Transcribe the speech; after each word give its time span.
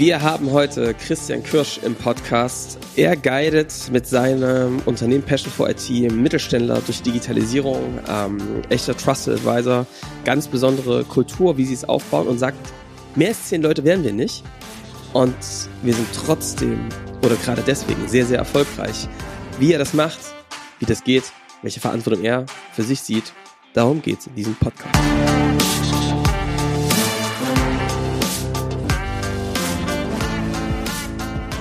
Wir 0.00 0.22
haben 0.22 0.50
heute 0.50 0.94
Christian 0.94 1.42
Kirsch 1.42 1.78
im 1.82 1.94
Podcast. 1.94 2.78
Er 2.96 3.16
guidet 3.16 3.70
mit 3.92 4.06
seinem 4.06 4.80
Unternehmen 4.86 5.22
Passion 5.22 5.52
for 5.52 5.68
IT 5.68 5.90
Mittelständler 5.90 6.80
durch 6.86 7.02
Digitalisierung, 7.02 7.98
ähm, 8.08 8.38
echter 8.70 8.96
Trusted 8.96 9.34
Advisor, 9.34 9.84
ganz 10.24 10.48
besondere 10.48 11.04
Kultur, 11.04 11.58
wie 11.58 11.66
sie 11.66 11.74
es 11.74 11.84
aufbauen 11.84 12.28
und 12.28 12.38
sagt, 12.38 12.56
mehr 13.14 13.28
als 13.28 13.50
zehn 13.50 13.60
Leute 13.60 13.84
werden 13.84 14.02
wir 14.02 14.14
nicht. 14.14 14.42
Und 15.12 15.36
wir 15.82 15.92
sind 15.92 16.08
trotzdem 16.14 16.88
oder 17.22 17.36
gerade 17.36 17.62
deswegen 17.66 18.08
sehr, 18.08 18.24
sehr 18.24 18.38
erfolgreich. 18.38 19.06
Wie 19.58 19.74
er 19.74 19.78
das 19.78 19.92
macht, 19.92 20.20
wie 20.78 20.86
das 20.86 21.04
geht, 21.04 21.24
welche 21.60 21.80
Verantwortung 21.80 22.24
er 22.24 22.46
für 22.72 22.84
sich 22.84 23.02
sieht, 23.02 23.34
darum 23.74 24.00
geht 24.00 24.20
es 24.20 24.28
in 24.28 24.34
diesem 24.34 24.54
Podcast. 24.54 24.98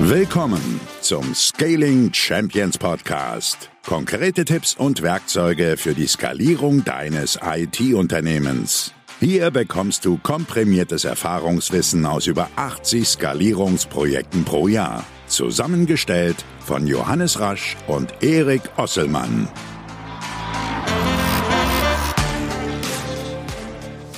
Willkommen 0.04 0.80
zum 1.02 1.35
Scaling 1.35 2.13
Champions 2.13 2.77
Podcast. 2.77 3.70
Konkrete 3.85 4.45
Tipps 4.45 4.73
und 4.73 5.02
Werkzeuge 5.02 5.76
für 5.76 5.94
die 5.94 6.07
Skalierung 6.07 6.85
deines 6.85 7.38
IT-Unternehmens. 7.44 8.93
Hier 9.20 9.52
bekommst 9.52 10.05
du 10.05 10.17
komprimiertes 10.17 11.04
Erfahrungswissen 11.04 12.05
aus 12.05 12.27
über 12.27 12.49
80 12.55 13.09
Skalierungsprojekten 13.09 14.45
pro 14.45 14.70
Jahr. 14.70 15.04
Zusammengestellt 15.27 16.45
von 16.62 16.88
Johannes 16.88 17.41
Rasch 17.41 17.76
und 17.88 18.23
Erik 18.23 18.62
Osselmann. 18.77 19.49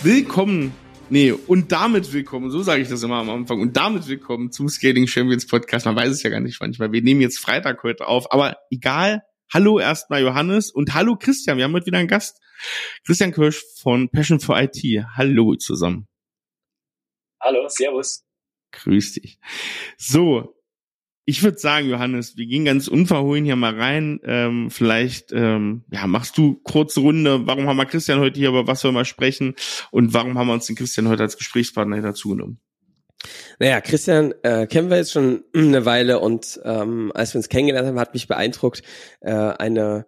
Willkommen 0.03 0.75
Nee, 1.12 1.34
und 1.34 1.74
damit 1.74 2.14
willkommen, 2.14 2.52
so 2.52 2.64
sage 2.64 2.82
ich 2.82 2.88
das 2.88 3.04
immer 3.04 3.18
am 3.18 3.30
Anfang, 3.30 3.60
und 3.60 3.76
damit 3.76 4.08
willkommen 4.08 4.50
zum 4.50 4.70
Scaling 4.70 5.08
Champions 5.08 5.46
Podcast. 5.46 5.86
Man 5.86 5.98
weiß 5.98 6.08
es 6.08 6.24
ja 6.24 6.30
gar 6.30 6.40
nicht 6.40 6.62
manchmal. 6.62 6.94
Wir 6.94 7.02
nehmen 7.02 7.20
jetzt 7.20 7.38
Freitag 7.38 7.84
heute 7.84 8.08
auf, 8.08 8.31
aber 8.31 8.56
egal. 8.70 9.22
Hallo 9.53 9.78
erstmal 9.78 10.22
Johannes 10.22 10.72
und 10.72 10.94
hallo 10.94 11.18
Christian. 11.18 11.58
Wir 11.58 11.66
haben 11.66 11.73
heute 11.73 11.88
wieder 11.88 11.98
einen 11.98 12.08
Gast. 12.08 12.40
Christian 13.06 13.34
Kirsch 13.34 13.62
von 13.81 14.09
Passion 14.09 14.40
for 14.40 14.58
IT. 14.58 14.81
Hallo 15.18 15.56
zusammen. 15.56 16.08
Hallo, 17.42 17.68
Servus. 17.68 18.23
Grüß 18.72 19.12
dich. 19.12 19.38
So, 19.98 20.56
ich 21.25 21.44
würde 21.44 21.59
sagen, 21.59 21.89
Johannes, 21.89 22.36
wir 22.36 22.45
gehen 22.47 22.66
ganz 22.66 22.88
unverhohlen 22.88 23.45
hier 23.45 23.55
mal 23.55 23.80
rein. 23.80 24.19
Ähm, 24.23 24.72
vielleicht 24.72 25.31
ähm, 25.31 25.83
ja, 25.91 26.08
machst 26.08 26.38
du 26.38 26.55
kurze 26.63 27.00
Runde. 27.02 27.45
Warum 27.45 27.67
haben 27.67 27.78
wir 27.78 27.86
Christian 27.86 28.19
heute 28.19 28.39
hier, 28.39 28.50
über 28.50 28.67
was 28.67 28.83
wir 28.83 29.05
sprechen? 29.05 29.55
Und 29.91 30.13
warum 30.13 30.38
haben 30.38 30.47
wir 30.47 30.53
uns 30.53 30.66
den 30.66 30.75
Christian 30.75 31.08
heute 31.08 31.23
als 31.23 31.38
Gesprächspartner 31.38 32.02
dazu 32.02 32.30
genommen? 32.30 32.59
Naja, 33.59 33.81
Christian 33.81 34.33
äh, 34.41 34.66
kennen 34.66 34.89
wir 34.89 34.97
jetzt 34.97 35.11
schon 35.11 35.44
eine 35.55 35.86
Weile 35.86 36.19
und 36.19 36.59
ähm, 36.63 37.11
als 37.13 37.33
wir 37.33 37.39
uns 37.39 37.50
kennengelernt 37.50 37.88
haben, 37.88 38.00
hat 38.00 38.16
mich 38.16 38.28
beeindruckt 38.28 38.81
äh, 39.19 39.31
eine 39.31 40.08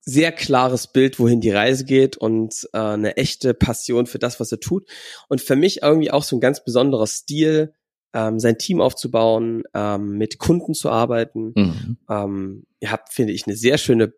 sehr 0.00 0.32
klares 0.32 0.86
Bild, 0.86 1.18
wohin 1.18 1.40
die 1.40 1.50
Reise 1.50 1.84
geht 1.84 2.16
und 2.16 2.68
äh, 2.72 2.78
eine 2.78 3.16
echte 3.16 3.54
Passion 3.54 4.06
für 4.06 4.18
das, 4.18 4.40
was 4.40 4.52
er 4.52 4.60
tut. 4.60 4.88
Und 5.28 5.40
für 5.40 5.56
mich 5.56 5.82
irgendwie 5.82 6.10
auch 6.10 6.22
so 6.22 6.36
ein 6.36 6.40
ganz 6.40 6.64
besonderer 6.64 7.06
Stil, 7.06 7.74
ähm, 8.14 8.38
sein 8.38 8.56
Team 8.56 8.80
aufzubauen, 8.80 9.64
ähm, 9.74 10.16
mit 10.16 10.38
Kunden 10.38 10.72
zu 10.72 10.88
arbeiten. 10.88 11.52
Mhm. 11.54 11.98
Ähm, 12.08 12.66
ihr 12.80 12.92
habt, 12.92 13.12
finde 13.12 13.32
ich, 13.32 13.46
eine 13.46 13.56
sehr 13.56 13.76
schöne 13.76 14.14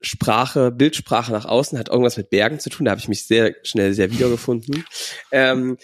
Sprache, 0.00 0.70
Bildsprache 0.70 1.32
nach 1.32 1.44
außen, 1.44 1.78
hat 1.78 1.88
irgendwas 1.88 2.16
mit 2.16 2.30
Bergen 2.30 2.58
zu 2.58 2.70
tun, 2.70 2.86
da 2.86 2.90
habe 2.90 3.00
ich 3.00 3.08
mich 3.08 3.26
sehr 3.26 3.54
schnell 3.62 3.94
sehr 3.94 4.10
wiedergefunden. 4.10 4.84
ähm, 5.32 5.76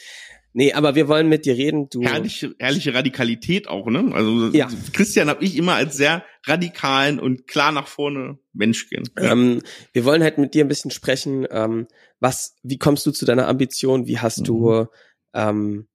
nee, 0.53 0.73
aber 0.73 0.95
wir 0.95 1.09
wollen 1.09 1.29
mit 1.29 1.45
dir 1.45 1.57
reden. 1.57 1.89
Du 1.91 2.03
herrliche, 2.03 2.55
herrliche 2.59 2.95
Radikalität 2.95 3.69
auch, 3.69 3.87
ne? 3.87 4.11
Also 4.13 4.49
ja. 4.49 4.69
Christian 4.93 5.29
habe 5.29 5.45
ich 5.45 5.57
immer 5.57 5.75
als 5.75 5.97
sehr 5.97 6.25
radikalen 6.47 7.21
und 7.21 7.47
klar 7.47 7.73
nach 7.73 7.89
vorne 7.89 8.39
Mensch 8.53 8.89
gehen. 8.89 9.09
Ähm, 9.19 9.63
wir 9.93 10.05
wollen 10.05 10.23
halt 10.23 10.39
mit 10.39 10.55
dir 10.55 10.65
ein 10.65 10.69
bisschen 10.69 10.91
sprechen. 10.91 11.47
Ähm, 11.51 11.87
was, 12.21 12.57
wie 12.63 12.79
kommst 12.79 13.07
du 13.07 13.11
zu 13.11 13.25
deiner 13.25 13.49
Ambition? 13.49 14.07
Wie 14.07 14.19
hast 14.19 14.41
mhm. 14.41 14.45
du 14.45 14.87
ähm, 15.35 15.89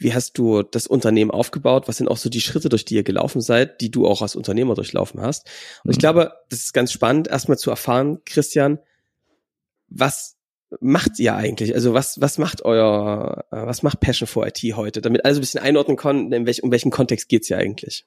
wie 0.00 0.14
hast 0.14 0.38
du 0.38 0.62
das 0.62 0.86
Unternehmen 0.86 1.30
aufgebaut? 1.30 1.86
Was 1.86 1.98
sind 1.98 2.08
auch 2.08 2.16
so 2.16 2.30
die 2.30 2.40
Schritte, 2.40 2.70
durch 2.70 2.86
die 2.86 2.94
ihr 2.94 3.02
gelaufen 3.02 3.42
seid, 3.42 3.82
die 3.82 3.90
du 3.90 4.06
auch 4.06 4.22
als 4.22 4.34
Unternehmer 4.34 4.74
durchlaufen 4.74 5.20
hast? 5.20 5.46
Und 5.84 5.90
ich 5.90 5.98
mhm. 5.98 6.00
glaube, 6.00 6.32
das 6.48 6.60
ist 6.60 6.72
ganz 6.72 6.90
spannend, 6.90 7.28
erstmal 7.28 7.58
zu 7.58 7.70
erfahren, 7.70 8.18
Christian, 8.24 8.78
was 9.88 10.38
macht 10.80 11.18
ihr 11.18 11.34
eigentlich? 11.34 11.74
Also 11.74 11.92
was, 11.92 12.18
was 12.20 12.38
macht 12.38 12.64
euer, 12.64 13.44
äh, 13.50 13.66
was 13.66 13.82
macht 13.82 14.00
Passion 14.00 14.26
for 14.26 14.46
IT 14.46 14.62
heute? 14.74 15.02
Damit 15.02 15.24
alle 15.24 15.34
so 15.34 15.40
ein 15.40 15.42
bisschen 15.42 15.62
einordnen 15.62 15.98
können, 15.98 16.32
in 16.32 16.46
welch, 16.46 16.62
um 16.62 16.70
welchen 16.70 16.90
Kontext 16.90 17.28
geht's 17.28 17.48
hier 17.48 17.58
eigentlich? 17.58 18.06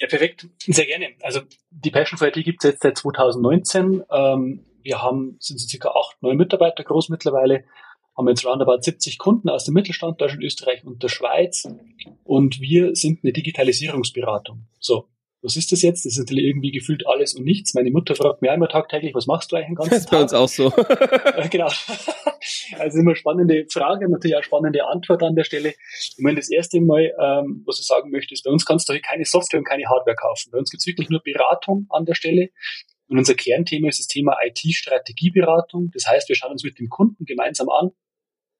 Ja, 0.00 0.08
perfekt. 0.08 0.48
Sehr 0.66 0.86
gerne. 0.86 1.10
Also 1.22 1.42
die 1.70 1.92
Passion 1.92 2.18
for 2.18 2.26
IT 2.26 2.44
gibt's 2.44 2.64
jetzt 2.64 2.82
seit 2.82 2.98
2019. 2.98 4.02
Ähm, 4.10 4.64
wir 4.82 5.00
haben, 5.00 5.36
sind 5.38 5.60
so 5.60 5.68
circa 5.68 5.90
acht, 5.90 6.20
neun 6.22 6.36
Mitarbeiter 6.36 6.82
groß 6.82 7.08
mittlerweile 7.08 7.64
haben 8.16 8.28
jetzt 8.28 8.46
roundabout 8.46 8.80
70 8.80 9.18
Kunden 9.18 9.48
aus 9.48 9.64
dem 9.64 9.74
Mittelstand, 9.74 10.20
Deutschland, 10.20 10.44
Österreich 10.44 10.84
und 10.84 11.02
der 11.02 11.08
Schweiz. 11.08 11.68
Und 12.22 12.60
wir 12.60 12.94
sind 12.94 13.20
eine 13.22 13.32
Digitalisierungsberatung. 13.32 14.66
So. 14.78 15.08
Was 15.42 15.56
ist 15.56 15.72
das 15.72 15.82
jetzt? 15.82 16.06
Das 16.06 16.14
ist 16.14 16.18
natürlich 16.20 16.46
irgendwie 16.46 16.70
gefühlt 16.70 17.06
alles 17.06 17.34
und 17.34 17.44
nichts. 17.44 17.74
Meine 17.74 17.90
Mutter 17.90 18.14
fragt 18.14 18.40
mir 18.40 18.50
einmal 18.50 18.70
tagtäglich, 18.70 19.14
was 19.14 19.26
machst 19.26 19.52
du 19.52 19.56
eigentlich 19.56 19.66
den 19.66 19.74
ganzen 19.74 19.90
Tag? 19.90 20.00
Das 20.00 20.04
ist 20.04 20.10
bei 20.10 20.22
uns 20.22 20.32
auch 20.32 20.48
so. 20.48 20.70
genau. 21.50 21.68
Also 22.78 22.98
immer 22.98 23.14
spannende 23.14 23.66
Frage, 23.70 24.08
natürlich 24.08 24.38
auch 24.38 24.42
spannende 24.42 24.86
Antwort 24.86 25.22
an 25.22 25.34
der 25.34 25.44
Stelle. 25.44 25.74
Ich 25.98 26.14
meine, 26.18 26.36
das 26.36 26.50
erste 26.50 26.80
Mal, 26.80 27.12
ähm, 27.20 27.62
was 27.66 27.78
ich 27.78 27.86
sagen 27.86 28.10
möchte, 28.10 28.32
ist, 28.32 28.42
bei 28.42 28.50
uns 28.50 28.64
kannst 28.64 28.88
du 28.88 28.98
keine 29.00 29.26
Software 29.26 29.58
und 29.58 29.66
keine 29.66 29.84
Hardware 29.84 30.16
kaufen. 30.16 30.50
Bei 30.50 30.58
uns 30.58 30.70
gibt 30.70 30.80
es 30.80 30.86
wirklich 30.86 31.10
nur 31.10 31.20
Beratung 31.22 31.88
an 31.90 32.06
der 32.06 32.14
Stelle. 32.14 32.48
Und 33.08 33.18
unser 33.18 33.34
Kernthema 33.34 33.88
ist 33.88 33.98
das 33.98 34.06
Thema 34.06 34.36
IT-Strategieberatung. 34.46 35.90
Das 35.92 36.06
heißt, 36.06 36.26
wir 36.30 36.36
schauen 36.36 36.52
uns 36.52 36.64
mit 36.64 36.78
dem 36.78 36.88
Kunden 36.88 37.26
gemeinsam 37.26 37.68
an, 37.68 37.90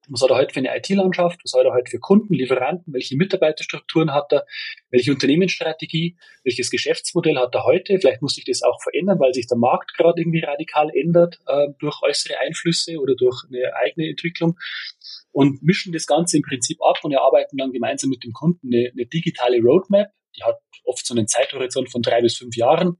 was 0.08 0.22
hat 0.22 0.30
er 0.30 0.36
heute 0.36 0.54
für 0.54 0.60
eine 0.60 0.76
IT-Landschaft? 0.76 1.40
Was 1.44 1.52
hat 1.52 1.64
er 1.64 1.72
heute 1.72 1.90
für 1.90 1.98
Kunden, 1.98 2.34
Lieferanten? 2.34 2.92
Welche 2.92 3.16
Mitarbeiterstrukturen 3.16 4.12
hat 4.12 4.32
er? 4.32 4.46
Welche 4.90 5.12
Unternehmensstrategie? 5.12 6.16
Welches 6.42 6.70
Geschäftsmodell 6.70 7.38
hat 7.38 7.54
er 7.54 7.64
heute? 7.64 7.98
Vielleicht 7.98 8.22
muss 8.22 8.34
sich 8.34 8.44
das 8.44 8.62
auch 8.62 8.82
verändern, 8.82 9.18
weil 9.18 9.34
sich 9.34 9.46
der 9.46 9.58
Markt 9.58 9.94
gerade 9.96 10.20
irgendwie 10.20 10.40
radikal 10.40 10.90
ändert 10.94 11.40
äh, 11.46 11.68
durch 11.78 12.02
äußere 12.02 12.38
Einflüsse 12.38 12.98
oder 12.98 13.14
durch 13.14 13.44
eine 13.48 13.74
eigene 13.76 14.08
Entwicklung. 14.08 14.56
Und 15.32 15.62
mischen 15.62 15.92
das 15.92 16.06
Ganze 16.06 16.36
im 16.36 16.42
Prinzip 16.42 16.78
ab 16.82 16.98
und 17.02 17.12
erarbeiten 17.12 17.56
dann 17.56 17.72
gemeinsam 17.72 18.10
mit 18.10 18.22
dem 18.24 18.32
Kunden 18.32 18.72
eine, 18.72 18.90
eine 18.92 19.06
digitale 19.06 19.60
Roadmap. 19.60 20.10
Die 20.36 20.42
hat 20.44 20.58
oft 20.84 21.06
so 21.06 21.14
einen 21.14 21.26
Zeithorizont 21.26 21.90
von 21.90 22.02
drei 22.02 22.20
bis 22.20 22.36
fünf 22.36 22.56
Jahren. 22.56 22.98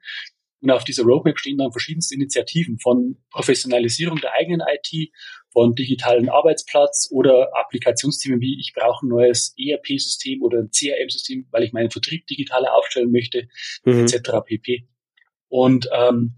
Und 0.64 0.70
auf 0.70 0.84
dieser 0.84 1.04
Roadmap 1.04 1.38
stehen 1.38 1.59
dann 1.59 1.72
verschiedenste 1.72 2.14
Initiativen 2.14 2.78
von 2.78 3.22
Professionalisierung 3.31 4.19
der 4.19 4.32
eigenen 4.32 4.62
IT, 4.66 5.10
von 5.54 5.75
digitalen 5.75 6.28
Arbeitsplatz 6.28 7.09
oder 7.12 7.56
Applikationsthemen 7.56 8.41
wie 8.41 8.59
ich 8.60 8.75
brauche 8.75 9.06
ein 9.06 9.09
neues 9.09 9.54
ERP-System 9.56 10.42
oder 10.42 10.59
ein 10.59 10.70
CRM-System, 10.70 11.47
weil 11.53 11.62
ich 11.62 11.72
meinen 11.72 11.91
Vertrieb 11.91 12.26
digitaler 12.26 12.75
aufstellen 12.75 13.12
möchte, 13.12 13.48
mhm. 13.84 14.00
etc. 14.00 14.31
pp. 14.44 14.88
Und 15.48 15.88
ähm, 15.97 16.34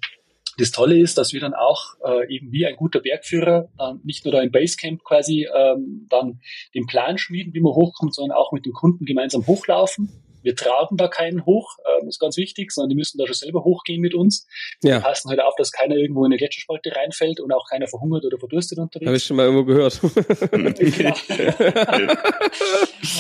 das 0.59 0.71
Tolle 0.71 0.99
ist, 0.99 1.17
dass 1.17 1.33
wir 1.33 1.41
dann 1.41 1.55
auch 1.55 1.95
äh, 2.05 2.35
eben 2.35 2.53
wie 2.53 2.67
ein 2.67 2.77
guter 2.77 3.01
Bergführer 3.01 3.71
dann 3.79 4.01
nicht 4.05 4.25
nur 4.25 4.33
da 4.33 4.43
im 4.43 4.53
Basecamp 4.53 5.03
quasi 5.03 5.49
ähm, 5.55 6.07
dann 6.11 6.41
den 6.75 6.87
Plan 6.87 7.17
schmieden, 7.17 7.55
wie 7.55 7.61
man 7.61 7.73
hochkommt, 7.73 8.15
sondern 8.15 8.37
auch 8.37 8.53
mit 8.53 8.67
dem 8.67 8.73
Kunden 8.73 9.07
gemeinsam 9.07 9.47
hochlaufen 9.47 10.26
wir 10.47 10.55
tragen 10.55 10.97
da 10.97 11.09
keinen 11.09 11.45
hoch, 11.45 11.77
ähm, 12.01 12.09
ist 12.09 12.21
ganz 12.21 12.37
wichtig, 12.37 12.71
sondern 12.73 12.91
die 12.91 12.97
müssen 12.97 13.19
da 13.19 13.27
schon 13.27 13.35
selber 13.35 13.65
hochgehen 13.65 14.01
mit 14.01 14.15
uns. 14.15 14.47
Ja. 14.83 14.95
Wir 14.95 15.01
passen 15.01 15.29
halt 15.29 15.41
auf, 15.41 15.55
dass 15.59 15.73
keiner 15.73 15.97
irgendwo 15.97 16.25
in 16.25 16.33
eine 16.33 16.39
Gletscherspalte 16.39 16.95
reinfällt 16.95 17.41
und 17.41 17.53
auch 17.53 17.69
keiner 17.69 17.89
verhungert 17.89 18.25
oder 18.25 18.39
verdurstet 18.39 18.79
unterwegs. 18.79 19.07
Habe 19.07 19.17
ich 19.17 19.25
schon 19.25 19.37
mal 19.37 19.47
irgendwo 19.47 19.65
gehört. 19.65 20.01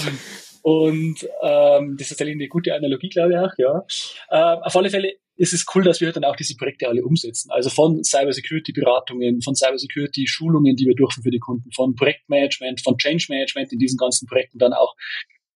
und 0.62 1.28
ähm, 1.42 1.96
das 1.98 2.02
ist 2.02 2.10
tatsächlich 2.10 2.36
eine 2.36 2.46
gute 2.48 2.72
Analogie, 2.74 3.08
glaube 3.08 3.32
ich 3.32 3.38
auch, 3.38 3.52
ja. 3.58 3.84
Äh, 4.30 4.60
auf 4.62 4.76
alle 4.76 4.88
Fälle 4.88 5.16
ist 5.36 5.52
es 5.52 5.66
cool, 5.74 5.82
dass 5.82 6.00
wir 6.00 6.12
dann 6.12 6.24
auch 6.24 6.36
diese 6.36 6.56
Projekte 6.56 6.88
alle 6.88 7.04
umsetzen. 7.04 7.50
Also 7.50 7.68
von 7.68 8.02
Cybersecurity-Beratungen, 8.02 9.42
von 9.42 9.54
Cybersecurity-Schulungen, 9.54 10.76
die 10.76 10.86
wir 10.86 10.94
durchführen 10.94 11.24
für 11.24 11.30
die 11.30 11.40
Kunden, 11.40 11.70
von 11.72 11.94
Projektmanagement, 11.94 12.80
von 12.82 12.96
Change 12.96 13.26
Management 13.28 13.70
in 13.72 13.78
diesen 13.78 13.98
ganzen 13.98 14.26
Projekten 14.26 14.58
dann 14.58 14.72
auch 14.72 14.94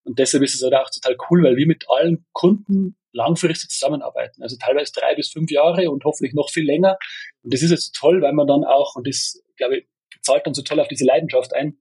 und 0.04 0.18
deshalb 0.18 0.42
ist 0.42 0.54
es 0.54 0.62
halt 0.62 0.74
auch 0.74 0.90
total 0.90 1.16
cool, 1.30 1.42
weil 1.42 1.56
wir 1.56 1.66
mit 1.66 1.84
allen 1.88 2.24
Kunden 2.32 2.96
langfristig 3.12 3.70
zusammenarbeiten. 3.70 4.42
Also 4.42 4.56
teilweise 4.56 4.92
drei 4.92 5.14
bis 5.14 5.30
fünf 5.30 5.50
Jahre 5.50 5.90
und 5.90 6.04
hoffentlich 6.04 6.34
noch 6.34 6.50
viel 6.50 6.64
länger. 6.64 6.96
Und 7.42 7.52
das 7.52 7.62
ist 7.62 7.70
jetzt 7.70 7.94
toll, 7.94 8.22
weil 8.22 8.32
man 8.32 8.46
dann 8.46 8.64
auch, 8.64 8.94
und 8.96 9.06
das, 9.06 9.42
glaube 9.56 9.78
ich, 9.78 9.88
zahlt 10.22 10.46
dann 10.46 10.54
so 10.54 10.62
toll 10.62 10.80
auf 10.80 10.88
diese 10.88 11.04
Leidenschaft 11.04 11.54
ein, 11.54 11.78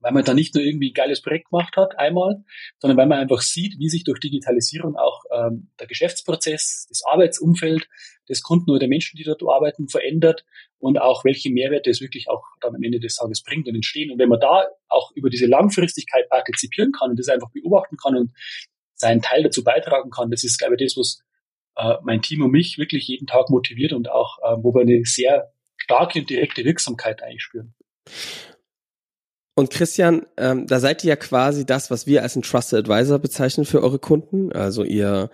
weil 0.00 0.12
man 0.12 0.24
da 0.24 0.34
nicht 0.34 0.54
nur 0.54 0.64
irgendwie 0.64 0.90
ein 0.90 0.94
geiles 0.94 1.22
Projekt 1.22 1.50
gemacht 1.50 1.76
hat, 1.76 1.98
einmal, 1.98 2.42
sondern 2.78 2.96
weil 2.96 3.06
man 3.06 3.18
einfach 3.18 3.42
sieht, 3.42 3.78
wie 3.78 3.88
sich 3.88 4.04
durch 4.04 4.18
Digitalisierung 4.20 4.96
auch 4.96 5.24
ähm, 5.30 5.70
der 5.78 5.86
Geschäftsprozess, 5.86 6.86
das 6.88 7.02
Arbeitsumfeld 7.04 7.88
des 8.28 8.42
Kunden 8.42 8.70
oder 8.70 8.80
der 8.80 8.88
Menschen, 8.88 9.16
die 9.16 9.24
dort 9.24 9.42
arbeiten, 9.42 9.88
verändert 9.88 10.44
und 10.78 10.98
auch 10.98 11.24
welche 11.24 11.50
Mehrwerte 11.50 11.90
es 11.90 12.00
wirklich 12.00 12.28
auch 12.28 12.44
dann 12.60 12.74
am 12.74 12.82
Ende 12.82 13.00
des 13.00 13.16
Tages 13.16 13.42
bringt 13.42 13.68
und 13.68 13.74
entstehen. 13.74 14.10
Und 14.10 14.18
wenn 14.18 14.28
man 14.28 14.40
da 14.40 14.66
auch 14.88 15.12
über 15.14 15.28
diese 15.28 15.46
Langfristigkeit 15.46 16.28
partizipieren 16.28 16.92
kann 16.92 17.10
und 17.10 17.18
das 17.18 17.28
einfach 17.28 17.50
beobachten 17.50 17.96
kann 17.96 18.16
und 18.16 18.32
seinen 18.94 19.20
Teil 19.20 19.42
dazu 19.42 19.64
beitragen 19.64 20.10
kann, 20.10 20.30
das 20.30 20.44
ist, 20.44 20.58
glaube 20.58 20.76
ich, 20.76 20.84
das, 20.84 20.96
was 20.96 21.22
äh, 21.76 21.96
mein 22.02 22.22
Team 22.22 22.42
und 22.42 22.50
mich 22.50 22.78
wirklich 22.78 23.08
jeden 23.08 23.26
Tag 23.26 23.50
motiviert 23.50 23.92
und 23.92 24.08
auch, 24.10 24.38
äh, 24.38 24.56
wo 24.62 24.74
wir 24.74 24.82
eine 24.82 25.04
sehr 25.04 25.52
starke 25.76 26.20
und 26.20 26.30
direkte 26.30 26.64
Wirksamkeit 26.64 27.22
eigentlich 27.22 27.42
spüren. 27.42 27.74
Und 29.60 29.68
Christian, 29.68 30.24
ähm, 30.38 30.66
da 30.66 30.80
seid 30.80 31.04
ihr 31.04 31.10
ja 31.10 31.16
quasi 31.16 31.66
das, 31.66 31.90
was 31.90 32.06
wir 32.06 32.22
als 32.22 32.34
ein 32.34 32.40
Trusted 32.40 32.78
Advisor 32.78 33.18
bezeichnen 33.18 33.66
für 33.66 33.82
eure 33.82 33.98
Kunden. 33.98 34.52
Also 34.52 34.84
ihr 34.84 35.28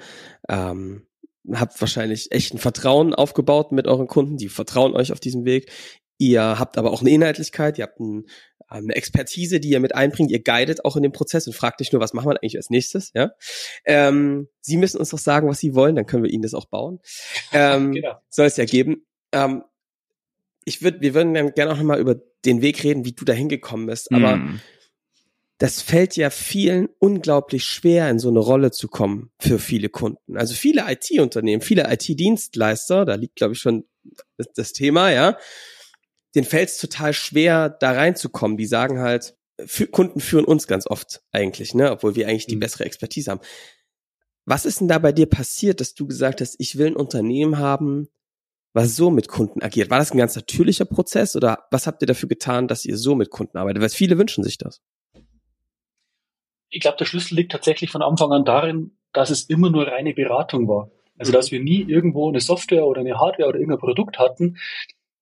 ähm, 0.48 1.06
habt 1.52 1.80
wahrscheinlich 1.80 2.32
echt 2.32 2.52
ein 2.52 2.58
Vertrauen 2.58 3.14
aufgebaut 3.14 3.70
mit 3.70 3.86
euren 3.86 4.08
Kunden, 4.08 4.36
die 4.36 4.48
vertrauen 4.48 4.96
euch 4.96 5.12
auf 5.12 5.20
diesem 5.20 5.44
Weg. 5.44 5.70
Ihr 6.18 6.58
habt 6.58 6.76
aber 6.76 6.90
auch 6.90 7.02
eine 7.02 7.10
Inhaltlichkeit, 7.10 7.78
ihr 7.78 7.84
habt 7.84 8.00
ein, 8.00 8.24
eine 8.66 8.96
Expertise, 8.96 9.60
die 9.60 9.68
ihr 9.68 9.78
mit 9.78 9.94
einbringt. 9.94 10.32
Ihr 10.32 10.42
guidet 10.42 10.84
auch 10.84 10.96
in 10.96 11.04
dem 11.04 11.12
Prozess 11.12 11.46
und 11.46 11.52
fragt 11.52 11.78
nicht 11.78 11.92
nur, 11.92 12.02
was 12.02 12.12
machen 12.12 12.28
wir 12.28 12.32
eigentlich 12.32 12.56
als 12.56 12.68
nächstes. 12.68 13.12
Ja, 13.14 13.30
ähm, 13.84 14.48
Sie 14.60 14.76
müssen 14.76 14.98
uns 14.98 15.10
doch 15.10 15.20
sagen, 15.20 15.48
was 15.48 15.60
Sie 15.60 15.76
wollen, 15.76 15.94
dann 15.94 16.06
können 16.06 16.24
wir 16.24 16.32
Ihnen 16.32 16.42
das 16.42 16.54
auch 16.54 16.66
bauen. 16.66 16.98
Ähm, 17.52 17.92
genau. 17.92 18.16
Soll 18.28 18.46
es 18.46 18.56
ja 18.56 18.64
geben. 18.64 19.06
Ähm, 19.30 19.62
ich 20.66 20.82
würde, 20.82 21.00
wir 21.00 21.14
würden 21.14 21.32
dann 21.32 21.54
gerne 21.54 21.72
auch 21.72 21.76
nochmal 21.78 22.00
über 22.00 22.16
den 22.44 22.60
Weg 22.60 22.82
reden, 22.82 23.04
wie 23.04 23.12
du 23.12 23.24
da 23.24 23.32
hingekommen 23.32 23.86
bist. 23.86 24.12
Aber 24.12 24.36
mm. 24.36 24.60
das 25.58 25.80
fällt 25.80 26.16
ja 26.16 26.28
vielen 26.28 26.88
unglaublich 26.98 27.64
schwer, 27.64 28.10
in 28.10 28.18
so 28.18 28.28
eine 28.28 28.40
Rolle 28.40 28.72
zu 28.72 28.88
kommen 28.88 29.30
für 29.38 29.60
viele 29.60 29.88
Kunden. 29.88 30.36
Also 30.36 30.54
viele 30.54 30.84
IT-Unternehmen, 30.90 31.62
viele 31.62 31.90
IT-Dienstleister, 31.90 33.04
da 33.04 33.14
liegt, 33.14 33.36
glaube 33.36 33.54
ich, 33.54 33.60
schon 33.60 33.84
das, 34.54 34.72
Thema, 34.72 35.10
ja, 35.12 35.38
den 36.34 36.44
fällt 36.44 36.68
es 36.68 36.78
total 36.78 37.12
schwer, 37.12 37.68
da 37.68 37.92
reinzukommen. 37.92 38.56
Die 38.56 38.66
sagen 38.66 38.98
halt, 38.98 39.36
für, 39.64 39.86
Kunden 39.86 40.18
führen 40.18 40.44
uns 40.44 40.66
ganz 40.66 40.88
oft 40.88 41.22
eigentlich, 41.30 41.74
ne, 41.74 41.92
obwohl 41.92 42.16
wir 42.16 42.26
eigentlich 42.26 42.46
die 42.46 42.56
mm. 42.56 42.60
bessere 42.60 42.84
Expertise 42.84 43.30
haben. 43.30 43.40
Was 44.46 44.66
ist 44.66 44.80
denn 44.80 44.88
da 44.88 44.98
bei 44.98 45.12
dir 45.12 45.26
passiert, 45.26 45.80
dass 45.80 45.94
du 45.94 46.08
gesagt 46.08 46.40
hast, 46.40 46.56
ich 46.58 46.76
will 46.76 46.88
ein 46.88 46.96
Unternehmen 46.96 47.58
haben, 47.58 48.08
was 48.76 48.94
so 48.94 49.10
mit 49.10 49.28
Kunden 49.28 49.62
agiert. 49.62 49.88
War 49.88 49.98
das 49.98 50.12
ein 50.12 50.18
ganz 50.18 50.36
natürlicher 50.36 50.84
Prozess 50.84 51.34
oder 51.34 51.64
was 51.70 51.86
habt 51.86 52.02
ihr 52.02 52.06
dafür 52.06 52.28
getan, 52.28 52.68
dass 52.68 52.84
ihr 52.84 52.98
so 52.98 53.14
mit 53.14 53.30
Kunden 53.30 53.56
arbeitet? 53.56 53.82
Weil 53.82 53.88
viele 53.88 54.18
wünschen 54.18 54.44
sich 54.44 54.58
das. 54.58 54.82
Ich 56.68 56.80
glaube, 56.80 56.98
der 56.98 57.06
Schlüssel 57.06 57.36
liegt 57.36 57.52
tatsächlich 57.52 57.90
von 57.90 58.02
Anfang 58.02 58.32
an 58.32 58.44
darin, 58.44 58.98
dass 59.14 59.30
es 59.30 59.44
immer 59.44 59.70
nur 59.70 59.86
reine 59.86 60.12
Beratung 60.12 60.68
war. 60.68 60.90
Also, 61.18 61.32
dass 61.32 61.50
wir 61.50 61.60
nie 61.60 61.86
irgendwo 61.88 62.28
eine 62.28 62.40
Software 62.40 62.86
oder 62.86 63.00
eine 63.00 63.18
Hardware 63.18 63.48
oder 63.48 63.58
irgendein 63.58 63.80
Produkt 63.80 64.18
hatten. 64.18 64.58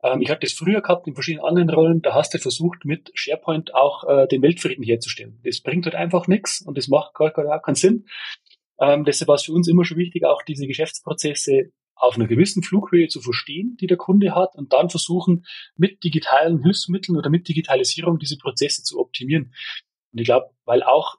Ähm, 0.02 0.20
ich 0.20 0.30
hatte 0.30 0.40
das 0.40 0.52
früher 0.52 0.80
gehabt 0.80 1.06
in 1.06 1.14
verschiedenen 1.14 1.46
anderen 1.46 1.70
Rollen. 1.70 2.02
Da 2.02 2.12
hast 2.12 2.34
du 2.34 2.38
versucht, 2.38 2.84
mit 2.84 3.12
SharePoint 3.14 3.72
auch 3.72 4.02
äh, 4.08 4.26
den 4.26 4.42
Weltfrieden 4.42 4.82
herzustellen. 4.82 5.38
Das 5.44 5.60
bringt 5.60 5.84
halt 5.84 5.94
einfach 5.94 6.26
nichts 6.26 6.60
und 6.60 6.76
das 6.76 6.88
macht 6.88 7.14
gar, 7.14 7.30
gar 7.30 7.62
keinen 7.62 7.76
Sinn. 7.76 8.06
Ähm, 8.80 9.04
deshalb 9.04 9.28
war 9.28 9.36
es 9.36 9.44
für 9.44 9.52
uns 9.52 9.68
immer 9.68 9.84
schon 9.84 9.98
wichtig, 9.98 10.24
auch 10.24 10.42
diese 10.42 10.66
Geschäftsprozesse 10.66 11.70
auf 11.96 12.16
einer 12.16 12.26
gewissen 12.26 12.62
Flughöhe 12.62 13.08
zu 13.08 13.20
verstehen, 13.20 13.76
die 13.80 13.86
der 13.86 13.96
Kunde 13.96 14.34
hat, 14.34 14.54
und 14.56 14.72
dann 14.72 14.90
versuchen, 14.90 15.46
mit 15.76 16.02
digitalen 16.04 16.62
Hilfsmitteln 16.62 17.16
oder 17.16 17.30
mit 17.30 17.48
Digitalisierung 17.48 18.18
diese 18.18 18.36
Prozesse 18.36 18.82
zu 18.82 18.98
optimieren. 18.98 19.54
Und 20.12 20.20
ich 20.20 20.26
glaube, 20.26 20.50
weil 20.64 20.82
auch 20.82 21.18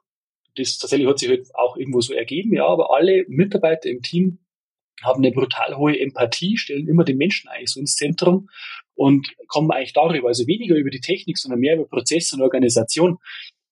das 0.56 0.78
tatsächlich 0.78 1.08
hat 1.08 1.18
sich 1.18 1.28
halt 1.28 1.54
auch 1.54 1.76
irgendwo 1.76 2.00
so 2.00 2.14
ergeben, 2.14 2.54
ja, 2.54 2.66
aber 2.66 2.94
alle 2.94 3.24
Mitarbeiter 3.28 3.90
im 3.90 4.02
Team 4.02 4.38
haben 5.02 5.22
eine 5.22 5.32
brutal 5.32 5.76
hohe 5.76 5.98
Empathie, 5.98 6.56
stellen 6.56 6.88
immer 6.88 7.04
den 7.04 7.18
Menschen 7.18 7.48
eigentlich 7.48 7.70
so 7.70 7.80
ins 7.80 7.96
Zentrum 7.96 8.48
und 8.94 9.34
kommen 9.48 9.70
eigentlich 9.70 9.92
darüber, 9.92 10.28
also 10.28 10.46
weniger 10.46 10.74
über 10.74 10.90
die 10.90 11.00
Technik, 11.00 11.36
sondern 11.36 11.60
mehr 11.60 11.74
über 11.74 11.86
Prozesse 11.86 12.36
und 12.36 12.42
Organisation. 12.42 13.18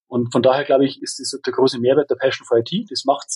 Und 0.07 0.31
von 0.33 0.43
daher 0.43 0.65
glaube 0.65 0.85
ich, 0.85 1.01
ist 1.01 1.19
das 1.19 1.41
der 1.41 1.53
große 1.53 1.81
Mehrwert 1.81 2.11
der 2.11 2.17
Passion 2.17 2.47
for 2.47 2.59
IT. 2.59 2.91
Das 2.91 3.05
macht 3.07 3.27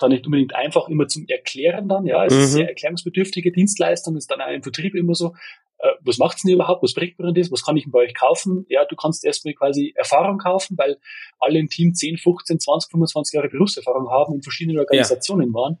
da 0.00 0.08
nicht 0.08 0.26
unbedingt 0.26 0.54
einfach 0.54 0.88
immer 0.88 1.06
zum 1.06 1.26
Erklären 1.28 1.88
dann, 1.88 2.06
ja, 2.06 2.24
es 2.24 2.34
mhm. 2.34 2.40
ist 2.40 2.52
sehr 2.52 2.68
erklärungsbedürftige 2.68 3.52
Dienstleistung, 3.52 4.16
ist 4.16 4.30
dann 4.30 4.40
auch 4.40 4.50
im 4.50 4.62
Vertrieb 4.62 4.94
immer 4.94 5.14
so, 5.14 5.34
äh, 5.78 5.88
was 6.00 6.18
macht's 6.18 6.42
denn 6.42 6.52
überhaupt, 6.52 6.82
was 6.82 6.94
bringt 6.94 7.18
mir 7.18 7.26
denn 7.26 7.34
das, 7.34 7.52
was 7.52 7.64
kann 7.64 7.76
ich 7.76 7.84
denn 7.84 7.92
bei 7.92 8.00
euch 8.00 8.14
kaufen? 8.14 8.66
Ja, 8.68 8.84
du 8.84 8.96
kannst 8.96 9.24
erstmal 9.24 9.54
quasi 9.54 9.92
Erfahrung 9.96 10.38
kaufen, 10.38 10.76
weil 10.76 10.98
alle 11.38 11.58
im 11.58 11.68
Team 11.68 11.94
10, 11.94 12.18
15, 12.18 12.60
20, 12.60 12.90
25 12.90 13.34
Jahre 13.34 13.48
Berufserfahrung 13.48 14.10
haben, 14.10 14.34
in 14.34 14.42
verschiedenen 14.42 14.78
Organisationen 14.78 15.48
ja. 15.48 15.54
waren. 15.54 15.78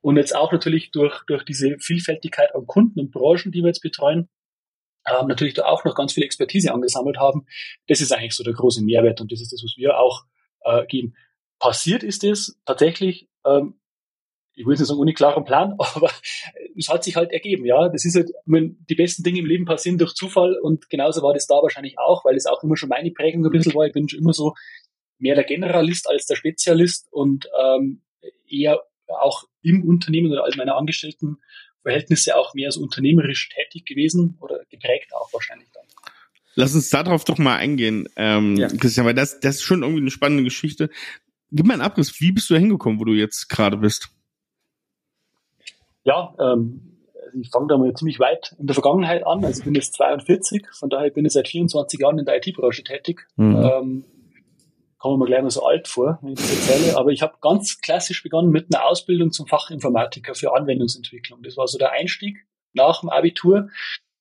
Und 0.00 0.18
jetzt 0.18 0.36
auch 0.36 0.52
natürlich 0.52 0.90
durch, 0.90 1.22
durch 1.26 1.44
diese 1.44 1.78
Vielfältigkeit 1.78 2.54
an 2.54 2.66
Kunden 2.66 3.00
und 3.00 3.10
Branchen, 3.10 3.52
die 3.52 3.60
wir 3.60 3.68
jetzt 3.68 3.80
betreuen, 3.80 4.28
ähm, 5.06 5.26
natürlich 5.28 5.54
da 5.54 5.64
auch 5.64 5.84
noch 5.84 5.94
ganz 5.94 6.12
viel 6.12 6.24
Expertise 6.24 6.72
angesammelt 6.72 7.18
haben. 7.18 7.46
Das 7.88 8.00
ist 8.00 8.12
eigentlich 8.12 8.34
so 8.34 8.44
der 8.44 8.52
große 8.52 8.82
Mehrwert 8.82 9.20
und 9.20 9.32
das 9.32 9.40
ist 9.40 9.52
das, 9.52 9.62
was 9.64 9.76
wir 9.76 9.98
auch 9.98 10.24
äh, 10.60 10.84
geben. 10.86 11.14
Passiert 11.58 12.02
ist 12.02 12.24
es 12.24 12.60
tatsächlich 12.66 13.28
ähm, 13.44 13.74
ich 14.56 14.66
will 14.66 14.76
nicht 14.76 14.86
sagen 14.86 15.00
ohne 15.00 15.14
klaren 15.14 15.44
Plan, 15.44 15.74
aber 15.78 16.10
es 16.76 16.88
hat 16.88 17.04
sich 17.04 17.16
halt 17.16 17.32
ergeben, 17.32 17.64
ja. 17.64 17.88
Das 17.88 18.04
ist 18.04 18.16
halt, 18.16 18.30
wenn 18.46 18.84
die 18.88 18.94
besten 18.94 19.22
Dinge 19.22 19.40
im 19.40 19.46
Leben 19.46 19.64
passieren 19.64 19.98
durch 19.98 20.14
Zufall 20.14 20.58
und 20.60 20.88
genauso 20.90 21.22
war 21.22 21.34
das 21.34 21.46
da 21.46 21.56
wahrscheinlich 21.56 21.98
auch, 21.98 22.24
weil 22.24 22.36
es 22.36 22.46
auch 22.46 22.62
immer 22.62 22.76
schon 22.76 22.88
meine 22.88 23.10
Prägung 23.10 23.44
ein 23.44 23.50
bisschen 23.50 23.74
war. 23.74 23.86
Ich 23.86 23.92
bin 23.92 24.08
schon 24.08 24.20
immer 24.20 24.32
so 24.32 24.54
mehr 25.18 25.34
der 25.34 25.44
Generalist 25.44 26.08
als 26.08 26.26
der 26.26 26.36
Spezialist 26.36 27.08
und 27.10 27.48
ähm, 27.60 28.02
eher 28.48 28.82
auch 29.08 29.44
im 29.62 29.86
Unternehmen 29.86 30.32
oder 30.32 30.44
als 30.44 30.56
meine 30.56 30.74
Angestellten 30.74 31.38
Verhältnisse 31.82 32.36
auch 32.36 32.54
mehr 32.54 32.72
so 32.72 32.80
unternehmerisch 32.80 33.50
tätig 33.50 33.84
gewesen 33.84 34.38
oder 34.40 34.64
geprägt 34.70 35.12
auch 35.14 35.32
wahrscheinlich 35.32 35.68
dann. 35.72 35.84
Lass 36.56 36.74
uns 36.74 36.88
darauf 36.88 37.24
doch 37.24 37.38
mal 37.38 37.56
eingehen, 37.56 38.08
ähm, 38.16 38.56
ja. 38.56 38.68
Christian, 38.68 39.04
weil 39.06 39.14
das, 39.14 39.40
das 39.40 39.56
ist 39.56 39.62
schon 39.62 39.82
irgendwie 39.82 40.00
eine 40.00 40.10
spannende 40.10 40.44
Geschichte 40.44 40.88
gib 41.54 41.66
mal 41.66 41.74
einen 41.74 41.82
Abriss. 41.82 42.20
Wie 42.20 42.32
bist 42.32 42.50
du 42.50 42.54
da 42.54 42.60
hingekommen, 42.60 43.00
wo 43.00 43.04
du 43.04 43.12
jetzt 43.12 43.48
gerade 43.48 43.76
bist? 43.76 44.08
Ja, 46.02 46.34
ähm, 46.38 46.98
ich 47.40 47.50
fange 47.50 47.68
da 47.68 47.78
mal 47.78 47.94
ziemlich 47.94 48.20
weit 48.20 48.54
in 48.58 48.66
der 48.66 48.74
Vergangenheit 48.74 49.26
an. 49.26 49.44
Also 49.44 49.60
ich 49.60 49.64
bin 49.64 49.74
jetzt 49.74 49.94
42, 49.94 50.66
von 50.72 50.90
daher 50.90 51.10
bin 51.10 51.24
ich 51.24 51.32
seit 51.32 51.48
24 51.48 52.00
Jahren 52.00 52.18
in 52.18 52.24
der 52.24 52.36
IT-Branche 52.36 52.84
tätig. 52.84 53.26
Mhm. 53.36 53.56
Ähm, 53.56 54.04
kommen 54.98 55.20
wir 55.20 55.26
gleich 55.26 55.42
mal 55.42 55.50
so 55.50 55.64
alt 55.64 55.88
vor, 55.88 56.18
wenn 56.22 56.32
ich 56.32 56.38
das 56.38 56.50
erzähle. 56.50 56.96
Aber 56.96 57.10
ich 57.10 57.22
habe 57.22 57.34
ganz 57.40 57.80
klassisch 57.80 58.22
begonnen 58.22 58.50
mit 58.50 58.74
einer 58.74 58.86
Ausbildung 58.86 59.32
zum 59.32 59.46
Fachinformatiker 59.46 60.34
für 60.34 60.54
Anwendungsentwicklung. 60.54 61.42
Das 61.42 61.56
war 61.56 61.66
so 61.66 61.78
der 61.78 61.92
Einstieg 61.92 62.46
nach 62.72 63.00
dem 63.00 63.10
Abitur. 63.10 63.68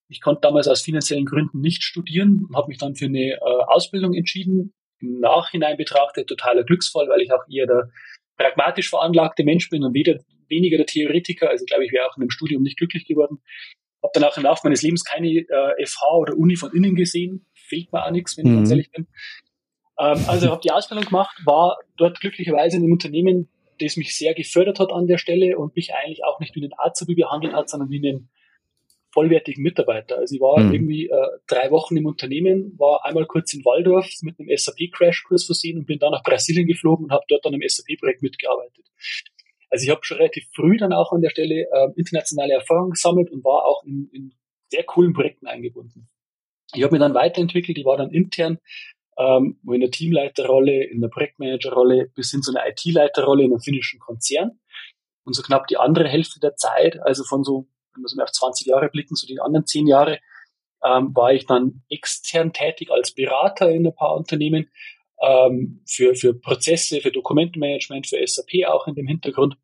Ich 0.10 0.22
konnte 0.22 0.42
damals 0.42 0.68
aus 0.68 0.82
finanziellen 0.82 1.26
Gründen 1.26 1.62
nicht 1.62 1.84
studieren, 1.84 2.48
habe 2.54 2.68
mich 2.68 2.78
dann 2.78 2.96
für 2.96 3.06
eine 3.06 3.34
äh, 3.34 3.40
Ausbildung 3.40 4.14
entschieden 4.14 4.74
im 5.04 5.20
Nachhinein 5.20 5.78
betrachtet 5.78 6.28
totaler 6.28 6.64
Glücksfall, 6.64 7.08
weil 7.10 7.22
ich 7.22 7.32
auch 7.32 7.44
eher 7.50 7.68
der 7.68 7.90
pragmatisch 8.38 8.90
veranlagte 8.90 9.44
Mensch 9.44 9.70
bin 9.70 9.84
und 9.84 9.94
weder, 9.94 10.20
weniger 10.50 10.78
der 10.78 10.86
Theoretiker. 10.86 11.50
Also 11.50 11.66
glaube 11.66 11.86
ich, 11.86 11.92
wäre 11.92 12.06
auch 12.08 12.18
in 12.18 12.24
einem 12.24 12.32
Studium 12.32 12.64
nicht 12.64 12.78
glücklich 12.78 13.06
geworden. 13.06 13.40
Habe 14.02 14.12
dann 14.14 14.24
auch 14.24 14.38
im 14.38 14.44
Laufe 14.44 14.62
meines 14.64 14.82
Lebens 14.82 15.04
keine 15.04 15.28
äh, 15.30 15.86
FH 15.86 16.18
oder 16.18 16.36
Uni 16.36 16.56
von 16.56 16.72
innen 16.74 16.96
gesehen. 16.96 17.46
Fehlt 17.54 17.92
mir 17.94 18.06
auch 18.06 18.12
nichts, 18.12 18.38
wenn 18.38 18.46
mhm. 18.46 18.52
ich 18.52 18.58
ganz 18.58 18.72
ehrlich 18.72 18.92
bin. 18.92 19.08
Ähm, 20.00 20.26
also 20.28 20.50
habe 20.50 20.62
die 20.64 20.72
Ausbildung 20.72 21.06
gemacht, 21.06 21.38
war 21.46 21.78
dort 21.98 22.20
glücklicherweise 22.20 22.78
in 22.78 22.84
einem 22.84 22.94
Unternehmen, 22.94 23.50
das 23.80 23.98
mich 23.98 24.18
sehr 24.18 24.34
gefördert 24.34 24.80
hat 24.80 24.92
an 24.92 25.08
der 25.08 25.18
Stelle 25.18 25.58
und 25.58 25.76
mich 25.76 25.94
eigentlich 25.94 26.24
auch 26.26 26.40
nicht 26.40 26.56
wie 26.56 26.64
einen 26.64 26.74
Azubi 26.78 27.16
behandelt 27.16 27.54
hat, 27.54 27.70
sondern 27.70 27.90
wie 27.90 28.08
einen 28.08 28.30
vollwertigen 29.14 29.64
Mitarbeiter. 29.64 30.18
Also 30.18 30.36
ich 30.36 30.42
war 30.42 30.60
mhm. 30.60 30.74
irgendwie 30.74 31.08
äh, 31.08 31.28
drei 31.48 31.72
Wochen 31.72 31.96
im 31.96 32.06
Unternehmen, 32.06 32.78
war 32.78 33.06
einmal 33.06 33.26
kurz 33.26 33.54
in 33.54 33.64
Waldorf 33.64 34.10
mit 34.22 34.40
einem 34.40 34.50
SAP-Crashkurs 34.56 35.46
versehen 35.46 35.78
und 35.78 35.86
bin 35.86 36.00
dann 36.00 36.12
nach 36.12 36.24
Brasilien 36.24 36.68
geflogen 36.68 37.06
und 37.06 37.12
habe 37.12 37.24
dort 37.28 37.46
an 37.46 37.54
einem 37.54 37.68
SAP-Projekt 37.68 38.24
mitgearbeitet. 38.24 38.86
Also 39.70 39.86
ich 39.86 39.90
habe 39.90 40.02
schon 40.04 40.18
relativ 40.18 40.46
früh 40.54 40.78
dann 40.78 40.94
auch 40.94 41.14
an 41.14 41.22
der 41.22 41.30
Stelle 41.30 41.68
äh, 41.72 41.90
internationale 41.96 42.54
Erfahrung 42.54 42.92
gesammelt 42.92 43.32
und 43.32 43.44
war 43.44 43.66
auch 43.66 43.84
in, 43.86 44.10
in 44.12 44.34
sehr 44.70 44.84
coolen 44.84 45.14
Projekten 45.14 45.48
eingebunden. 45.48 46.10
Ich 46.74 46.84
habe 46.84 46.94
mich 46.94 47.00
dann 47.00 47.14
weiterentwickelt, 47.14 47.78
ich 47.78 47.86
war 47.86 47.98
dann 47.98 48.12
intern 48.12 48.58
ähm, 49.18 49.60
in 49.72 49.82
der 49.82 49.92
Teamleiterrolle, 49.92 50.84
in 50.86 51.02
der 51.02 51.10
Projektmanagerrolle 51.10 52.10
bis 52.16 52.32
hin 52.32 52.42
zu 52.42 52.52
einer 52.56 52.68
IT-Leiterrolle 52.68 53.44
in 53.44 53.52
einem 53.52 53.62
finnischen 53.62 54.00
Konzern. 54.00 54.60
Und 55.24 55.34
so 55.36 55.42
knapp 55.42 55.68
die 55.68 55.78
andere 55.78 56.10
Hälfte 56.10 56.40
der 56.40 56.56
Zeit, 56.56 57.00
also 57.00 57.24
von 57.24 57.44
so 57.44 57.68
wenn 57.96 58.18
wir 58.18 58.24
auf 58.24 58.32
20 58.32 58.68
Jahre 58.68 58.90
blicken, 58.90 59.16
so 59.16 59.28
die 59.28 59.40
anderen 59.40 59.66
10 59.66 59.88
Jahre, 59.88 60.20
ähm, 60.84 61.16
war 61.16 61.34
ich 61.34 61.46
dann 61.46 61.84
extern 61.90 62.54
tätig 62.54 62.92
als 62.92 63.14
Berater 63.14 63.70
in 63.70 63.88
ein 63.88 63.96
paar 63.96 64.16
Unternehmen 64.16 64.70
ähm, 65.22 65.82
für, 65.86 66.16
für 66.16 66.34
Prozesse, 66.34 67.02
für 67.02 67.12
Dokumentenmanagement, 67.12 68.08
für 68.08 68.26
SAP 68.26 68.68
auch 68.68 68.88
in 68.88 68.96
dem 68.96 69.08
Hintergrund 69.08 69.56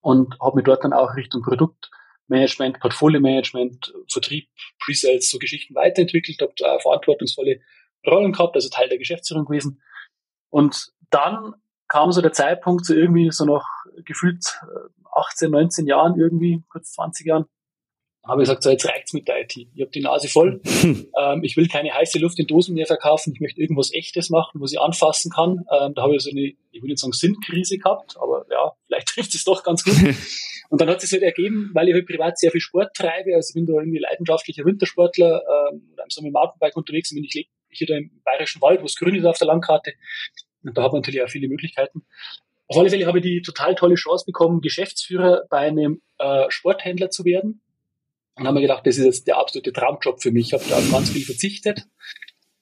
und 0.00 0.38
habe 0.40 0.56
mich 0.56 0.64
dort 0.64 0.84
dann 0.84 0.92
auch 0.92 1.14
Richtung 1.16 1.42
Produktmanagement, 1.42 2.80
Portfolio-Management, 2.80 3.92
Vertrieb, 4.08 4.48
Pre-Sales, 4.80 5.30
so 5.30 5.38
Geschichten 5.38 5.74
weiterentwickelt, 5.74 6.40
habe 6.40 6.52
da 6.56 6.78
verantwortungsvolle 6.78 7.60
Rollen 8.06 8.32
gehabt, 8.32 8.54
also 8.54 8.68
Teil 8.68 8.88
der 8.88 8.98
Geschäftsführung 8.98 9.44
gewesen. 9.44 9.82
Und 10.48 10.92
dann 11.10 11.54
kam 11.90 12.12
so 12.12 12.22
der 12.22 12.32
Zeitpunkt, 12.32 12.86
so 12.86 12.94
irgendwie 12.94 13.30
so 13.30 13.44
noch 13.44 13.66
gefühlt 14.04 14.44
18, 15.12 15.48
äh, 15.48 15.50
19 15.50 15.86
Jahren 15.86 16.18
irgendwie, 16.18 16.62
kurz 16.70 16.92
20 16.92 17.26
Jahren, 17.26 17.46
habe 18.26 18.42
ich 18.42 18.48
gesagt, 18.48 18.62
so 18.62 18.70
jetzt 18.70 18.86
reicht's 18.86 19.12
mit 19.12 19.26
der 19.28 19.40
IT. 19.40 19.56
Ich 19.56 19.80
habe 19.80 19.90
die 19.90 20.02
Nase 20.02 20.28
voll. 20.28 20.60
ähm, 21.18 21.42
ich 21.42 21.56
will 21.56 21.68
keine 21.68 21.92
heiße 21.92 22.18
Luft 22.18 22.38
in 22.38 22.46
Dosen 22.46 22.74
mehr 22.74 22.86
verkaufen. 22.86 23.32
Ich 23.34 23.40
möchte 23.40 23.60
irgendwas 23.60 23.92
Echtes 23.92 24.30
machen, 24.30 24.60
was 24.60 24.72
ich 24.72 24.80
anfassen 24.80 25.32
kann. 25.32 25.64
Ähm, 25.72 25.94
da 25.94 26.02
habe 26.02 26.14
ich 26.14 26.22
so 26.22 26.30
eine, 26.30 26.52
ich 26.70 26.82
will 26.82 26.88
nicht 26.88 26.98
sagen 26.98 27.12
Sinnkrise 27.12 27.78
gehabt, 27.78 28.16
aber 28.20 28.46
ja, 28.50 28.72
vielleicht 28.86 29.08
trifft 29.14 29.34
es 29.34 29.44
doch 29.44 29.64
ganz 29.64 29.84
gut. 29.84 29.94
Und 30.70 30.80
dann 30.80 30.88
hat 30.88 30.98
es 30.98 31.10
sich 31.10 31.12
halt 31.12 31.24
ergeben, 31.24 31.70
weil 31.74 31.88
ich 31.88 31.94
halt 31.94 32.06
privat 32.06 32.38
sehr 32.38 32.52
viel 32.52 32.60
Sport 32.60 32.94
treibe. 32.94 33.34
Also 33.34 33.50
ich 33.50 33.54
bin 33.54 33.66
da 33.66 33.80
irgendwie 33.80 33.98
leidenschaftlicher 33.98 34.64
Wintersportler 34.64 35.42
ähm, 35.72 35.90
oder 35.94 36.04
so 36.08 36.22
mit 36.22 36.30
dem 36.30 36.34
Mountainbike 36.34 36.76
unterwegs 36.76 37.12
bin. 37.12 37.24
Ich 37.24 37.34
lebe 37.34 37.48
hier 37.70 37.86
da 37.88 37.96
im 37.96 38.22
Bayerischen 38.22 38.62
Wald, 38.62 38.80
wo 38.80 38.84
es 38.84 38.94
grün 38.94 39.16
ist 39.16 39.24
auf 39.24 39.38
der 39.38 39.48
Landkarte. 39.48 39.94
Und 40.62 40.76
da 40.76 40.82
hat 40.82 40.92
man 40.92 41.00
natürlich 41.00 41.22
auch 41.22 41.28
viele 41.28 41.48
Möglichkeiten. 41.48 42.04
Auf 42.68 42.78
alle 42.78 42.90
Fälle 42.90 43.06
habe 43.06 43.18
ich 43.18 43.24
die 43.24 43.42
total 43.42 43.74
tolle 43.74 43.96
Chance 43.96 44.24
bekommen, 44.24 44.60
Geschäftsführer 44.60 45.44
bei 45.50 45.58
einem 45.58 46.02
äh, 46.18 46.44
Sporthändler 46.50 47.10
zu 47.10 47.24
werden. 47.24 47.62
Und 48.36 48.46
haben 48.46 48.54
mir 48.54 48.60
gedacht, 48.60 48.86
das 48.86 48.96
ist 48.96 49.04
jetzt 49.04 49.26
der 49.26 49.38
absolute 49.38 49.72
Traumjob 49.72 50.22
für 50.22 50.30
mich. 50.30 50.48
Ich 50.48 50.52
habe 50.52 50.64
da 50.68 50.80
ganz 50.90 51.10
viel 51.10 51.24
verzichtet 51.24 51.86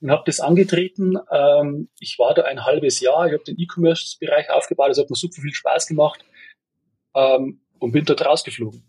und 0.01 0.11
habe 0.11 0.23
das 0.25 0.39
angetreten. 0.39 1.17
Ähm, 1.31 1.89
ich 1.99 2.17
war 2.19 2.33
da 2.33 2.43
ein 2.43 2.65
halbes 2.65 2.99
Jahr, 2.99 3.27
ich 3.27 3.33
habe 3.33 3.43
den 3.43 3.59
E-Commerce-Bereich 3.59 4.49
aufgebaut, 4.49 4.89
es 4.91 4.97
hat 4.97 5.09
mir 5.09 5.15
super 5.15 5.41
viel 5.41 5.53
Spaß 5.53 5.87
gemacht 5.87 6.25
ähm, 7.15 7.61
und 7.79 7.91
bin 7.91 8.05
dort 8.05 8.25
rausgeflogen. 8.25 8.83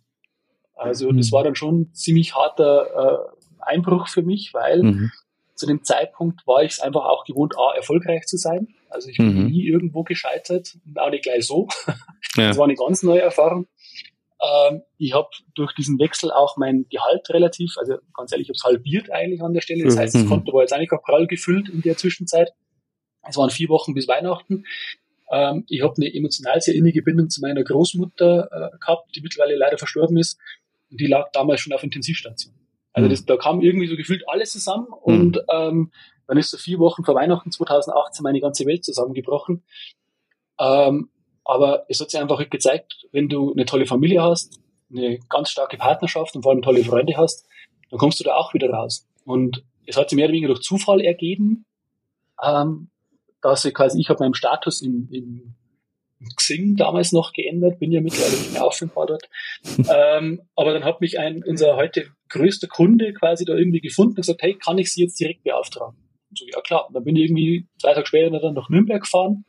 Also 0.74 1.10
mhm. 1.10 1.18
das 1.18 1.32
war 1.32 1.44
dann 1.44 1.54
schon 1.54 1.82
ein 1.82 1.94
ziemlich 1.94 2.34
harter 2.34 3.30
äh, 3.30 3.60
Einbruch 3.60 4.08
für 4.08 4.22
mich, 4.22 4.54
weil 4.54 4.82
mhm. 4.82 5.12
zu 5.54 5.66
dem 5.66 5.84
Zeitpunkt 5.84 6.46
war 6.46 6.62
ich 6.62 6.72
es 6.72 6.80
einfach 6.80 7.04
auch 7.04 7.24
gewohnt, 7.24 7.54
A, 7.58 7.74
erfolgreich 7.74 8.24
zu 8.26 8.36
sein. 8.36 8.68
Also 8.90 9.09
ich 9.09 9.16
bin 9.16 9.35
mhm. 9.35 9.47
nie 9.47 9.66
irgendwo 9.66 10.02
gescheitert, 10.02 10.76
auch 10.97 11.11
nicht 11.11 11.25
gleich 11.25 11.47
so. 11.47 11.68
Ja. 12.37 12.47
Das 12.47 12.59
war 12.59 12.64
eine 12.64 12.76
ganz 12.76 13.02
neue 13.02 13.23
Erfahrung. 13.23 13.66
Ähm, 14.40 14.82
ich 14.99 15.14
habe 15.14 15.28
durch 15.54 15.75
diesen 15.75 15.99
Wechsel 15.99 16.30
auch 16.30 16.56
mein 16.56 16.87
Gehalt 16.88 17.28
relativ, 17.30 17.76
also 17.76 17.97
ganz 18.14 18.30
ehrlich, 18.30 18.47
ich 18.47 18.50
habe 18.50 18.56
es 18.56 18.62
halbiert 18.62 19.11
eigentlich 19.11 19.42
an 19.42 19.52
der 19.52 19.62
Stelle. 19.62 19.82
Das 19.82 19.99
heißt, 19.99 20.14
das 20.14 20.23
mhm. 20.23 20.28
Konto 20.28 20.52
war 20.52 20.61
jetzt 20.61 20.73
eigentlich 20.73 20.92
auch 20.92 21.02
prall 21.02 21.26
gefüllt 21.26 21.68
in 21.68 21.82
der 21.82 21.97
Zwischenzeit. 21.97 22.52
Es 23.28 23.37
waren 23.37 23.50
vier 23.50 23.68
Wochen 23.68 23.94
bis 23.94 24.06
Weihnachten. 24.06 24.64
Ähm, 25.30 25.64
ich 25.68 25.82
habe 25.82 25.94
eine 25.97 26.14
emotional 26.14 26.61
sehr 26.61 26.75
innige 26.75 27.02
Bindung 27.02 27.28
zu 27.28 27.40
meiner 27.40 27.62
Großmutter 27.62 28.49
äh, 28.50 28.78
gehabt, 28.78 29.14
die 29.14 29.20
mittlerweile 29.20 29.56
leider 29.56 29.76
verstorben 29.76 30.16
ist. 30.16 30.38
Und 30.90 31.00
die 31.00 31.06
lag 31.06 31.30
damals 31.32 31.61
schon 31.61 31.73
auf 31.73 31.82
Intensivstation. 31.82 32.54
Also 32.92 33.06
mhm. 33.06 33.11
das, 33.11 33.25
da 33.25 33.37
kam 33.37 33.61
irgendwie 33.61 33.87
so 33.87 33.97
gefühlt 33.97 34.28
alles 34.28 34.52
zusammen 34.52 34.87
mhm. 34.88 35.14
und 35.14 35.40
ähm, 35.52 35.92
dann 36.30 36.38
ist 36.38 36.50
so 36.50 36.58
vier 36.58 36.78
Wochen 36.78 37.02
vor 37.02 37.16
Weihnachten 37.16 37.50
2018 37.50 38.22
meine 38.22 38.40
ganze 38.40 38.64
Welt 38.64 38.84
zusammengebrochen. 38.84 39.64
Ähm, 40.60 41.10
aber 41.44 41.87
es 41.88 42.00
hat 42.00 42.10
sich 42.10 42.20
einfach 42.20 42.49
gezeigt, 42.49 43.04
wenn 43.10 43.28
du 43.28 43.52
eine 43.52 43.64
tolle 43.64 43.84
Familie 43.84 44.22
hast, 44.22 44.60
eine 44.94 45.18
ganz 45.28 45.50
starke 45.50 45.76
Partnerschaft 45.76 46.37
und 46.37 46.42
vor 46.42 46.52
allem 46.52 46.62
tolle 46.62 46.84
Freunde 46.84 47.16
hast, 47.16 47.49
dann 47.90 47.99
kommst 47.99 48.20
du 48.20 48.25
da 48.25 48.37
auch 48.37 48.54
wieder 48.54 48.70
raus. 48.70 49.08
Und 49.25 49.64
es 49.87 49.96
hat 49.96 50.08
sich 50.08 50.16
mehr 50.16 50.26
oder 50.26 50.34
weniger 50.34 50.54
durch 50.54 50.60
Zufall 50.60 51.00
ergeben, 51.00 51.66
ähm, 52.40 52.90
dass 53.42 53.64
ich 53.64 53.75
quasi, 53.75 53.99
ich 53.99 54.08
habe 54.08 54.22
meinen 54.22 54.34
Status 54.34 54.82
im, 54.82 55.08
im 55.10 55.56
Xing 56.37 56.76
damals 56.76 57.10
noch 57.10 57.32
geändert, 57.32 57.80
bin 57.80 57.90
ja 57.90 58.00
mittlerweile 58.00 58.37
nicht 58.37 58.52
mehr 58.52 58.64
auffindbar 58.64 59.06
dort. 59.06 59.28
ähm, 59.92 60.42
aber 60.54 60.75
dann 60.75 60.84
hat 60.84 61.00
mich 61.00 61.18
ein, 61.18 61.42
unser 61.42 61.75
heute 61.75 62.06
größter 62.28 62.68
Kunde 62.68 63.14
quasi 63.14 63.44
da 63.44 63.56
irgendwie 63.56 63.80
gefunden 63.80 64.10
und 64.10 64.16
gesagt, 64.16 64.42
hey, 64.42 64.54
kann 64.54 64.78
ich 64.78 64.92
Sie 64.92 65.02
jetzt 65.02 65.18
direkt 65.18 65.42
beauftragen? 65.42 65.96
Und 66.30 66.38
so, 66.38 66.46
ja 66.46 66.60
klar. 66.60 66.87
Und 66.88 66.94
dann 66.94 67.04
bin 67.04 67.16
ich 67.16 67.25
irgendwie 67.25 67.66
zwei 67.78 67.94
Tage 67.94 68.06
später 68.06 68.38
dann 68.38 68.54
nach 68.54 68.68
Nürnberg 68.68 69.02
gefahren 69.02 69.44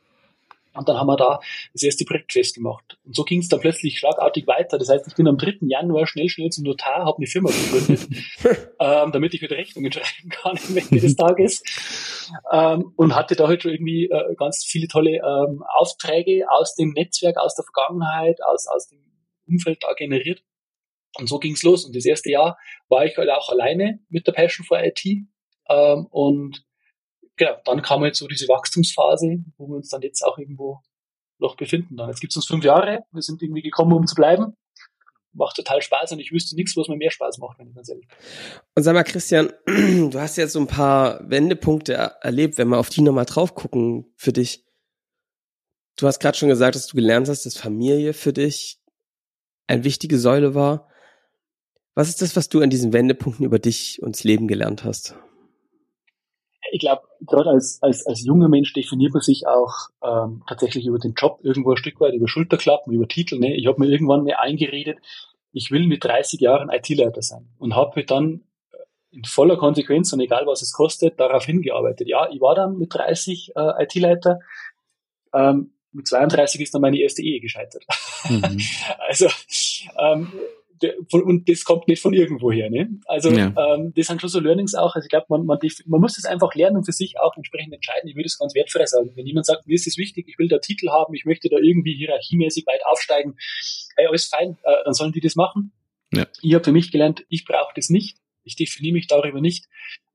und 0.74 0.88
dann 0.88 0.96
haben 0.96 1.06
wir 1.06 1.16
da 1.16 1.40
das 1.74 1.82
erste 1.82 2.04
Projekt 2.04 2.32
festgemacht. 2.32 2.98
Und 3.04 3.14
so 3.14 3.24
ging 3.24 3.40
es 3.40 3.48
dann 3.48 3.60
plötzlich 3.60 3.98
schlagartig 3.98 4.46
weiter. 4.46 4.78
Das 4.78 4.88
heißt, 4.88 5.06
ich 5.06 5.14
bin 5.14 5.28
am 5.28 5.36
3. 5.36 5.58
Januar 5.62 6.06
schnell, 6.06 6.28
schnell 6.28 6.48
zum 6.48 6.64
Notar, 6.64 7.04
habe 7.04 7.18
eine 7.18 7.26
Firma 7.26 7.50
gegründet, 7.50 8.08
ähm, 8.80 9.12
damit 9.12 9.34
ich 9.34 9.42
wieder 9.42 9.56
Rechnungen 9.56 9.92
schreiben 9.92 10.30
kann 10.30 10.58
am 10.68 10.76
Ende 10.76 11.00
des 11.00 11.16
Tages. 11.16 11.62
Ähm, 12.50 12.92
und 12.96 13.14
hatte 13.14 13.36
da 13.36 13.48
halt 13.48 13.62
schon 13.62 13.72
irgendwie 13.72 14.06
äh, 14.06 14.34
ganz 14.36 14.64
viele 14.66 14.88
tolle 14.88 15.16
ähm, 15.16 15.62
Aufträge 15.76 16.46
aus 16.50 16.74
dem 16.74 16.92
Netzwerk, 16.92 17.36
aus 17.36 17.54
der 17.54 17.64
Vergangenheit, 17.64 18.42
aus, 18.42 18.66
aus 18.66 18.88
dem 18.88 19.00
Umfeld 19.46 19.82
da 19.82 19.92
generiert. 19.92 20.42
Und 21.18 21.28
so 21.28 21.38
ging's 21.38 21.62
los. 21.62 21.84
Und 21.84 21.94
das 21.94 22.06
erste 22.06 22.30
Jahr 22.30 22.56
war 22.88 23.04
ich 23.04 23.18
halt 23.18 23.28
auch 23.28 23.50
alleine 23.50 24.00
mit 24.08 24.26
der 24.26 24.32
Passion 24.32 24.64
for 24.64 24.82
IT. 24.82 25.04
Ähm, 25.04 26.06
und 26.10 26.64
genau, 27.44 27.60
dann 27.64 27.82
kam 27.82 28.04
jetzt 28.04 28.18
so 28.18 28.28
diese 28.28 28.48
Wachstumsphase, 28.48 29.44
wo 29.56 29.68
wir 29.68 29.76
uns 29.76 29.88
dann 29.88 30.02
jetzt 30.02 30.22
auch 30.22 30.38
irgendwo 30.38 30.80
noch 31.38 31.56
befinden. 31.56 31.96
Dann. 31.96 32.08
Jetzt 32.08 32.20
gibt 32.20 32.32
es 32.32 32.36
uns 32.36 32.46
fünf 32.46 32.64
Jahre, 32.64 33.04
wir 33.10 33.22
sind 33.22 33.42
irgendwie 33.42 33.62
gekommen, 33.62 33.92
um 33.92 34.06
zu 34.06 34.14
bleiben. 34.14 34.56
Macht 35.34 35.56
total 35.56 35.80
Spaß 35.80 36.12
und 36.12 36.20
ich 36.20 36.30
wüsste 36.30 36.54
nichts, 36.54 36.76
was 36.76 36.88
mir 36.88 36.96
mehr 36.96 37.10
Spaß 37.10 37.38
macht, 37.38 37.58
wenn 37.58 37.68
ich 37.68 37.74
ganz 37.74 37.88
ehrlich 37.88 38.06
bin. 38.06 38.16
Und 38.74 38.82
sag 38.82 38.92
mal, 38.92 39.02
Christian, 39.02 39.52
du 39.66 40.20
hast 40.20 40.36
jetzt 40.36 40.52
so 40.52 40.60
ein 40.60 40.66
paar 40.66 41.28
Wendepunkte 41.28 41.94
erlebt, 41.94 42.58
wenn 42.58 42.68
wir 42.68 42.78
auf 42.78 42.90
die 42.90 43.00
nochmal 43.00 43.24
drauf 43.24 43.54
gucken 43.54 44.12
für 44.16 44.32
dich. 44.32 44.64
Du 45.96 46.06
hast 46.06 46.20
gerade 46.20 46.36
schon 46.36 46.50
gesagt, 46.50 46.74
dass 46.74 46.86
du 46.86 46.96
gelernt 46.96 47.28
hast, 47.28 47.46
dass 47.46 47.56
Familie 47.56 48.12
für 48.12 48.32
dich 48.32 48.78
eine 49.66 49.84
wichtige 49.84 50.18
Säule 50.18 50.54
war. 50.54 50.88
Was 51.94 52.08
ist 52.08 52.20
das, 52.20 52.36
was 52.36 52.48
du 52.48 52.60
an 52.60 52.70
diesen 52.70 52.92
Wendepunkten 52.92 53.44
über 53.44 53.58
dich 53.58 54.02
und 54.02 54.16
das 54.16 54.24
Leben 54.24 54.48
gelernt 54.48 54.84
hast? 54.84 55.14
ich 56.72 56.80
glaube, 56.80 57.02
gerade 57.26 57.50
als, 57.50 57.82
als, 57.82 58.06
als 58.06 58.24
junger 58.24 58.48
Mensch 58.48 58.72
definiert 58.72 59.12
man 59.12 59.22
sich 59.22 59.46
auch 59.46 59.88
ähm, 60.02 60.42
tatsächlich 60.46 60.86
über 60.86 60.98
den 60.98 61.14
Job 61.14 61.40
irgendwo 61.42 61.72
ein 61.72 61.76
Stück 61.76 62.00
weit, 62.00 62.14
über 62.14 62.28
Schulterklappen, 62.28 62.92
über 62.92 63.08
Titel. 63.08 63.38
Ne? 63.38 63.54
Ich 63.56 63.66
habe 63.66 63.80
mir 63.80 63.88
irgendwann 63.88 64.24
mir 64.24 64.40
eingeredet, 64.40 64.98
ich 65.52 65.70
will 65.70 65.86
mit 65.86 66.04
30 66.04 66.40
Jahren 66.40 66.70
IT-Leiter 66.70 67.22
sein 67.22 67.48
und 67.58 67.76
habe 67.76 67.96
halt 67.96 68.10
dann 68.10 68.42
äh, 68.72 69.16
in 69.16 69.24
voller 69.24 69.56
Konsequenz 69.56 70.12
und 70.12 70.20
egal 70.20 70.46
was 70.46 70.62
es 70.62 70.72
kostet, 70.72 71.20
darauf 71.20 71.44
hingearbeitet. 71.44 72.08
Ja, 72.08 72.28
ich 72.30 72.40
war 72.40 72.54
dann 72.54 72.78
mit 72.78 72.94
30 72.94 73.52
äh, 73.54 73.84
IT-Leiter. 73.84 74.40
Ähm, 75.34 75.72
mit 75.92 76.08
32 76.08 76.60
ist 76.62 76.74
dann 76.74 76.80
meine 76.80 76.98
erste 76.98 77.22
Ehe 77.22 77.40
gescheitert. 77.40 77.84
Mhm. 78.28 78.58
also 79.08 79.28
ähm, 79.98 80.32
und 81.10 81.48
das 81.48 81.64
kommt 81.64 81.88
nicht 81.88 82.02
von 82.02 82.12
irgendwoher. 82.12 82.70
Ne? 82.70 83.00
Also 83.06 83.30
ja. 83.30 83.54
ähm, 83.56 83.92
das 83.96 84.06
sind 84.06 84.20
schon 84.20 84.30
so 84.30 84.40
Learnings 84.40 84.74
auch. 84.74 84.94
Also 84.94 85.06
ich 85.06 85.10
glaube, 85.10 85.26
man, 85.28 85.44
man, 85.44 85.58
man 85.86 86.00
muss 86.00 86.16
das 86.16 86.24
einfach 86.24 86.54
lernen 86.54 86.76
und 86.76 86.84
für 86.84 86.92
sich 86.92 87.18
auch 87.20 87.36
entsprechend 87.36 87.74
entscheiden. 87.74 88.08
Ich 88.08 88.16
würde 88.16 88.26
es 88.26 88.38
ganz 88.38 88.54
wertfrei 88.54 88.86
sagen. 88.86 89.12
Wenn 89.14 89.26
jemand 89.26 89.46
sagt, 89.46 89.66
mir 89.66 89.74
ist 89.74 89.86
es 89.86 89.96
wichtig, 89.96 90.28
ich 90.28 90.38
will 90.38 90.48
da 90.48 90.58
Titel 90.58 90.88
haben, 90.90 91.14
ich 91.14 91.24
möchte 91.24 91.48
da 91.48 91.56
irgendwie 91.58 91.94
hierarchiemäßig 91.94 92.66
weit 92.66 92.80
aufsteigen, 92.84 93.36
hey, 93.96 94.06
alles 94.06 94.26
fein, 94.26 94.58
äh, 94.62 94.84
dann 94.84 94.94
sollen 94.94 95.12
die 95.12 95.20
das 95.20 95.36
machen. 95.36 95.72
Ja. 96.12 96.26
Ich 96.42 96.54
habe 96.54 96.64
für 96.64 96.72
mich 96.72 96.92
gelernt, 96.92 97.24
ich 97.28 97.44
brauche 97.44 97.72
das 97.74 97.88
nicht. 97.88 98.18
Ich 98.44 98.56
definiere 98.56 98.94
mich 98.94 99.06
darüber 99.06 99.40
nicht. 99.40 99.66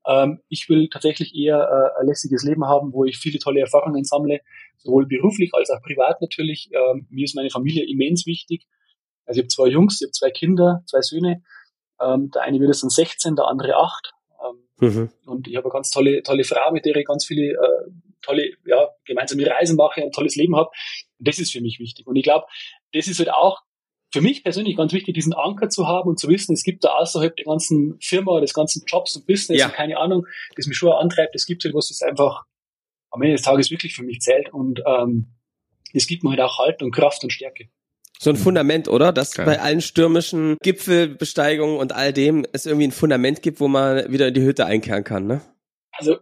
Ähm, 0.06 0.40
ich 0.48 0.68
will 0.68 0.88
tatsächlich 0.88 1.34
eher 1.34 1.58
äh, 1.58 2.00
ein 2.00 2.06
lässiges 2.06 2.44
Leben 2.44 2.64
haben, 2.64 2.92
wo 2.92 3.04
ich 3.04 3.18
viele 3.18 3.38
tolle 3.38 3.60
Erfahrungen 3.60 4.04
sammle, 4.04 4.40
sowohl 4.78 5.06
beruflich 5.06 5.50
als 5.54 5.70
auch 5.70 5.82
privat 5.82 6.20
natürlich. 6.20 6.70
Ähm, 6.72 7.06
mir 7.10 7.24
ist 7.24 7.34
meine 7.34 7.50
Familie 7.50 7.84
immens 7.88 8.26
wichtig. 8.26 8.66
Also 9.28 9.40
ich 9.40 9.44
habe 9.44 9.48
zwei 9.48 9.68
Jungs, 9.68 10.00
ich 10.00 10.06
habe 10.06 10.12
zwei 10.12 10.30
Kinder, 10.30 10.82
zwei 10.86 11.02
Söhne. 11.02 11.42
Ähm, 12.00 12.30
der 12.30 12.42
eine 12.42 12.58
wird 12.58 12.68
jetzt 12.68 12.82
dann 12.82 12.90
16, 12.90 13.36
der 13.36 13.46
andere 13.46 13.76
8. 13.76 14.12
Ähm, 14.44 14.88
mhm. 14.88 15.10
Und 15.26 15.48
ich 15.48 15.56
habe 15.56 15.66
eine 15.66 15.72
ganz 15.72 15.90
tolle, 15.90 16.22
tolle 16.22 16.44
Frau, 16.44 16.72
mit 16.72 16.84
der 16.86 16.96
ich 16.96 17.06
ganz 17.06 17.26
viele 17.26 17.52
äh, 17.52 17.90
tolle, 18.22 18.52
ja, 18.66 18.88
gemeinsame 19.04 19.46
Reisen 19.46 19.76
mache, 19.76 20.02
ein 20.02 20.12
tolles 20.12 20.36
Leben 20.36 20.56
habe. 20.56 20.70
Und 21.18 21.28
das 21.28 21.38
ist 21.38 21.52
für 21.52 21.60
mich 21.60 21.78
wichtig. 21.78 22.06
Und 22.06 22.16
ich 22.16 22.24
glaube, 22.24 22.46
das 22.92 23.06
ist 23.06 23.18
halt 23.18 23.30
auch 23.30 23.60
für 24.10 24.22
mich 24.22 24.42
persönlich 24.42 24.76
ganz 24.76 24.92
wichtig, 24.94 25.14
diesen 25.14 25.34
Anker 25.34 25.68
zu 25.68 25.86
haben 25.86 26.08
und 26.08 26.18
zu 26.18 26.28
wissen, 26.28 26.54
es 26.54 26.62
gibt 26.62 26.84
da 26.84 26.94
außerhalb 26.94 27.36
der 27.36 27.44
ganzen 27.44 27.98
Firma, 28.00 28.40
des 28.40 28.54
ganzen 28.54 28.82
Jobs 28.86 29.14
und 29.16 29.26
Business 29.26 29.60
ja. 29.60 29.66
und 29.66 29.74
keine 29.74 29.98
Ahnung, 29.98 30.26
das 30.56 30.66
mich 30.66 30.78
schon 30.78 30.92
antreibt, 30.92 31.34
es 31.34 31.44
gibt 31.44 31.62
halt 31.64 31.74
was, 31.74 31.88
das 31.88 32.00
einfach 32.00 32.44
am 33.10 33.20
Ende 33.20 33.34
des 33.34 33.42
Tages 33.42 33.70
wirklich 33.70 33.94
für 33.94 34.04
mich 34.04 34.20
zählt 34.20 34.50
und 34.50 34.80
ähm, 34.86 35.34
es 35.92 36.06
gibt 36.06 36.22
mir 36.22 36.30
halt 36.30 36.40
auch 36.40 36.58
Halt 36.58 36.82
und 36.82 36.90
Kraft 36.90 37.22
und 37.22 37.32
Stärke. 37.32 37.68
So 38.20 38.30
ein 38.30 38.36
Fundament, 38.36 38.88
oder? 38.88 39.12
Dass 39.12 39.32
Geil. 39.32 39.46
bei 39.46 39.60
allen 39.60 39.80
stürmischen 39.80 40.56
Gipfelbesteigungen 40.62 41.78
und 41.78 41.92
all 41.92 42.12
dem 42.12 42.44
es 42.52 42.66
irgendwie 42.66 42.88
ein 42.88 42.92
Fundament 42.92 43.42
gibt, 43.42 43.60
wo 43.60 43.68
man 43.68 44.10
wieder 44.12 44.28
in 44.28 44.34
die 44.34 44.42
Hütte 44.42 44.66
einkehren 44.66 45.04
kann, 45.04 45.26
ne? 45.26 45.40
Also 45.92 46.16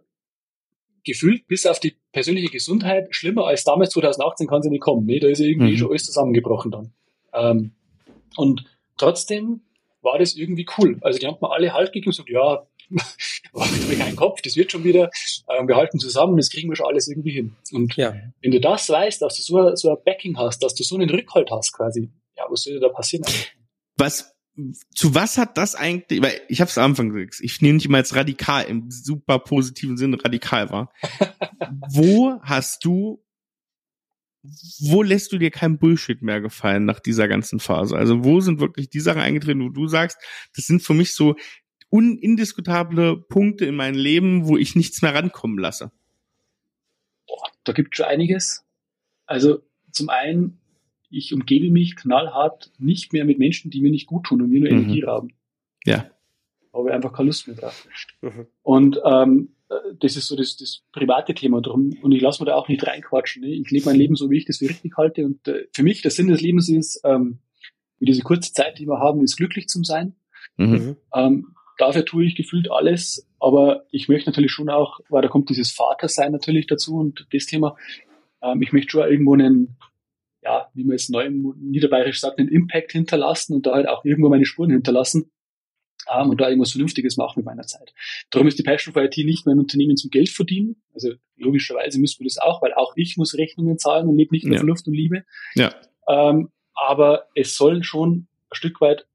gefühlt 1.05 1.47
bis 1.47 1.65
auf 1.65 1.81
die 1.81 1.97
persönliche 2.13 2.49
Gesundheit 2.49 3.09
schlimmer 3.11 3.47
als 3.47 3.65
damals 3.65 3.91
2018 3.91 4.47
kann 4.47 4.63
sie 4.63 4.71
nicht 4.71 4.83
kommen. 4.83 5.07
Ne? 5.07 5.21
Da 5.21 5.29
ist 5.29 5.41
irgendwie 5.41 5.73
mhm. 5.73 5.77
schon 5.77 5.91
alles 5.91 6.05
zusammengebrochen 6.05 6.71
dann. 6.71 6.93
Ähm, 7.33 7.73
und 8.37 8.65
trotzdem 8.99 9.61
war 10.03 10.19
das 10.19 10.35
irgendwie 10.35 10.67
cool. 10.79 10.99
Also 11.01 11.19
die 11.19 11.27
haben 11.27 11.39
mir 11.41 11.51
alle 11.51 11.73
Halt 11.73 11.93
gegeben 11.93 12.11
und 12.11 12.27
gesagt, 12.27 12.31
ja, 12.31 12.67
mach 13.53 13.89
mir 13.89 13.97
keinen 13.97 14.17
Kopf, 14.17 14.43
das 14.43 14.57
wird 14.57 14.73
schon 14.73 14.85
wieder, 14.85 15.11
ähm, 15.49 15.69
wir 15.69 15.77
halten 15.77 15.99
zusammen, 15.99 16.37
das 16.37 16.51
kriegen 16.51 16.69
wir 16.69 16.77
schon 16.77 16.87
alles 16.87 17.09
irgendwie 17.09 17.33
hin. 17.33 17.57
Und 17.73 17.97
ja. 17.97 18.15
wenn 18.43 18.51
du 18.51 18.61
das 18.61 18.89
weißt, 18.89 19.23
dass 19.23 19.37
du 19.37 19.43
so, 19.43 19.75
so 19.75 19.91
ein 19.91 19.97
Backing 20.05 20.37
hast, 20.39 20.63
dass 20.63 20.75
du 20.75 20.85
so 20.85 20.97
einen 20.97 21.11
Rückhalt 21.11 21.51
hast 21.51 21.73
quasi, 21.73 22.11
ja, 22.37 22.45
was 22.49 22.63
soll 22.63 22.81
da 22.81 22.89
passieren? 22.89 23.25
Was 23.97 24.37
zu 24.95 25.15
was 25.15 25.37
hat 25.37 25.59
das 25.59 25.75
eigentlich, 25.75 26.23
weil 26.23 26.41
ich 26.49 26.61
habe 26.61 26.71
es 26.71 26.79
am 26.79 26.93
Anfang 26.93 27.11
gesagt, 27.11 27.41
ich 27.41 27.61
nehme 27.61 27.75
nicht 27.75 27.89
mal 27.89 27.99
als 27.99 28.15
radikal 28.15 28.65
im 28.65 28.91
super 28.91 29.39
positiven 29.39 29.99
Sinne 29.99 30.23
radikal 30.23 30.71
war. 30.71 30.93
Wo 31.91 32.41
hast 32.43 32.85
du 32.85 33.23
wo 34.81 35.03
lässt 35.03 35.33
du 35.33 35.39
dir 35.39 35.51
kein 35.51 35.79
Bullshit 35.79 36.23
mehr 36.23 36.41
gefallen 36.41 36.85
nach 36.85 37.01
dieser 37.01 37.27
ganzen 37.29 37.59
Phase? 37.59 37.97
Also 37.97 38.25
wo 38.25 38.41
sind 38.41 38.61
wirklich 38.61 38.89
die 38.89 39.01
Sachen 39.01 39.21
eingetreten, 39.21 39.61
wo 39.61 39.71
du 39.71 39.89
sagst, 39.89 40.19
das 40.55 40.67
sind 40.67 40.83
für 40.83 40.95
mich 40.95 41.15
so 41.15 41.35
undiskutable 41.97 43.17
Punkte 43.17 43.67
in 43.67 43.77
meinem 43.77 43.97
Leben, 43.97 44.47
wo 44.47 44.57
ich 44.57 44.77
nichts 44.77 45.03
mehr 45.03 45.15
rankommen 45.15 45.59
lasse? 45.59 45.91
Boah, 47.27 47.49
da 47.65 47.73
gibt 47.73 47.97
schon 47.97 48.07
einiges. 48.07 48.65
Also 49.27 49.63
zum 49.91 50.09
einen, 50.09 50.61
ich 51.11 51.33
umgebe 51.33 51.71
mich 51.71 51.97
knallhart 51.97 52.73
nicht 52.79 53.13
mehr 53.13 53.25
mit 53.25 53.39
Menschen, 53.39 53.71
die 53.71 53.81
mir 53.81 53.91
nicht 53.91 54.07
gut 54.07 54.27
tun 54.27 54.43
und 54.43 54.51
mir 54.51 54.61
nur 54.61 54.71
mhm. 54.71 54.79
Energie 54.79 55.03
rauben. 55.03 55.33
Ja. 55.85 56.11
Aber 56.73 56.93
einfach 56.93 57.13
keine 57.13 57.29
Lust 57.29 57.47
mehr 57.49 57.57
drauf. 57.57 57.89
Mhm. 58.21 58.47
Und 58.63 59.01
ähm, 59.05 59.57
das 59.99 60.17
ist 60.17 60.29
so 60.29 60.37
das, 60.37 60.57
das 60.57 60.83
private 60.93 61.35
Thema 61.35 61.61
drum 61.61 61.97
und 62.03 62.13
ich 62.13 62.21
lasse 62.21 62.43
mir 62.43 62.47
da 62.47 62.55
auch 62.55 62.69
nicht 62.69 62.87
reinquatschen. 62.87 63.43
Ne? 63.43 63.55
Ich 63.55 63.71
lebe 63.71 63.87
mein 63.87 63.97
Leben 63.97 64.15
so, 64.15 64.31
wie 64.31 64.39
ich 64.39 64.45
das 64.45 64.59
für 64.59 64.69
richtig 64.69 64.97
halte 64.97 65.25
und 65.25 65.47
äh, 65.49 65.67
für 65.75 65.83
mich 65.83 66.03
der 66.03 66.11
Sinn 66.11 66.29
des 66.29 66.41
Lebens 66.41 66.69
ist, 66.69 67.01
ähm, 67.05 67.39
wie 67.99 68.05
diese 68.05 68.23
kurze 68.23 68.53
Zeit, 68.53 68.79
die 68.79 68.87
wir 68.87 68.99
haben, 68.99 69.23
ist 69.23 69.37
glücklich 69.37 69.67
zu 69.67 69.83
sein. 69.83 70.15
Mhm. 70.57 70.97
Ähm, 71.15 71.56
dafür 71.77 72.05
tue 72.05 72.25
ich 72.25 72.35
gefühlt 72.35 72.71
alles, 72.71 73.27
aber 73.41 73.85
ich 73.91 74.09
möchte 74.09 74.31
natürlich 74.31 74.53
schon 74.53 74.69
auch, 74.69 75.01
weil 75.09 75.23
da 75.23 75.29
kommt 75.29 75.51
dieses 75.51 75.73
Vatersein 75.73 76.33
natürlich 76.33 76.67
dazu 76.67 76.97
und 76.97 77.27
das 77.33 77.47
Thema, 77.47 77.77
ähm, 78.43 78.63
ich 78.63 78.73
möchte 78.73 78.91
schon 78.91 79.09
irgendwo 79.09 79.35
einen, 79.35 79.77
ja, 80.43 80.69
wie 80.75 80.85
man 80.85 80.97
es 80.97 81.09
neu 81.09 81.25
im 81.25 81.55
Niederbayerisch 81.59 82.21
sagt, 82.21 82.39
einen 82.39 82.49
Impact 82.49 82.93
hinterlassen 82.93 83.55
und 83.55 83.67
da 83.67 83.75
halt 83.75 83.89
auch 83.89 84.05
irgendwo 84.05 84.29
meine 84.29 84.47
Spuren 84.47 84.71
hinterlassen 84.71 85.31
ähm, 86.13 86.31
und 86.31 86.41
da 86.41 86.49
irgendwas 86.49 86.73
Vernünftiges 86.73 87.17
machen 87.17 87.35
mit 87.39 87.47
meiner 87.47 87.67
Zeit. 87.67 87.93
Darum 88.31 88.49
ist 88.49 88.59
die 88.59 88.63
Passion 88.63 88.93
for 88.93 89.03
IT 89.03 89.17
nicht 89.19 89.47
mehr 89.47 89.55
ein 89.55 89.61
Unternehmen 89.61 89.97
zum 89.97 90.11
Geld 90.11 90.29
verdienen. 90.29 90.83
Also 90.95 91.13
logischerweise 91.37 92.01
müssen 92.01 92.21
wir 92.21 92.27
das 92.27 92.39
auch, 92.39 92.63
weil 92.63 92.75
auch 92.75 92.93
ich 92.97 93.17
muss 93.17 93.37
Rechnungen 93.37 93.79
zahlen 93.79 94.09
und 94.09 94.17
lebe 94.17 94.35
nicht 94.35 94.47
nur 94.47 94.57
ja. 94.57 94.63
Luft 94.63 94.87
und 94.87 94.95
Liebe. 94.95 95.25
Ja. 95.55 95.75
Ähm, 96.09 96.51
aber 96.75 97.27
es 97.35 97.57
soll 97.57 97.83
schon 97.83 98.13
ein 98.13 98.29
Stück 98.53 98.81
weit 98.81 99.07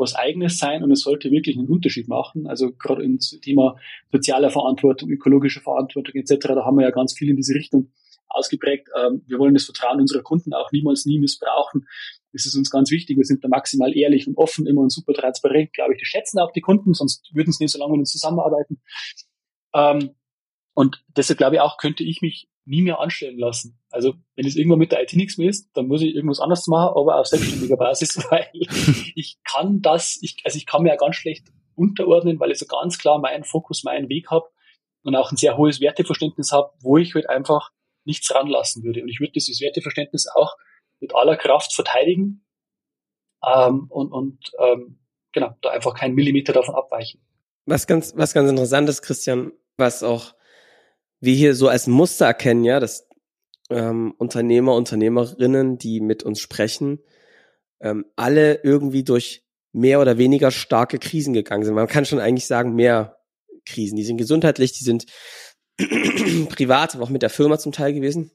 was 0.00 0.14
Eigenes 0.14 0.58
sein 0.58 0.82
und 0.82 0.90
es 0.90 1.00
sollte 1.00 1.30
wirklich 1.30 1.56
einen 1.56 1.68
Unterschied 1.68 2.08
machen. 2.08 2.46
Also 2.46 2.72
gerade 2.72 3.04
im 3.04 3.18
Thema 3.18 3.76
sozialer 4.10 4.50
Verantwortung, 4.50 5.10
ökologische 5.10 5.60
Verantwortung 5.60 6.14
etc., 6.14 6.36
da 6.40 6.64
haben 6.64 6.76
wir 6.76 6.84
ja 6.84 6.90
ganz 6.90 7.16
viel 7.16 7.28
in 7.30 7.36
diese 7.36 7.54
Richtung 7.54 7.92
ausgeprägt. 8.28 8.88
Ähm, 8.98 9.22
wir 9.26 9.38
wollen 9.38 9.54
das 9.54 9.64
Vertrauen 9.64 10.00
unserer 10.00 10.22
Kunden 10.22 10.54
auch 10.54 10.72
niemals 10.72 11.06
nie 11.06 11.18
missbrauchen. 11.18 11.86
Das 12.32 12.46
ist 12.46 12.56
uns 12.56 12.70
ganz 12.70 12.90
wichtig. 12.90 13.16
Wir 13.16 13.24
sind 13.24 13.44
da 13.44 13.48
maximal 13.48 13.96
ehrlich 13.96 14.26
und 14.26 14.36
offen, 14.36 14.66
immer 14.66 14.82
und 14.82 14.92
super 14.92 15.12
transparent. 15.12 15.72
Glaube 15.72 15.94
ich, 15.94 16.00
das 16.00 16.08
schätzen 16.08 16.38
auch 16.38 16.52
die 16.52 16.60
Kunden, 16.60 16.94
sonst 16.94 17.28
würden 17.34 17.52
sie 17.52 17.64
nicht 17.64 17.72
so 17.72 17.78
lange 17.78 17.92
mit 17.92 18.00
uns 18.00 18.12
zusammenarbeiten. 18.12 18.80
Ähm, 19.74 20.10
und 20.74 21.04
deshalb 21.16 21.38
glaube 21.38 21.56
ich 21.56 21.60
auch, 21.60 21.76
könnte 21.76 22.04
ich 22.04 22.22
mich 22.22 22.48
nie 22.70 22.82
mehr 22.82 23.00
anstellen 23.00 23.38
lassen. 23.38 23.78
Also 23.90 24.14
wenn 24.36 24.46
es 24.46 24.54
irgendwann 24.54 24.78
mit 24.78 24.92
der 24.92 25.02
IT 25.02 25.12
nichts 25.14 25.36
mehr 25.36 25.50
ist, 25.50 25.70
dann 25.74 25.88
muss 25.88 26.02
ich 26.02 26.14
irgendwas 26.14 26.38
anderes 26.38 26.68
machen, 26.68 26.94
aber 26.96 27.16
auf 27.16 27.26
selbstständiger 27.26 27.76
Basis, 27.76 28.16
weil 28.30 28.48
ich 28.52 29.38
kann 29.44 29.82
das, 29.82 30.18
ich, 30.22 30.36
also 30.44 30.56
ich 30.56 30.66
kann 30.66 30.84
mir 30.84 30.90
ja 30.90 30.96
ganz 30.96 31.16
schlecht 31.16 31.48
unterordnen, 31.74 32.38
weil 32.38 32.52
ich 32.52 32.58
so 32.58 32.66
ganz 32.66 32.98
klar 32.98 33.18
meinen 33.18 33.42
Fokus, 33.42 33.82
meinen 33.82 34.08
Weg 34.08 34.30
habe 34.30 34.46
und 35.02 35.16
auch 35.16 35.32
ein 35.32 35.36
sehr 35.36 35.56
hohes 35.56 35.80
Werteverständnis 35.80 36.52
habe, 36.52 36.72
wo 36.80 36.96
ich 36.96 37.14
halt 37.14 37.28
einfach 37.28 37.70
nichts 38.04 38.32
ranlassen 38.32 38.84
würde. 38.84 39.02
Und 39.02 39.08
ich 39.08 39.18
würde 39.18 39.32
dieses 39.32 39.60
Werteverständnis 39.60 40.28
auch 40.32 40.56
mit 41.00 41.14
aller 41.14 41.36
Kraft 41.36 41.74
verteidigen 41.74 42.46
ähm, 43.44 43.86
und, 43.88 44.12
und 44.12 44.52
ähm, 44.60 45.00
genau, 45.32 45.56
da 45.60 45.70
einfach 45.70 45.94
keinen 45.94 46.14
Millimeter 46.14 46.52
davon 46.52 46.76
abweichen. 46.76 47.20
Was 47.66 47.88
ganz, 47.88 48.16
was 48.16 48.32
ganz 48.32 48.48
interessant 48.48 48.88
ist, 48.88 49.02
Christian, 49.02 49.52
was 49.76 50.04
auch 50.04 50.34
wir 51.20 51.34
hier 51.34 51.54
so 51.54 51.68
als 51.68 51.86
Muster 51.86 52.26
erkennen, 52.26 52.64
ja, 52.64 52.80
dass 52.80 53.06
ähm, 53.70 54.14
Unternehmer, 54.18 54.74
Unternehmerinnen, 54.74 55.78
die 55.78 56.00
mit 56.00 56.22
uns 56.22 56.40
sprechen, 56.40 57.00
ähm, 57.80 58.04
alle 58.16 58.60
irgendwie 58.62 59.04
durch 59.04 59.44
mehr 59.72 60.00
oder 60.00 60.18
weniger 60.18 60.50
starke 60.50 60.98
Krisen 60.98 61.32
gegangen 61.32 61.64
sind. 61.64 61.74
Man 61.74 61.86
kann 61.86 62.04
schon 62.04 62.18
eigentlich 62.18 62.46
sagen, 62.46 62.74
mehr 62.74 63.18
Krisen. 63.64 63.96
Die 63.96 64.04
sind 64.04 64.16
gesundheitlich, 64.16 64.72
die 64.72 64.84
sind 64.84 65.06
privat, 66.50 66.94
aber 66.94 67.04
auch 67.04 67.10
mit 67.10 67.22
der 67.22 67.30
Firma 67.30 67.58
zum 67.58 67.72
Teil 67.72 67.92
gewesen, 67.92 68.32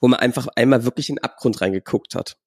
wo 0.00 0.08
man 0.08 0.20
einfach 0.20 0.48
einmal 0.56 0.84
wirklich 0.84 1.08
in 1.10 1.16
den 1.16 1.24
Abgrund 1.24 1.60
reingeguckt 1.60 2.14
hat. 2.14 2.38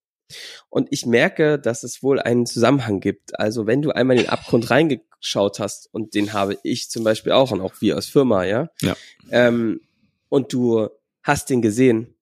Und 0.69 0.87
ich 0.91 1.05
merke, 1.05 1.59
dass 1.59 1.83
es 1.83 2.03
wohl 2.03 2.19
einen 2.19 2.45
Zusammenhang 2.45 2.99
gibt. 2.99 3.39
Also 3.39 3.65
wenn 3.65 3.81
du 3.81 3.91
einmal 3.91 4.17
in 4.17 4.23
den 4.23 4.29
Abgrund 4.29 4.69
reingeschaut 4.69 5.59
hast, 5.59 5.89
und 5.93 6.13
den 6.13 6.33
habe 6.33 6.57
ich 6.63 6.89
zum 6.89 7.03
Beispiel 7.03 7.31
auch 7.31 7.51
und 7.51 7.61
auch 7.61 7.73
wir 7.79 7.95
als 7.95 8.07
Firma, 8.07 8.45
ja, 8.45 8.69
ja. 8.81 8.95
Ähm, 9.31 9.81
und 10.29 10.51
du 10.53 10.89
hast 11.23 11.49
den 11.49 11.61
gesehen, 11.61 12.15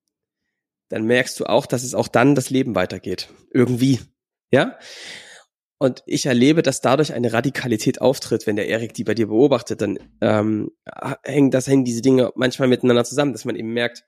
dann 0.89 1.05
merkst 1.05 1.39
du 1.39 1.45
auch, 1.45 1.65
dass 1.65 1.83
es 1.83 1.95
auch 1.95 2.07
dann 2.07 2.35
das 2.35 2.49
Leben 2.49 2.75
weitergeht. 2.75 3.29
Irgendwie. 3.51 3.99
Ja? 4.51 4.77
Und 5.77 6.03
ich 6.05 6.25
erlebe, 6.25 6.61
dass 6.61 6.81
dadurch 6.81 7.13
eine 7.13 7.33
Radikalität 7.33 8.01
auftritt, 8.01 8.47
wenn 8.47 8.55
der 8.55 8.67
Erik 8.67 8.93
die 8.93 9.03
bei 9.03 9.13
dir 9.13 9.27
beobachtet, 9.27 9.81
dann 9.81 9.99
ähm, 10.21 10.71
hängen, 11.23 11.51
das 11.51 11.67
hängen 11.67 11.83
diese 11.83 12.01
Dinge 12.01 12.31
manchmal 12.35 12.67
miteinander 12.67 13.03
zusammen, 13.03 13.33
dass 13.33 13.45
man 13.45 13.55
eben 13.55 13.73
merkt, 13.73 14.03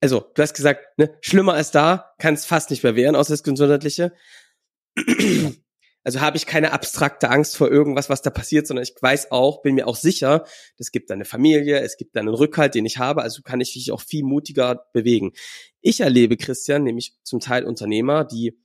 also 0.00 0.30
du 0.34 0.42
hast 0.42 0.54
gesagt, 0.54 0.98
ne, 0.98 1.16
schlimmer 1.20 1.54
als 1.54 1.70
da, 1.70 2.12
kann 2.18 2.34
es 2.34 2.44
fast 2.44 2.70
nicht 2.70 2.82
mehr 2.82 2.96
wehren, 2.96 3.16
außer 3.16 3.32
das 3.32 3.42
Gesundheitliche. 3.42 4.12
Also 6.02 6.20
habe 6.22 6.38
ich 6.38 6.46
keine 6.46 6.72
abstrakte 6.72 7.28
Angst 7.28 7.56
vor 7.56 7.70
irgendwas, 7.70 8.08
was 8.08 8.22
da 8.22 8.30
passiert, 8.30 8.66
sondern 8.66 8.84
ich 8.84 8.94
weiß 8.98 9.32
auch, 9.32 9.60
bin 9.60 9.74
mir 9.74 9.86
auch 9.86 9.96
sicher, 9.96 10.46
es 10.78 10.92
gibt 10.92 11.10
eine 11.10 11.26
Familie, 11.26 11.80
es 11.80 11.98
gibt 11.98 12.16
einen 12.16 12.28
Rückhalt, 12.28 12.74
den 12.74 12.86
ich 12.86 12.96
habe, 12.96 13.22
also 13.22 13.42
kann 13.42 13.60
ich 13.60 13.76
mich 13.76 13.92
auch 13.92 14.00
viel 14.00 14.24
mutiger 14.24 14.86
bewegen. 14.94 15.32
Ich 15.82 16.00
erlebe 16.00 16.38
Christian, 16.38 16.84
nämlich 16.84 17.16
zum 17.22 17.40
Teil 17.40 17.64
Unternehmer, 17.64 18.24
die 18.24 18.58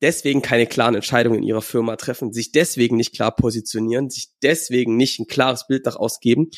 deswegen 0.00 0.40
keine 0.40 0.66
klaren 0.66 0.94
Entscheidungen 0.94 1.40
in 1.40 1.44
ihrer 1.44 1.60
Firma 1.60 1.96
treffen, 1.96 2.32
sich 2.32 2.50
deswegen 2.50 2.96
nicht 2.96 3.14
klar 3.14 3.36
positionieren, 3.36 4.08
sich 4.08 4.28
deswegen 4.42 4.96
nicht 4.96 5.18
ein 5.18 5.26
klares 5.26 5.66
Bild 5.66 5.86
daraus 5.86 6.20
geben, 6.20 6.48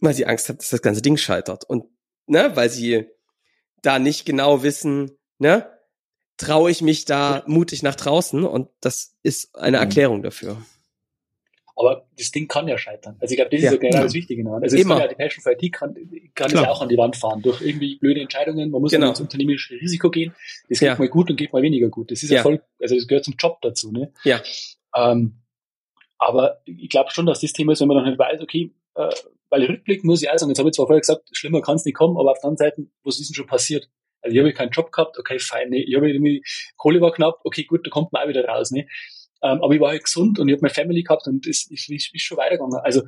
weil 0.00 0.12
sie 0.14 0.26
Angst 0.26 0.50
hat, 0.50 0.58
dass 0.58 0.68
das 0.68 0.82
ganze 0.82 1.00
Ding 1.00 1.16
scheitert. 1.16 1.64
Und 1.64 1.86
ne, 2.28 2.52
weil 2.54 2.70
sie 2.70 3.06
da 3.82 3.98
nicht 3.98 4.24
genau 4.24 4.62
wissen, 4.62 5.12
ne, 5.38 5.70
traue 6.36 6.70
ich 6.70 6.82
mich 6.82 7.04
da 7.04 7.42
mutig 7.46 7.82
nach 7.82 7.96
draußen 7.96 8.44
und 8.44 8.68
das 8.80 9.16
ist 9.22 9.54
eine 9.56 9.78
mhm. 9.78 9.82
Erklärung 9.82 10.22
dafür. 10.22 10.56
Aber 11.78 12.08
das 12.16 12.32
Ding 12.32 12.48
kann 12.48 12.66
ja 12.66 12.76
scheitern. 12.76 13.16
Also 13.20 13.32
ich 13.32 13.36
glaube, 13.36 13.52
das 13.52 13.62
ja, 13.62 13.70
ist 13.70 13.80
ja 13.80 13.90
genau 13.90 14.02
das 14.02 14.12
Wichtige. 14.12 14.42
Ne? 14.42 14.58
Also 14.60 14.76
Immer. 14.76 14.98
ja, 14.98 15.06
die 15.06 15.14
Passion 15.14 15.42
for 15.44 15.52
IT 15.52 15.72
kann, 15.72 15.94
kann 16.34 16.48
es 16.48 16.54
ja 16.54 16.68
auch 16.68 16.82
an 16.82 16.88
die 16.88 16.96
Wand 16.96 17.14
fahren 17.16 17.40
durch 17.40 17.60
irgendwie 17.60 17.98
blöde 17.98 18.20
Entscheidungen. 18.20 18.70
Man 18.72 18.80
muss 18.80 18.90
genau. 18.90 19.10
ins 19.10 19.20
unternehmerische 19.20 19.74
Risiko 19.74 20.10
gehen. 20.10 20.34
Das 20.68 20.80
geht 20.80 20.88
ja. 20.88 20.98
mal 20.98 21.08
gut 21.08 21.30
und 21.30 21.36
geht 21.36 21.52
mal 21.52 21.62
weniger 21.62 21.88
gut. 21.88 22.10
Das 22.10 22.24
ist 22.24 22.30
ja, 22.30 22.42
voll, 22.42 22.60
also 22.80 22.96
das 22.96 23.06
gehört 23.06 23.24
zum 23.24 23.34
Job 23.38 23.60
dazu. 23.62 23.92
Ne? 23.92 24.12
Ja. 24.24 24.42
Ähm, 24.96 25.40
aber 26.18 26.62
ich 26.64 26.88
glaube 26.88 27.12
schon, 27.12 27.26
dass 27.26 27.42
das 27.42 27.52
Thema 27.52 27.74
ist, 27.74 27.80
wenn 27.80 27.86
man 27.86 27.98
dann 27.98 28.06
halt 28.06 28.18
weiß, 28.18 28.40
okay, 28.40 28.74
äh, 28.96 29.10
weil 29.50 29.64
Rückblick 29.64 30.04
muss 30.04 30.22
ich 30.22 30.30
auch 30.30 30.38
sagen, 30.38 30.50
jetzt 30.50 30.58
habe 30.58 30.68
ich 30.68 30.74
zwar 30.74 30.86
vorher 30.86 31.00
gesagt, 31.00 31.28
schlimmer 31.32 31.60
kann 31.60 31.76
es 31.76 31.84
nicht 31.84 31.96
kommen, 31.96 32.16
aber 32.18 32.32
auf 32.32 32.38
der 32.40 32.50
anderen 32.50 32.70
Seite, 32.70 32.86
was 33.02 33.18
ist 33.18 33.30
denn 33.30 33.34
schon 33.34 33.46
passiert? 33.46 33.88
Also 34.20 34.34
ich 34.34 34.40
habe 34.40 34.52
keinen 34.52 34.70
Job 34.70 34.92
gehabt, 34.92 35.18
okay, 35.18 35.38
fein, 35.38 35.70
ne? 35.70 35.82
ich 35.82 35.94
habe 35.94 36.10
irgendwie, 36.10 36.42
Kohle 36.76 37.00
war 37.00 37.12
knapp, 37.12 37.40
okay, 37.44 37.64
gut, 37.64 37.86
da 37.86 37.90
kommt 37.90 38.12
man 38.12 38.22
auch 38.22 38.28
wieder 38.28 38.44
raus. 38.44 38.70
Ne? 38.70 38.86
Ähm, 39.42 39.62
aber 39.62 39.74
ich 39.74 39.80
war 39.80 39.90
halt 39.90 40.04
gesund 40.04 40.38
und 40.38 40.48
ich 40.48 40.54
habe 40.54 40.62
meine 40.62 40.74
Family 40.74 41.02
gehabt 41.02 41.26
und 41.26 41.46
das 41.46 41.66
ist, 41.70 41.90
ist, 41.90 42.14
ist 42.14 42.22
schon 42.22 42.38
weitergegangen. 42.38 42.78
Also 42.82 43.02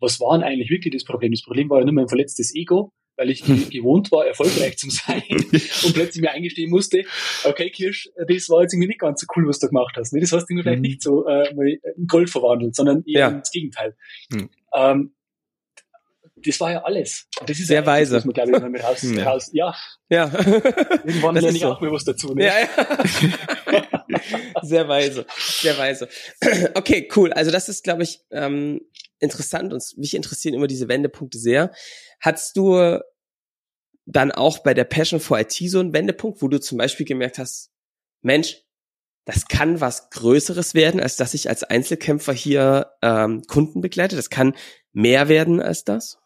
was 0.00 0.20
war 0.20 0.36
denn 0.36 0.46
eigentlich 0.46 0.70
wirklich 0.70 0.92
das 0.92 1.04
Problem? 1.04 1.32
Das 1.32 1.42
Problem 1.42 1.68
war 1.70 1.78
ja 1.78 1.84
nur 1.84 1.94
mein 1.94 2.08
verletztes 2.08 2.54
Ego, 2.54 2.92
weil 3.16 3.30
ich 3.30 3.42
gewohnt 3.70 4.10
war, 4.10 4.26
erfolgreich 4.26 4.76
zu 4.78 4.90
sein 4.90 5.22
und 5.28 5.94
plötzlich 5.94 6.22
mir 6.22 6.32
eingestehen 6.32 6.70
musste, 6.70 7.04
okay, 7.44 7.70
Kirsch, 7.70 8.08
das 8.16 8.48
war 8.48 8.62
jetzt 8.62 8.72
irgendwie 8.72 8.88
nicht 8.88 9.00
ganz 9.00 9.20
so 9.20 9.26
cool, 9.36 9.46
was 9.46 9.58
du 9.58 9.68
gemacht 9.68 9.94
hast. 9.96 10.12
Ne? 10.12 10.20
Das 10.20 10.32
hast 10.32 10.46
du 10.46 10.54
vielleicht 10.54 10.76
mhm. 10.76 10.82
nicht 10.82 11.02
so 11.02 11.26
äh, 11.26 11.52
mal 11.54 11.66
in 11.68 12.06
Gold 12.06 12.30
verwandelt, 12.30 12.74
sondern 12.74 13.02
eher 13.06 13.20
ja. 13.20 13.28
ins 13.28 13.50
Gegenteil. 13.50 13.96
Mhm. 14.30 14.50
Ähm, 14.74 15.14
das 16.44 16.60
war 16.60 16.72
ja 16.72 16.82
alles. 16.82 17.26
das 17.46 17.58
ist 17.58 17.68
sehr 17.68 17.80
ja 17.80 17.86
weise. 17.86 18.14
Das, 18.14 18.24
man, 18.24 18.34
glaube 18.34 18.76
ich, 18.76 18.84
raus, 18.84 19.02
ja. 19.02 19.24
raus. 19.24 19.50
Ja. 19.52 19.74
ja. 20.08 20.30
Irgendwann 21.04 21.34
lerne 21.36 21.56
ich 21.56 21.62
so. 21.62 21.72
auch 21.72 21.80
mal 21.80 21.92
was 21.92 22.04
dazu. 22.04 22.34
Ne? 22.34 22.46
Ja, 22.46 22.54
ja. 22.60 23.88
sehr 24.62 24.88
weise. 24.88 25.26
Sehr 25.36 25.76
weise. 25.78 26.08
Okay, 26.74 27.08
cool. 27.16 27.32
Also 27.32 27.50
das 27.50 27.68
ist, 27.68 27.84
glaube 27.84 28.02
ich, 28.02 28.20
ähm, 28.30 28.80
interessant 29.18 29.72
und 29.72 29.82
mich 29.96 30.14
interessieren 30.14 30.54
immer 30.54 30.66
diese 30.66 30.88
Wendepunkte 30.88 31.38
sehr. 31.38 31.72
Hattest 32.20 32.56
du 32.56 32.98
dann 34.06 34.32
auch 34.32 34.58
bei 34.58 34.74
der 34.74 34.84
Passion 34.84 35.20
for 35.20 35.38
IT 35.38 35.52
so 35.52 35.80
einen 35.80 35.92
Wendepunkt, 35.92 36.42
wo 36.42 36.48
du 36.48 36.60
zum 36.60 36.78
Beispiel 36.78 37.06
gemerkt 37.06 37.38
hast, 37.38 37.70
Mensch, 38.20 38.64
das 39.24 39.48
kann 39.48 39.80
was 39.80 40.10
Größeres 40.10 40.74
werden, 40.74 41.00
als 41.00 41.16
dass 41.16 41.34
ich 41.34 41.48
als 41.48 41.64
Einzelkämpfer 41.64 42.32
hier 42.32 42.92
ähm, 43.02 43.42
Kunden 43.46 43.80
begleite. 43.80 44.16
Das 44.16 44.28
kann 44.28 44.54
mehr 44.92 45.28
werden 45.28 45.62
als 45.62 45.84
das? 45.84 46.18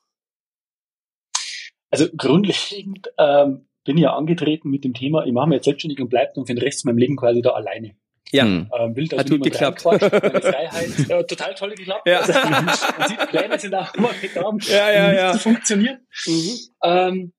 Also 1.90 2.06
grundlegend 2.16 3.08
ähm, 3.18 3.66
bin 3.84 3.96
ich 3.96 4.02
ja 4.02 4.14
angetreten 4.14 4.68
mit 4.68 4.84
dem 4.84 4.94
Thema, 4.94 5.24
ich 5.24 5.32
mache 5.32 5.48
mir 5.48 5.56
jetzt 5.56 5.64
selbstständig 5.64 6.00
und 6.00 6.08
bleibe 6.08 6.32
dann 6.34 6.46
für 6.46 6.54
den 6.54 6.62
Rest 6.62 6.84
meinem 6.84 6.98
Leben 6.98 7.16
quasi 7.16 7.40
da 7.40 7.50
alleine. 7.50 7.96
Ja, 8.30 8.44
hm. 8.44 8.70
ähm, 8.78 8.94
will 8.96 9.08
hat 9.16 9.30
gut 9.30 9.42
geklappt. 9.42 9.80
Freiheit, 9.82 11.08
ja, 11.08 11.22
total 11.22 11.54
toll 11.54 11.74
geklappt. 11.74 12.06
Ja. 12.06 12.20
Also, 12.20 12.32
man 12.34 13.08
sieht, 13.08 13.28
Pläne 13.30 13.58
sind 13.58 13.74
auch 13.74 13.94
immer 13.94 14.10
getan, 14.20 14.58
ja, 14.68 14.92
ja, 14.92 15.08
um 15.08 15.14
ja. 15.14 15.32
zu 15.32 15.38
funktionieren. 15.38 16.06
Mhm. 16.26 16.58
Ähm, 16.82 17.32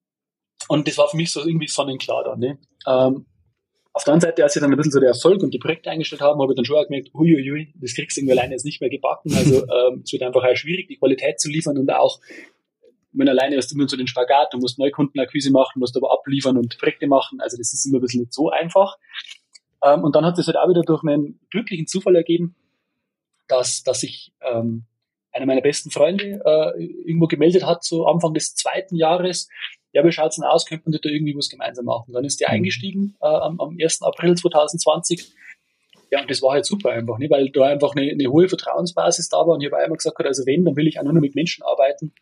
Und 0.67 0.87
das 0.87 0.97
war 0.97 1.07
für 1.07 1.17
mich 1.17 1.31
so 1.31 1.41
irgendwie 1.41 1.67
sonnenklar 1.67 2.23
dann. 2.23 2.39
Ne? 2.39 2.57
Ähm, 2.87 3.27
auf 3.93 4.03
der 4.03 4.13
anderen 4.13 4.31
Seite, 4.31 4.43
als 4.43 4.53
sie 4.53 4.59
dann 4.59 4.71
ein 4.71 4.77
bisschen 4.77 4.91
so 4.91 4.99
der 4.99 5.09
Erfolg 5.09 5.43
und 5.43 5.53
die 5.53 5.59
Projekte 5.59 5.91
eingestellt 5.91 6.21
haben, 6.21 6.41
habe 6.41 6.53
ich 6.53 6.55
dann 6.55 6.65
schon 6.65 6.83
gemerkt, 6.83 7.13
huiuiui, 7.13 7.73
das 7.75 7.93
kriegst 7.93 8.17
du 8.17 8.21
irgendwie 8.21 8.39
alleine 8.39 8.53
jetzt 8.53 8.65
nicht 8.65 8.81
mehr 8.81 8.89
gebacken. 8.89 9.33
Also 9.35 9.57
ähm, 9.89 10.01
es 10.03 10.11
wird 10.11 10.23
einfach 10.23 10.43
auch 10.43 10.55
schwierig, 10.55 10.87
die 10.87 10.97
Qualität 10.97 11.39
zu 11.39 11.49
liefern 11.49 11.77
und 11.77 11.91
auch 11.91 12.19
wenn 13.11 13.29
alleine 13.29 13.57
hast 13.57 13.71
du 13.71 13.75
immer 13.75 13.87
so 13.87 13.97
den 13.97 14.07
Spagat, 14.07 14.53
du 14.53 14.57
musst 14.57 14.77
Neukundenakquise 14.77 15.51
machen, 15.51 15.79
musst 15.79 15.97
aber 15.97 16.11
abliefern 16.11 16.57
und 16.57 16.77
Projekte 16.77 17.07
machen. 17.07 17.39
Also 17.41 17.57
das 17.57 17.73
ist 17.73 17.85
immer 17.85 17.97
ein 17.97 18.01
bisschen 18.01 18.21
nicht 18.21 18.33
so 18.33 18.49
einfach. 18.49 18.97
Ähm, 19.83 20.03
und 20.03 20.15
dann 20.15 20.25
hat 20.25 20.37
es 20.37 20.47
halt 20.47 20.57
auch 20.57 20.69
wieder 20.69 20.81
durch 20.81 21.03
einen 21.03 21.39
glücklichen 21.49 21.87
Zufall 21.87 22.15
ergeben, 22.15 22.55
dass, 23.47 23.83
dass 23.83 24.01
sich 24.01 24.31
ähm, 24.41 24.85
einer 25.31 25.45
meiner 25.45 25.61
besten 25.61 25.91
Freunde 25.91 26.41
äh, 26.45 26.83
irgendwo 26.83 27.27
gemeldet 27.27 27.65
hat, 27.65 27.83
so 27.83 28.05
Anfang 28.05 28.33
des 28.33 28.55
zweiten 28.55 28.95
Jahres. 28.95 29.47
Ja, 29.91 30.05
wie 30.05 30.11
schaut's 30.11 30.35
denn 30.35 30.45
aus? 30.45 30.65
Könnte 30.65 30.89
man 30.89 30.99
da 31.01 31.09
irgendwie 31.09 31.35
was 31.35 31.49
gemeinsam 31.49 31.85
machen? 31.85 32.13
Dann 32.13 32.25
ist 32.25 32.39
der 32.39 32.49
mhm. 32.49 32.55
eingestiegen 32.55 33.15
äh, 33.21 33.27
am, 33.27 33.59
am 33.59 33.77
1. 33.79 34.01
April 34.01 34.35
2020. 34.35 35.33
Ja, 36.11 36.21
und 36.21 36.29
das 36.29 36.41
war 36.41 36.53
halt 36.53 36.65
super 36.65 36.89
einfach, 36.89 37.19
ne? 37.19 37.29
weil 37.29 37.49
da 37.51 37.65
einfach 37.65 37.95
eine, 37.95 38.11
eine 38.11 38.27
hohe 38.27 38.49
Vertrauensbasis 38.49 39.29
da 39.29 39.37
war. 39.37 39.55
Und 39.55 39.61
ich 39.61 39.71
habe 39.71 39.81
einmal 39.81 39.97
gesagt, 39.97 40.19
also 40.25 40.45
wenn, 40.45 40.65
dann 40.65 40.75
will 40.75 40.87
ich 40.87 40.99
auch 40.99 41.03
nur 41.03 41.13
noch 41.13 41.21
mit 41.21 41.35
Menschen 41.35 41.63
arbeiten, 41.63 42.13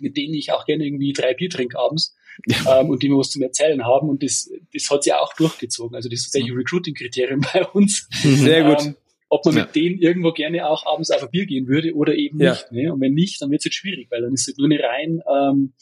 mit 0.00 0.16
denen 0.16 0.34
ich 0.34 0.52
auch 0.52 0.64
gerne 0.64 0.84
irgendwie 0.84 1.12
drei 1.12 1.34
Bier 1.34 1.50
trinke 1.50 1.78
abends 1.78 2.16
ja. 2.46 2.80
ähm, 2.80 2.90
und 2.90 3.02
die 3.02 3.08
mir 3.08 3.18
was 3.18 3.30
zum 3.30 3.42
Erzählen 3.42 3.84
haben. 3.84 4.08
Und 4.08 4.22
das, 4.22 4.50
das 4.72 4.90
hat 4.90 5.04
sich 5.04 5.14
auch 5.14 5.32
durchgezogen. 5.34 5.94
Also 5.94 6.08
das 6.08 6.20
ist 6.20 6.26
tatsächlich 6.26 6.52
mhm. 6.52 6.58
Recruiting-Kriterium 6.58 7.40
bei 7.52 7.64
uns. 7.66 8.08
Sehr 8.22 8.64
gut. 8.64 8.86
Ähm, 8.86 8.96
ob 9.28 9.44
man 9.46 9.56
ja. 9.56 9.64
mit 9.64 9.74
denen 9.74 9.98
irgendwo 9.98 10.32
gerne 10.32 10.68
auch 10.68 10.86
abends 10.86 11.10
auf 11.10 11.22
ein 11.22 11.30
Bier 11.30 11.46
gehen 11.46 11.66
würde 11.66 11.94
oder 11.94 12.14
eben 12.14 12.40
ja. 12.40 12.52
nicht. 12.52 12.70
Ne? 12.70 12.92
Und 12.92 13.00
wenn 13.00 13.14
nicht, 13.14 13.42
dann 13.42 13.50
wird 13.50 13.60
es 13.60 13.64
jetzt 13.64 13.74
schwierig, 13.74 14.08
weil 14.10 14.22
dann 14.22 14.32
ist 14.32 14.48
es 14.48 14.56
nur 14.56 14.66
eine 14.66 14.80
rein 14.80 15.22
ähm, 15.28 15.72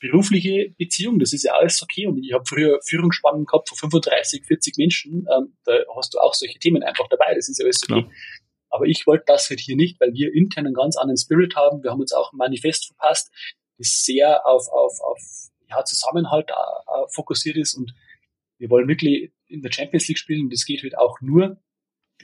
berufliche 0.00 0.74
Beziehung. 0.76 1.18
Das 1.18 1.32
ist 1.32 1.44
ja 1.44 1.52
alles 1.52 1.82
okay. 1.82 2.06
Und 2.06 2.22
ich 2.24 2.32
habe 2.32 2.44
früher 2.46 2.80
Führungsspannen 2.84 3.44
gehabt 3.44 3.68
von 3.68 3.78
35, 3.90 4.44
40 4.44 4.76
Menschen. 4.78 5.26
Ähm, 5.34 5.52
da 5.64 5.72
hast 5.96 6.14
du 6.14 6.18
auch 6.18 6.34
solche 6.34 6.58
Themen 6.58 6.82
einfach 6.82 7.06
dabei. 7.08 7.34
Das 7.34 7.48
ist 7.48 7.58
ja 7.58 7.64
alles 7.64 7.82
okay. 7.82 8.02
Klar. 8.02 8.10
Aber 8.70 8.86
ich 8.86 9.06
wollte 9.06 9.24
das 9.26 9.48
halt 9.48 9.60
hier 9.60 9.76
nicht, 9.76 10.00
weil 10.00 10.12
wir 10.12 10.32
intern 10.34 10.66
einen 10.66 10.74
ganz 10.74 10.96
anderen 10.96 11.18
Spirit 11.18 11.56
haben. 11.56 11.82
Wir 11.82 11.90
haben 11.90 12.00
uns 12.00 12.12
auch 12.12 12.32
ein 12.32 12.36
Manifest 12.36 12.86
verpasst, 12.86 13.32
das 13.78 14.04
sehr 14.04 14.46
auf, 14.46 14.68
auf, 14.68 15.00
auf 15.00 15.18
ja, 15.68 15.84
Zusammenhalt 15.84 16.50
äh, 16.50 17.06
fokussiert 17.08 17.56
ist 17.56 17.74
und 17.74 17.94
wir 18.58 18.70
wollen 18.70 18.88
wirklich 18.88 19.32
in 19.48 19.62
der 19.62 19.72
Champions 19.72 20.08
League 20.08 20.18
spielen 20.18 20.44
und 20.44 20.52
das 20.52 20.64
geht 20.64 20.82
halt 20.82 20.96
auch 20.96 21.20
nur, 21.20 21.58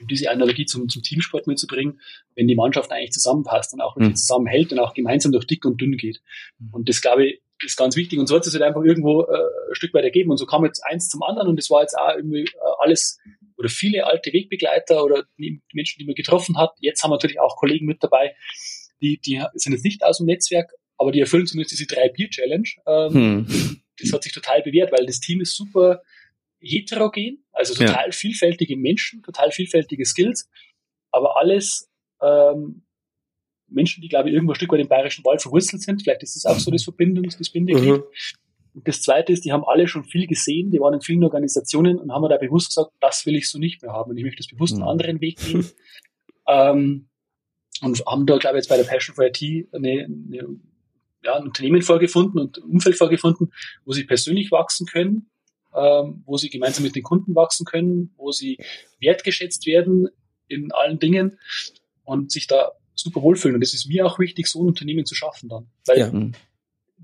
um 0.01 0.07
diese 0.07 0.29
Analogie 0.31 0.65
zum, 0.65 0.89
zum 0.89 1.03
Teamsport 1.03 1.45
mitzubringen, 1.45 2.01
wenn 2.35 2.47
die 2.47 2.55
Mannschaft 2.55 2.91
eigentlich 2.91 3.11
zusammenpasst 3.11 3.73
und 3.73 3.81
auch 3.81 3.95
mhm. 3.95 4.15
zusammenhält 4.15 4.71
und 4.71 4.79
auch 4.79 4.93
gemeinsam 4.93 5.31
durch 5.31 5.45
dick 5.45 5.65
und 5.65 5.79
dünn 5.79 5.97
geht. 5.97 6.21
Mhm. 6.57 6.73
Und 6.73 6.89
das, 6.89 7.01
glaube 7.01 7.27
ich, 7.27 7.41
ist 7.63 7.77
ganz 7.77 7.95
wichtig 7.95 8.19
und 8.19 8.27
sollte 8.27 8.49
es 8.49 8.55
halt 8.55 8.63
einfach 8.63 8.83
irgendwo 8.83 9.21
äh, 9.21 9.62
ein 9.73 9.75
Stück 9.75 9.93
weit 9.93 10.03
ergeben. 10.03 10.31
Und 10.31 10.37
so 10.37 10.45
kam 10.45 10.65
jetzt 10.65 10.81
eins 10.81 11.09
zum 11.09 11.23
anderen 11.23 11.49
und 11.49 11.57
das 11.57 11.69
war 11.69 11.81
jetzt 11.81 11.97
auch 11.97 12.15
irgendwie 12.15 12.43
äh, 12.43 12.71
alles 12.79 13.19
oder 13.57 13.69
viele 13.69 14.05
alte 14.05 14.33
Wegbegleiter 14.33 15.03
oder 15.03 15.23
die 15.37 15.61
Menschen, 15.73 15.99
die 15.99 16.05
man 16.05 16.15
getroffen 16.15 16.57
hat. 16.57 16.71
Jetzt 16.79 17.03
haben 17.03 17.11
wir 17.11 17.15
natürlich 17.15 17.39
auch 17.39 17.55
Kollegen 17.55 17.85
mit 17.85 18.03
dabei, 18.03 18.35
die, 19.01 19.19
die 19.19 19.43
sind 19.53 19.73
jetzt 19.73 19.83
nicht 19.83 20.03
aus 20.03 20.17
dem 20.17 20.27
Netzwerk, 20.27 20.71
aber 20.97 21.11
die 21.11 21.19
erfüllen 21.19 21.45
zumindest 21.45 21.77
diese 21.77 21.87
drei 21.87 22.09
Bier-Challenge. 22.09 22.69
Ähm, 22.87 23.13
hm. 23.13 23.81
Das 23.99 24.11
hat 24.11 24.23
sich 24.23 24.33
total 24.33 24.61
bewährt, 24.63 24.91
weil 24.91 25.05
das 25.05 25.19
Team 25.19 25.41
ist 25.41 25.55
super 25.55 26.01
heterogen, 26.59 27.43
also 27.51 27.73
total 27.73 28.05
ja. 28.05 28.11
vielfältige 28.11 28.77
Menschen, 28.77 29.21
total 29.21 29.51
vielfältige 29.51 30.05
Skills, 30.05 30.49
aber 31.11 31.37
alles 31.37 31.89
ähm, 32.21 32.83
Menschen, 33.67 34.01
die, 34.01 34.07
glaube 34.07 34.29
ich, 34.29 34.35
irgendwo 34.35 34.53
ein 34.53 34.55
Stück 34.55 34.71
weit 34.71 34.79
im 34.79 34.87
Bayerischen 34.87 35.25
Wald 35.25 35.41
verwurzelt 35.41 35.81
sind. 35.81 36.01
Vielleicht 36.01 36.23
ist 36.23 36.35
das 36.35 36.45
auch 36.45 36.59
so 36.59 36.71
das 36.71 36.83
Verbindungs-, 36.83 37.37
das 37.37 37.49
Bindeglied. 37.49 37.97
Mhm. 37.97 38.03
Und 38.73 38.87
das 38.87 39.01
Zweite 39.01 39.31
ist, 39.31 39.45
die 39.45 39.51
haben 39.51 39.63
alle 39.63 39.87
schon 39.87 40.03
viel 40.03 40.27
gesehen, 40.27 40.71
die 40.71 40.79
waren 40.79 40.95
in 40.95 41.01
vielen 41.01 41.23
Organisationen 41.23 41.99
und 41.99 42.11
haben 42.11 42.27
da 42.27 42.37
bewusst 42.37 42.69
gesagt, 42.69 42.91
das 42.99 43.25
will 43.25 43.35
ich 43.35 43.49
so 43.49 43.59
nicht 43.59 43.81
mehr 43.81 43.91
haben 43.91 44.11
und 44.11 44.17
ich 44.17 44.23
möchte 44.23 44.41
das 44.41 44.47
bewusst 44.47 44.73
einen 44.73 44.83
mhm. 44.83 44.89
anderen 44.89 45.21
Weg 45.21 45.37
gehen. 45.37 45.69
ähm, 46.47 47.07
und 47.81 48.05
haben 48.05 48.25
da, 48.25 48.37
glaube 48.37 48.57
ich, 48.57 48.63
jetzt 48.63 48.69
bei 48.69 48.77
der 48.77 48.83
Passion 48.83 49.15
for 49.15 49.25
IT 49.25 49.41
eine, 49.73 50.05
eine, 50.05 50.59
ja, 51.23 51.35
ein 51.35 51.43
Unternehmen 51.43 51.81
vorgefunden 51.81 52.39
und 52.39 52.57
ein 52.57 52.63
Umfeld 52.63 52.97
vorgefunden, 52.97 53.51
wo 53.85 53.91
sie 53.91 54.05
persönlich 54.05 54.51
wachsen 54.51 54.87
können, 54.87 55.29
ähm, 55.75 56.23
wo 56.25 56.37
sie 56.37 56.49
gemeinsam 56.49 56.83
mit 56.83 56.95
den 56.95 57.03
Kunden 57.03 57.35
wachsen 57.35 57.65
können, 57.65 58.13
wo 58.17 58.31
sie 58.31 58.57
wertgeschätzt 58.99 59.65
werden 59.65 60.07
in 60.47 60.71
allen 60.71 60.99
Dingen 60.99 61.39
und 62.03 62.31
sich 62.31 62.47
da 62.47 62.71
super 62.95 63.21
wohlfühlen. 63.21 63.55
Und 63.55 63.61
das 63.61 63.73
ist 63.73 63.87
mir 63.87 64.05
auch 64.05 64.19
wichtig, 64.19 64.47
so 64.47 64.63
ein 64.63 64.67
Unternehmen 64.67 65.05
zu 65.05 65.15
schaffen 65.15 65.49
dann. 65.49 65.67
Weil 65.85 65.99
ja. 65.99 66.11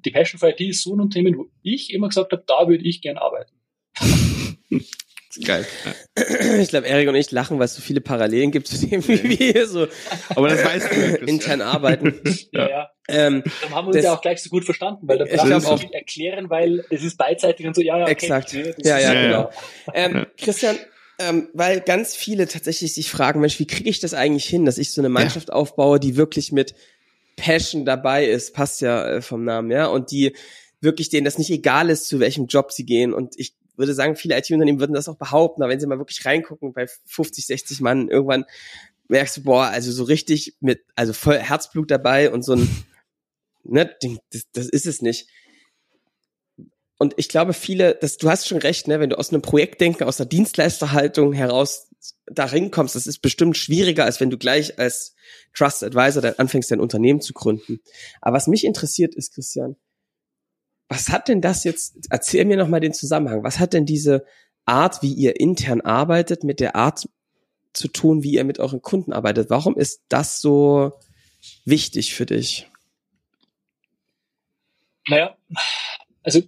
Die 0.05 0.11
Passion 0.11 0.39
for 0.39 0.49
IT 0.49 0.61
ist 0.61 0.83
so 0.83 0.95
ein 0.95 1.01
Unternehmen, 1.01 1.37
wo 1.37 1.49
ich 1.61 1.93
immer 1.93 2.09
gesagt 2.09 2.31
habe, 2.31 2.43
da 2.45 2.67
würde 2.67 2.83
ich 2.83 3.01
gern 3.01 3.17
arbeiten. 3.17 3.53
Geil. 5.45 5.65
Ich 6.59 6.69
glaube, 6.69 6.87
Erik 6.87 7.07
und 7.07 7.15
ich 7.15 7.29
lachen, 7.29 7.59
weil 7.59 7.65
es 7.65 7.75
so 7.75 7.81
viele 7.81 8.01
Parallelen 8.01 8.51
gibt 8.51 8.67
zu 8.67 8.87
dem, 8.87 9.07
wie 9.07 9.23
wir 9.23 9.35
hier 9.35 9.67
so 9.67 9.87
Aber 10.29 10.49
das 10.49 10.65
weißt 10.65 10.91
du, 10.91 11.25
intern 11.25 11.61
arbeiten. 11.61 12.19
ja, 12.51 12.69
ja. 12.69 12.89
Ähm, 13.07 13.43
dann 13.61 13.69
haben 13.69 13.85
wir 13.85 13.87
uns 13.89 13.95
das, 13.97 14.05
ja 14.05 14.13
auch 14.13 14.21
gleich 14.21 14.41
so 14.41 14.49
gut 14.49 14.65
verstanden, 14.65 15.07
weil 15.07 15.19
da 15.19 15.25
brauchen 15.25 15.49
wir 15.49 15.69
auch 15.69 15.93
erklären, 15.93 16.49
weil 16.49 16.83
es 16.89 17.03
ist 17.03 17.17
beidseitig 17.17 17.67
und 17.67 17.75
so, 17.75 17.81
ja, 17.81 17.97
ja, 17.97 18.03
okay, 18.03 18.11
Exakt. 18.11 18.53
Ja, 18.53 18.63
ja, 18.83 18.99
ja, 18.99 19.21
genau. 19.21 19.49
Ähm, 19.93 20.25
Christian, 20.37 20.77
ähm, 21.19 21.49
weil 21.53 21.81
ganz 21.81 22.15
viele 22.15 22.47
tatsächlich 22.47 22.93
sich 22.93 23.09
fragen, 23.09 23.39
Mensch, 23.39 23.59
wie 23.59 23.67
kriege 23.67 23.89
ich 23.89 23.99
das 23.99 24.13
eigentlich 24.13 24.45
hin, 24.45 24.65
dass 24.65 24.77
ich 24.77 24.91
so 24.91 25.01
eine 25.01 25.09
Mannschaft 25.09 25.49
ja. 25.49 25.55
aufbaue, 25.55 25.99
die 25.99 26.15
wirklich 26.15 26.51
mit 26.51 26.73
Passion 27.39 27.85
dabei 27.85 28.25
ist, 28.25 28.53
passt 28.53 28.81
ja 28.81 29.07
äh, 29.07 29.21
vom 29.21 29.43
Namen, 29.43 29.71
ja, 29.71 29.87
und 29.87 30.11
die 30.11 30.35
wirklich 30.81 31.09
denen 31.09 31.25
das 31.25 31.37
nicht 31.37 31.49
egal 31.49 31.89
ist, 31.89 32.07
zu 32.07 32.19
welchem 32.19 32.47
Job 32.47 32.71
sie 32.71 32.85
gehen. 32.85 33.13
Und 33.13 33.33
ich 33.37 33.53
würde 33.75 33.93
sagen, 33.93 34.15
viele 34.15 34.37
IT-Unternehmen 34.37 34.79
würden 34.79 34.93
das 34.93 35.07
auch 35.09 35.17
behaupten, 35.17 35.63
aber 35.63 35.71
wenn 35.71 35.79
sie 35.79 35.87
mal 35.87 35.99
wirklich 35.99 36.25
reingucken, 36.25 36.73
bei 36.73 36.87
50, 37.05 37.45
60 37.45 37.81
Mann, 37.81 38.09
irgendwann 38.09 38.45
merkst 39.07 39.37
du, 39.37 39.43
boah, 39.43 39.65
also 39.65 39.91
so 39.91 40.03
richtig 40.03 40.55
mit, 40.59 40.83
also 40.95 41.13
voll 41.13 41.37
Herzblut 41.37 41.89
dabei 41.89 42.31
und 42.31 42.43
so 42.43 42.53
ein, 42.53 42.85
ne, 43.63 43.93
das, 44.31 44.43
das 44.53 44.69
ist 44.69 44.85
es 44.85 45.01
nicht. 45.01 45.27
Und 46.97 47.13
ich 47.17 47.29
glaube, 47.29 47.53
viele, 47.53 47.95
das, 47.95 48.17
du 48.17 48.29
hast 48.29 48.47
schon 48.47 48.57
recht, 48.57 48.87
ne, 48.87 48.99
wenn 48.99 49.09
du 49.09 49.17
aus 49.17 49.31
einem 49.31 49.41
Projektdenken, 49.41 50.05
aus 50.05 50.17
der 50.17 50.25
Dienstleisterhaltung 50.25 51.33
heraus 51.33 51.88
darin 52.25 52.71
kommst, 52.71 52.95
das 52.95 53.07
ist 53.07 53.19
bestimmt 53.19 53.57
schwieriger, 53.57 54.05
als 54.05 54.19
wenn 54.19 54.29
du 54.29 54.37
gleich 54.37 54.79
als 54.79 55.15
Trust 55.53 55.83
Advisor 55.83 56.21
dann 56.21 56.35
anfängst, 56.37 56.71
dein 56.71 56.79
Unternehmen 56.79 57.21
zu 57.21 57.33
gründen. 57.33 57.79
Aber 58.21 58.37
was 58.37 58.47
mich 58.47 58.65
interessiert 58.65 59.15
ist, 59.15 59.33
Christian, 59.33 59.75
was 60.87 61.09
hat 61.09 61.27
denn 61.27 61.41
das 61.41 61.63
jetzt, 61.63 62.07
erzähl 62.09 62.45
mir 62.45 62.57
nochmal 62.57 62.79
den 62.79 62.93
Zusammenhang, 62.93 63.43
was 63.43 63.59
hat 63.59 63.73
denn 63.73 63.85
diese 63.85 64.25
Art, 64.65 65.01
wie 65.01 65.13
ihr 65.13 65.39
intern 65.39 65.81
arbeitet, 65.81 66.43
mit 66.43 66.59
der 66.59 66.75
Art 66.75 67.07
zu 67.73 67.87
tun, 67.87 68.23
wie 68.23 68.33
ihr 68.33 68.43
mit 68.43 68.59
euren 68.59 68.81
Kunden 68.81 69.13
arbeitet? 69.13 69.49
Warum 69.49 69.77
ist 69.77 70.01
das 70.09 70.41
so 70.41 70.93
wichtig 71.65 72.15
für 72.15 72.25
dich? 72.25 72.67
Naja, 75.07 75.35
also 76.23 76.41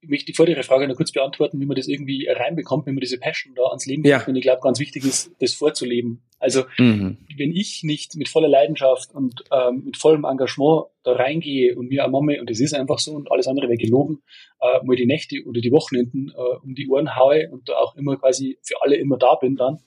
ich 0.00 0.08
möchte 0.08 0.26
die 0.26 0.34
vordere 0.34 0.62
Frage 0.62 0.86
noch 0.86 0.96
kurz 0.96 1.10
beantworten, 1.10 1.60
wie 1.60 1.66
man 1.66 1.76
das 1.76 1.88
irgendwie 1.88 2.28
reinbekommt, 2.28 2.86
wenn 2.86 2.94
man 2.94 3.00
diese 3.00 3.18
Passion 3.18 3.54
da 3.54 3.64
ans 3.64 3.84
Leben 3.86 4.04
ja. 4.04 4.24
Und 4.24 4.36
ich 4.36 4.42
glaube, 4.42 4.60
ganz 4.60 4.78
wichtig 4.78 5.04
ist, 5.04 5.32
das 5.40 5.54
vorzuleben. 5.54 6.22
Also 6.38 6.64
mhm. 6.78 7.18
wenn 7.36 7.50
ich 7.50 7.82
nicht 7.82 8.14
mit 8.14 8.28
voller 8.28 8.48
Leidenschaft 8.48 9.12
und 9.12 9.42
ähm, 9.50 9.82
mit 9.84 9.96
vollem 9.96 10.24
Engagement 10.24 10.86
da 11.02 11.12
reingehe 11.12 11.76
und 11.76 11.88
mir 11.88 12.04
eine 12.04 12.12
Mama, 12.12 12.34
und 12.38 12.48
das 12.48 12.60
ist 12.60 12.74
einfach 12.74 13.00
so 13.00 13.12
und 13.12 13.30
alles 13.32 13.48
andere 13.48 13.66
wäre 13.66 13.76
gelogen, 13.76 14.22
äh, 14.60 14.84
mal 14.84 14.94
die 14.94 15.06
Nächte 15.06 15.42
oder 15.44 15.60
die 15.60 15.72
Wochenenden 15.72 16.30
äh, 16.30 16.56
um 16.62 16.76
die 16.76 16.88
Ohren 16.88 17.16
haue 17.16 17.50
und 17.50 17.68
da 17.68 17.74
auch 17.74 17.96
immer 17.96 18.16
quasi 18.16 18.58
für 18.62 18.80
alle 18.82 18.96
immer 18.96 19.18
da 19.18 19.34
bin 19.34 19.56
dann, 19.56 19.78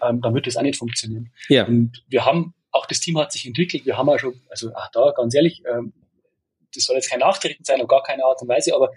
ähm, 0.00 0.20
dann 0.20 0.34
wird 0.34 0.46
das 0.46 0.56
auch 0.56 0.62
nicht 0.62 0.78
funktionieren. 0.78 1.32
Ja. 1.48 1.66
Und 1.66 2.04
wir 2.08 2.24
haben, 2.24 2.54
auch 2.70 2.86
das 2.86 3.00
Team 3.00 3.18
hat 3.18 3.32
sich 3.32 3.44
entwickelt, 3.44 3.86
wir 3.86 3.98
haben 3.98 4.08
auch 4.08 4.20
schon, 4.20 4.40
also 4.50 4.70
ach 4.74 4.88
da, 4.92 5.10
ganz 5.16 5.34
ehrlich, 5.34 5.64
ähm, 5.68 5.92
das 6.74 6.84
soll 6.84 6.96
jetzt 6.96 7.10
kein 7.10 7.20
Nachtreten 7.20 7.64
sein, 7.64 7.80
auf 7.80 7.88
gar 7.88 8.02
keine 8.02 8.24
Art 8.24 8.40
und 8.40 8.48
Weise, 8.48 8.74
aber 8.74 8.92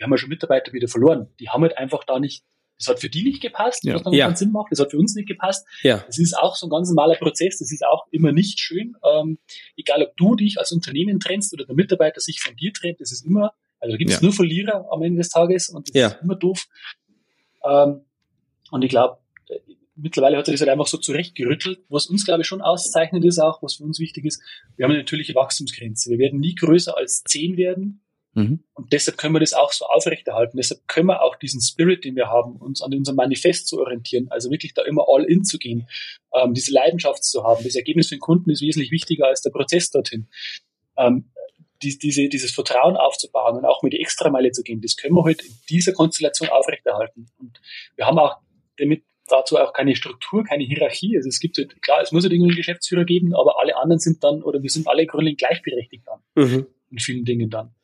wir 0.00 0.06
haben 0.06 0.12
ja 0.12 0.16
schon 0.16 0.30
Mitarbeiter 0.30 0.72
wieder 0.72 0.88
verloren. 0.88 1.28
Die 1.38 1.50
haben 1.50 1.60
halt 1.60 1.76
einfach 1.76 2.04
da 2.04 2.18
nicht, 2.18 2.42
das 2.78 2.88
hat 2.88 3.00
für 3.00 3.10
die 3.10 3.22
nicht 3.22 3.42
gepasst, 3.42 3.84
ja. 3.84 3.94
was 3.94 4.02
dann 4.02 4.14
ja. 4.14 4.24
keinen 4.24 4.36
Sinn 4.36 4.50
macht, 4.50 4.72
das 4.72 4.80
hat 4.80 4.90
für 4.92 4.96
uns 4.96 5.14
nicht 5.14 5.28
gepasst. 5.28 5.66
Ja. 5.82 6.02
Das 6.06 6.18
ist 6.18 6.32
auch 6.32 6.56
so 6.56 6.66
ein 6.66 6.70
ganz 6.70 6.88
normaler 6.88 7.16
Prozess, 7.16 7.58
das 7.58 7.70
ist 7.70 7.84
auch 7.84 8.06
immer 8.10 8.32
nicht 8.32 8.58
schön. 8.60 8.96
Ähm, 9.04 9.38
egal 9.76 10.02
ob 10.02 10.16
du 10.16 10.36
dich 10.36 10.58
als 10.58 10.72
Unternehmen 10.72 11.20
trennst 11.20 11.52
oder 11.52 11.66
der 11.66 11.74
Mitarbeiter 11.74 12.18
sich 12.20 12.40
von 12.40 12.56
dir 12.56 12.72
trennt, 12.72 12.98
das 13.02 13.12
ist 13.12 13.26
immer, 13.26 13.52
also 13.78 13.92
da 13.92 13.98
gibt 13.98 14.10
es 14.10 14.16
ja. 14.16 14.22
nur 14.22 14.32
Verlierer 14.32 14.86
am 14.90 15.02
Ende 15.02 15.18
des 15.18 15.28
Tages 15.28 15.68
und 15.68 15.90
das 15.90 15.94
ja. 15.94 16.06
ist 16.08 16.22
immer 16.22 16.36
doof. 16.36 16.66
Ähm, 17.62 18.06
und 18.70 18.82
ich 18.82 18.88
glaube, 18.88 19.18
mittlerweile 19.96 20.38
hat 20.38 20.46
sich 20.46 20.54
das 20.54 20.62
halt 20.62 20.70
einfach 20.70 20.86
so 20.86 20.96
zurechtgerüttelt. 20.96 21.80
Was 21.90 22.06
uns, 22.06 22.24
glaube 22.24 22.40
ich, 22.40 22.46
schon 22.46 22.62
auszeichnet 22.62 23.22
ist 23.26 23.38
auch, 23.38 23.62
was 23.62 23.74
für 23.74 23.84
uns 23.84 24.00
wichtig 24.00 24.24
ist, 24.24 24.42
wir 24.76 24.84
haben 24.84 24.92
eine 24.92 25.00
natürliche 25.00 25.34
Wachstumsgrenze. 25.34 26.08
Wir 26.08 26.18
werden 26.18 26.40
nie 26.40 26.54
größer 26.54 26.96
als 26.96 27.22
zehn 27.24 27.58
werden. 27.58 28.00
Mhm. 28.34 28.62
Und 28.74 28.92
deshalb 28.92 29.18
können 29.18 29.34
wir 29.34 29.40
das 29.40 29.54
auch 29.54 29.72
so 29.72 29.86
aufrechterhalten. 29.86 30.56
Deshalb 30.56 30.86
können 30.86 31.08
wir 31.08 31.22
auch 31.22 31.36
diesen 31.36 31.60
Spirit, 31.60 32.04
den 32.04 32.14
wir 32.16 32.28
haben, 32.28 32.56
uns 32.56 32.80
an 32.80 32.94
unserem 32.94 33.16
Manifest 33.16 33.66
zu 33.66 33.80
orientieren, 33.80 34.28
also 34.30 34.50
wirklich 34.50 34.74
da 34.74 34.82
immer 34.82 35.04
all 35.08 35.24
in 35.24 35.44
zu 35.44 35.58
gehen, 35.58 35.88
ähm, 36.32 36.54
diese 36.54 36.72
Leidenschaft 36.72 37.24
zu 37.24 37.42
haben. 37.42 37.64
Das 37.64 37.74
Ergebnis 37.74 38.08
für 38.08 38.16
den 38.16 38.20
Kunden 38.20 38.50
ist 38.50 38.62
wesentlich 38.62 38.92
wichtiger 38.92 39.26
als 39.26 39.42
der 39.42 39.50
Prozess 39.50 39.90
dorthin. 39.90 40.28
Ähm, 40.96 41.30
die, 41.82 41.98
diese, 41.98 42.28
dieses 42.28 42.52
Vertrauen 42.52 42.96
aufzubauen 42.96 43.56
und 43.56 43.64
auch 43.64 43.82
mit 43.82 43.94
die 43.94 44.00
Extrameile 44.00 44.52
zu 44.52 44.62
gehen, 44.62 44.82
das 44.82 44.96
können 44.96 45.14
wir 45.14 45.24
heute 45.24 45.46
in 45.46 45.54
dieser 45.70 45.92
Konstellation 45.92 46.50
aufrechterhalten. 46.50 47.30
Und 47.38 47.60
wir 47.96 48.06
haben 48.06 48.18
auch 48.18 48.36
damit 48.76 49.02
dazu 49.26 49.56
auch 49.58 49.72
keine 49.72 49.96
Struktur, 49.96 50.44
keine 50.44 50.64
Hierarchie. 50.64 51.16
Also 51.16 51.28
es 51.28 51.40
gibt 51.40 51.56
halt, 51.56 51.80
klar, 51.82 52.02
es 52.02 52.12
muss 52.12 52.24
halt 52.24 52.32
irgendwie 52.32 52.50
einen 52.50 52.56
Geschäftsführer 52.56 53.04
geben, 53.04 53.34
aber 53.34 53.58
alle 53.60 53.76
anderen 53.76 53.98
sind 53.98 54.22
dann, 54.22 54.42
oder 54.42 54.62
wir 54.62 54.70
sind 54.70 54.88
alle 54.88 55.06
grundlegend 55.06 55.38
gleichberechtigt 55.38 56.04
dann. 56.06 56.20
Mhm. 56.34 56.66
In 56.90 56.98
vielen 56.98 57.24
Dingen 57.24 57.48
dann. 57.48 57.74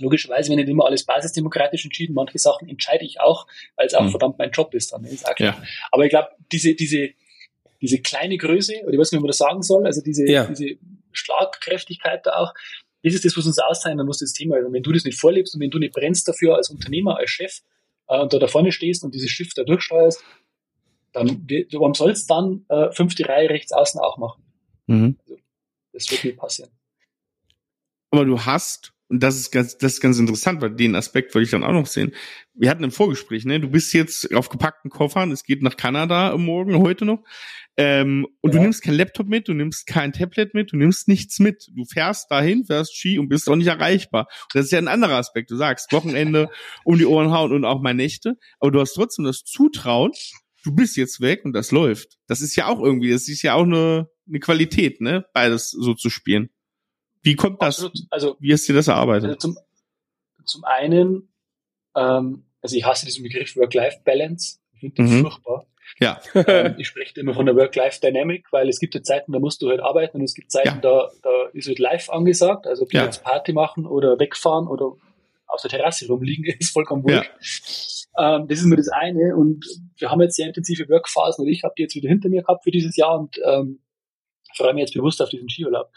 Logischerweise, 0.00 0.50
wenn 0.50 0.58
nicht 0.58 0.68
immer 0.68 0.86
alles 0.86 1.04
basisdemokratisch 1.04 1.84
entschieden, 1.84 2.14
manche 2.14 2.38
Sachen 2.38 2.68
entscheide 2.68 3.04
ich 3.04 3.20
auch, 3.20 3.46
weil 3.76 3.86
es 3.86 3.94
auch 3.94 4.02
mhm. 4.02 4.10
verdammt 4.10 4.38
mein 4.38 4.50
Job 4.50 4.74
ist 4.74 4.92
dann. 4.92 5.04
Ist 5.04 5.26
ja. 5.38 5.62
Aber 5.90 6.04
ich 6.04 6.10
glaube, 6.10 6.28
diese, 6.52 6.74
diese, 6.74 7.10
diese 7.80 8.00
kleine 8.00 8.36
Größe, 8.36 8.82
oder 8.82 8.92
ich 8.92 8.98
weiß 8.98 9.12
nicht, 9.12 9.18
wie 9.18 9.22
man 9.22 9.28
das 9.28 9.38
sagen 9.38 9.62
soll, 9.62 9.86
also 9.86 10.02
diese, 10.02 10.28
ja. 10.28 10.46
diese 10.46 10.76
Schlagkräftigkeit 11.12 12.26
da 12.26 12.36
auch, 12.36 12.54
das 13.02 13.14
ist 13.14 13.24
das, 13.24 13.36
was 13.36 13.46
uns 13.46 13.58
auszeichnen 13.58 14.06
muss, 14.06 14.18
das 14.18 14.32
Thema. 14.32 14.56
Und 14.58 14.72
wenn 14.72 14.82
du 14.82 14.92
das 14.92 15.04
nicht 15.04 15.20
vorlebst 15.20 15.54
und 15.54 15.60
wenn 15.60 15.70
du 15.70 15.78
nicht 15.78 15.92
brennst 15.92 16.26
dafür 16.26 16.56
als 16.56 16.70
Unternehmer, 16.70 17.18
als 17.18 17.30
Chef 17.30 17.60
äh, 18.08 18.18
und 18.18 18.32
da 18.32 18.38
da 18.38 18.46
vorne 18.46 18.72
stehst 18.72 19.04
und 19.04 19.14
dieses 19.14 19.30
Schiff 19.30 19.52
da 19.54 19.62
durchsteuerst, 19.62 20.24
dann 21.12 21.46
warum 21.72 21.94
soll 21.94 22.10
es 22.10 22.26
dann 22.26 22.64
äh, 22.68 22.90
fünfte 22.92 23.28
Reihe 23.28 23.50
rechts 23.50 23.72
außen 23.72 24.00
auch 24.00 24.16
machen? 24.16 24.42
Mhm. 24.86 25.18
Also, 25.20 25.38
das 25.92 26.10
wird 26.10 26.24
nicht 26.24 26.38
passieren. 26.38 26.70
Aber 28.10 28.24
du 28.24 28.40
hast 28.40 28.93
und 29.14 29.22
das 29.22 29.36
ist 29.36 29.52
ganz, 29.52 29.78
das 29.78 29.92
ist 29.92 30.00
ganz 30.00 30.18
interessant, 30.18 30.60
weil 30.60 30.74
den 30.74 30.96
Aspekt 30.96 31.32
wollte 31.36 31.44
ich 31.44 31.52
dann 31.52 31.62
auch 31.62 31.70
noch 31.70 31.86
sehen. 31.86 32.10
Wir 32.52 32.68
hatten 32.68 32.82
im 32.82 32.90
Vorgespräch, 32.90 33.44
ne? 33.44 33.60
Du 33.60 33.70
bist 33.70 33.92
jetzt 33.94 34.34
auf 34.34 34.48
gepackten 34.48 34.90
Koffern, 34.90 35.30
es 35.30 35.44
geht 35.44 35.62
nach 35.62 35.76
Kanada 35.76 36.36
morgen, 36.36 36.80
heute 36.80 37.04
noch. 37.04 37.22
Ähm, 37.76 38.26
und 38.40 38.52
ja. 38.52 38.58
du 38.58 38.64
nimmst 38.64 38.82
kein 38.82 38.94
Laptop 38.94 39.28
mit, 39.28 39.46
du 39.46 39.54
nimmst 39.54 39.86
kein 39.86 40.12
Tablet 40.12 40.52
mit, 40.52 40.72
du 40.72 40.76
nimmst 40.76 41.06
nichts 41.06 41.38
mit. 41.38 41.68
Du 41.76 41.84
fährst 41.84 42.28
dahin, 42.28 42.64
fährst 42.64 42.96
Ski 42.96 43.20
und 43.20 43.28
bist 43.28 43.48
auch 43.48 43.54
nicht 43.54 43.68
erreichbar. 43.68 44.26
Und 44.26 44.54
das 44.54 44.64
ist 44.64 44.72
ja 44.72 44.78
ein 44.78 44.88
anderer 44.88 45.14
Aspekt. 45.14 45.48
Du 45.52 45.56
sagst, 45.56 45.92
Wochenende 45.92 46.48
um 46.84 46.98
die 46.98 47.06
Ohren 47.06 47.30
hauen 47.30 47.52
und 47.52 47.64
auch 47.64 47.80
mal 47.80 47.94
Nächte, 47.94 48.36
aber 48.58 48.72
du 48.72 48.80
hast 48.80 48.94
trotzdem 48.94 49.24
das 49.24 49.44
Zutrauen, 49.44 50.10
du 50.64 50.74
bist 50.74 50.96
jetzt 50.96 51.20
weg 51.20 51.44
und 51.44 51.52
das 51.52 51.70
läuft. 51.70 52.18
Das 52.26 52.40
ist 52.40 52.56
ja 52.56 52.66
auch 52.66 52.82
irgendwie, 52.82 53.12
das 53.12 53.28
ist 53.28 53.42
ja 53.42 53.54
auch 53.54 53.62
eine, 53.62 54.08
eine 54.26 54.40
Qualität, 54.40 55.00
ne? 55.00 55.24
Beides 55.34 55.70
so 55.70 55.94
zu 55.94 56.10
spielen. 56.10 56.50
Wie 57.24 57.36
kommt 57.36 57.60
das? 57.62 57.76
Absolut. 57.76 58.06
Also, 58.10 58.36
wie 58.38 58.52
hast 58.52 58.68
du 58.68 58.74
das 58.74 58.88
erarbeitet? 58.88 59.24
Also 59.24 59.36
zum, 59.38 59.58
zum 60.44 60.64
einen, 60.64 61.32
ähm, 61.96 62.44
also 62.60 62.76
ich 62.76 62.84
hasse 62.84 63.06
diesen 63.06 63.22
Begriff 63.22 63.56
Work-Life-Balance. 63.56 64.58
Ich 64.74 64.80
finde 64.80 64.94
den 64.96 65.06
mhm. 65.06 65.22
furchtbar. 65.22 65.66
Ja. 65.98 66.20
ähm, 66.34 66.74
ich 66.78 66.86
spreche 66.86 67.18
immer 67.20 67.34
von 67.34 67.46
der 67.46 67.56
Work-Life-Dynamic, 67.56 68.52
weil 68.52 68.68
es 68.68 68.78
gibt 68.78 68.94
ja 68.94 69.02
Zeiten, 69.02 69.32
da 69.32 69.38
musst 69.38 69.62
du 69.62 69.70
halt 69.70 69.80
arbeiten 69.80 70.18
und 70.18 70.24
es 70.24 70.34
gibt 70.34 70.50
Zeiten, 70.50 70.68
ja. 70.68 70.80
da, 70.80 71.10
da 71.22 71.30
ist 71.52 71.66
halt 71.66 71.78
live 71.78 72.10
angesagt. 72.10 72.66
Also 72.66 72.82
ob 72.82 72.90
du 72.90 72.96
ja. 72.98 73.04
jetzt 73.04 73.22
Party 73.22 73.52
machen 73.52 73.86
oder 73.86 74.18
wegfahren 74.18 74.66
oder 74.66 74.92
auf 75.46 75.62
der 75.62 75.70
Terrasse 75.70 76.06
rumliegen, 76.06 76.44
ist 76.58 76.72
vollkommen 76.72 77.04
wurscht. 77.04 78.06
Ja. 78.16 78.36
Ähm, 78.36 78.48
das 78.48 78.58
ist 78.58 78.66
mir 78.66 78.76
das 78.76 78.88
eine. 78.88 79.34
Und 79.34 79.64
wir 79.96 80.10
haben 80.10 80.20
jetzt 80.20 80.36
sehr 80.36 80.46
intensive 80.46 80.88
Workphasen 80.90 81.44
und 81.44 81.50
ich 81.50 81.64
habe 81.64 81.74
die 81.76 81.82
jetzt 81.82 81.94
wieder 81.94 82.08
hinter 82.10 82.28
mir 82.28 82.42
gehabt 82.42 82.64
für 82.64 82.70
dieses 82.70 82.96
Jahr 82.96 83.18
und 83.18 83.40
ähm, 83.46 83.80
freue 84.56 84.74
mich 84.74 84.82
jetzt 84.82 84.94
bewusst 84.94 85.22
auf 85.22 85.30
diesen 85.30 85.48
Skiurlaub. 85.48 85.90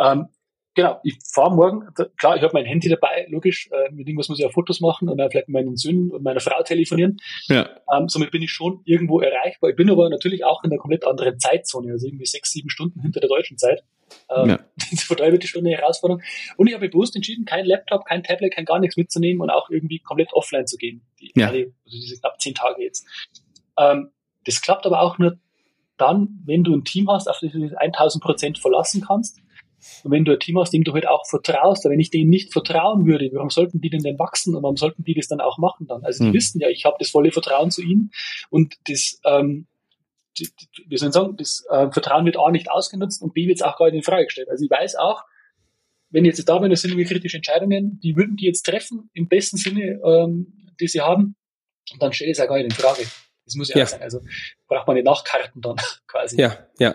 Ähm, 0.00 0.28
Genau, 0.74 1.00
ich 1.02 1.18
fahre 1.32 1.54
morgen, 1.54 1.88
klar, 2.16 2.36
ich 2.36 2.42
habe 2.42 2.52
mein 2.52 2.64
Handy 2.64 2.88
dabei, 2.88 3.26
logisch, 3.28 3.68
äh, 3.72 3.90
mit 3.90 4.06
irgendwas 4.06 4.28
muss 4.28 4.38
ich 4.38 4.44
ja 4.44 4.50
Fotos 4.50 4.80
machen 4.80 5.08
und 5.08 5.18
dann 5.18 5.28
vielleicht 5.28 5.48
mit 5.48 5.54
meinen 5.54 5.76
Söhnen 5.76 6.12
und 6.12 6.22
meiner 6.22 6.38
Frau 6.38 6.62
telefonieren. 6.62 7.18
Ja. 7.48 7.68
Ähm, 7.92 8.08
somit 8.08 8.30
bin 8.30 8.40
ich 8.42 8.52
schon 8.52 8.80
irgendwo 8.84 9.20
erreichbar. 9.20 9.70
Ich 9.70 9.76
bin 9.76 9.90
aber 9.90 10.08
natürlich 10.08 10.44
auch 10.44 10.62
in 10.62 10.70
einer 10.70 10.78
komplett 10.78 11.04
anderen 11.04 11.40
Zeitzone, 11.40 11.90
also 11.90 12.06
irgendwie 12.06 12.26
sechs, 12.26 12.52
sieben 12.52 12.70
Stunden 12.70 13.00
hinter 13.00 13.18
der 13.18 13.28
deutschen 13.28 13.58
Zeit. 13.58 13.82
Ähm, 14.28 14.50
ja. 14.50 14.58
Von 15.06 15.16
daher 15.16 15.32
wird 15.32 15.42
die 15.42 15.48
Stunde 15.48 15.70
eine 15.70 15.78
Herausforderung. 15.78 16.22
Und 16.56 16.68
ich 16.68 16.74
habe 16.74 16.88
bewusst 16.88 17.16
entschieden, 17.16 17.46
kein 17.46 17.66
Laptop, 17.66 18.04
kein 18.04 18.22
Tablet, 18.22 18.54
kein 18.54 18.64
gar 18.64 18.78
nichts 18.78 18.96
mitzunehmen 18.96 19.42
und 19.42 19.50
auch 19.50 19.70
irgendwie 19.70 19.98
komplett 19.98 20.32
offline 20.34 20.68
zu 20.68 20.76
gehen. 20.76 21.02
Die, 21.18 21.32
ja. 21.34 21.48
alle, 21.48 21.72
also 21.84 21.98
diese 21.98 22.20
knapp 22.20 22.40
zehn 22.40 22.54
Tage 22.54 22.82
jetzt. 22.82 23.04
Ähm, 23.76 24.10
das 24.44 24.60
klappt 24.60 24.86
aber 24.86 25.00
auch 25.00 25.18
nur 25.18 25.36
dann, 25.96 26.40
wenn 26.46 26.62
du 26.62 26.74
ein 26.74 26.84
Team 26.84 27.10
hast, 27.10 27.28
auf 27.28 27.40
das 27.40 27.50
du 27.50 27.58
dich 27.58 27.76
1000 27.76 28.22
Prozent 28.22 28.58
verlassen 28.58 29.04
kannst 29.06 29.40
und 30.04 30.10
wenn 30.10 30.24
du 30.24 30.32
ein 30.32 30.40
Team 30.40 30.58
hast, 30.58 30.72
dem 30.72 30.84
du 30.84 30.92
halt 30.92 31.06
auch 31.06 31.26
vertraust, 31.28 31.84
wenn 31.84 32.00
ich 32.00 32.10
denen 32.10 32.30
nicht 32.30 32.52
vertrauen 32.52 33.06
würde, 33.06 33.30
warum 33.32 33.50
sollten 33.50 33.80
die 33.80 33.90
denn 33.90 34.02
denn 34.02 34.18
wachsen 34.18 34.54
und 34.54 34.62
warum 34.62 34.76
sollten 34.76 35.04
die 35.04 35.14
das 35.14 35.28
dann 35.28 35.40
auch 35.40 35.58
machen 35.58 35.86
dann? 35.86 36.04
Also 36.04 36.24
die 36.24 36.30
mhm. 36.30 36.34
wissen 36.34 36.60
ja, 36.60 36.68
ich 36.68 36.84
habe 36.84 36.96
das 36.98 37.10
volle 37.10 37.32
Vertrauen 37.32 37.70
zu 37.70 37.82
ihnen 37.82 38.10
und 38.50 38.76
das, 38.88 39.20
ähm, 39.24 39.66
die, 40.38 40.44
die, 40.44 40.84
wie 40.88 40.96
soll 40.96 41.08
ich 41.08 41.14
sagen, 41.14 41.36
das 41.36 41.64
äh, 41.70 41.90
Vertrauen 41.90 42.24
wird 42.26 42.38
A 42.38 42.50
nicht 42.50 42.70
ausgenutzt 42.70 43.22
und 43.22 43.34
B 43.34 43.46
wird 43.46 43.58
es 43.58 43.62
auch 43.62 43.76
gar 43.76 43.86
nicht 43.86 43.96
in 43.96 44.02
Frage 44.02 44.24
gestellt. 44.24 44.48
Also 44.50 44.64
ich 44.64 44.70
weiß 44.70 44.96
auch, 44.96 45.22
wenn 46.10 46.24
jetzt 46.24 46.46
da 46.48 46.58
bin, 46.58 46.70
das 46.70 46.82
sind 46.82 46.96
kritische 47.04 47.36
Entscheidungen, 47.36 48.00
die 48.02 48.16
würden 48.16 48.36
die 48.36 48.46
jetzt 48.46 48.62
treffen, 48.62 49.10
im 49.14 49.28
besten 49.28 49.56
Sinne, 49.56 50.00
ähm, 50.04 50.72
die 50.80 50.88
sie 50.88 51.00
haben, 51.00 51.36
und 51.92 52.02
dann 52.02 52.12
stelle 52.12 52.30
ich 52.30 52.38
es 52.38 52.44
auch 52.44 52.48
gar 52.48 52.56
nicht 52.56 52.66
in 52.66 52.70
Frage. 52.70 53.02
Das 53.44 53.54
muss 53.56 53.68
ja, 53.68 53.78
ja. 53.78 53.84
auch 53.84 53.88
sein. 53.88 54.02
Also 54.02 54.20
braucht 54.68 54.86
man 54.86 54.94
nicht 54.94 55.06
nachkarten 55.06 55.60
dann 55.60 55.76
quasi. 56.06 56.40
Ja, 56.40 56.66
ja 56.78 56.94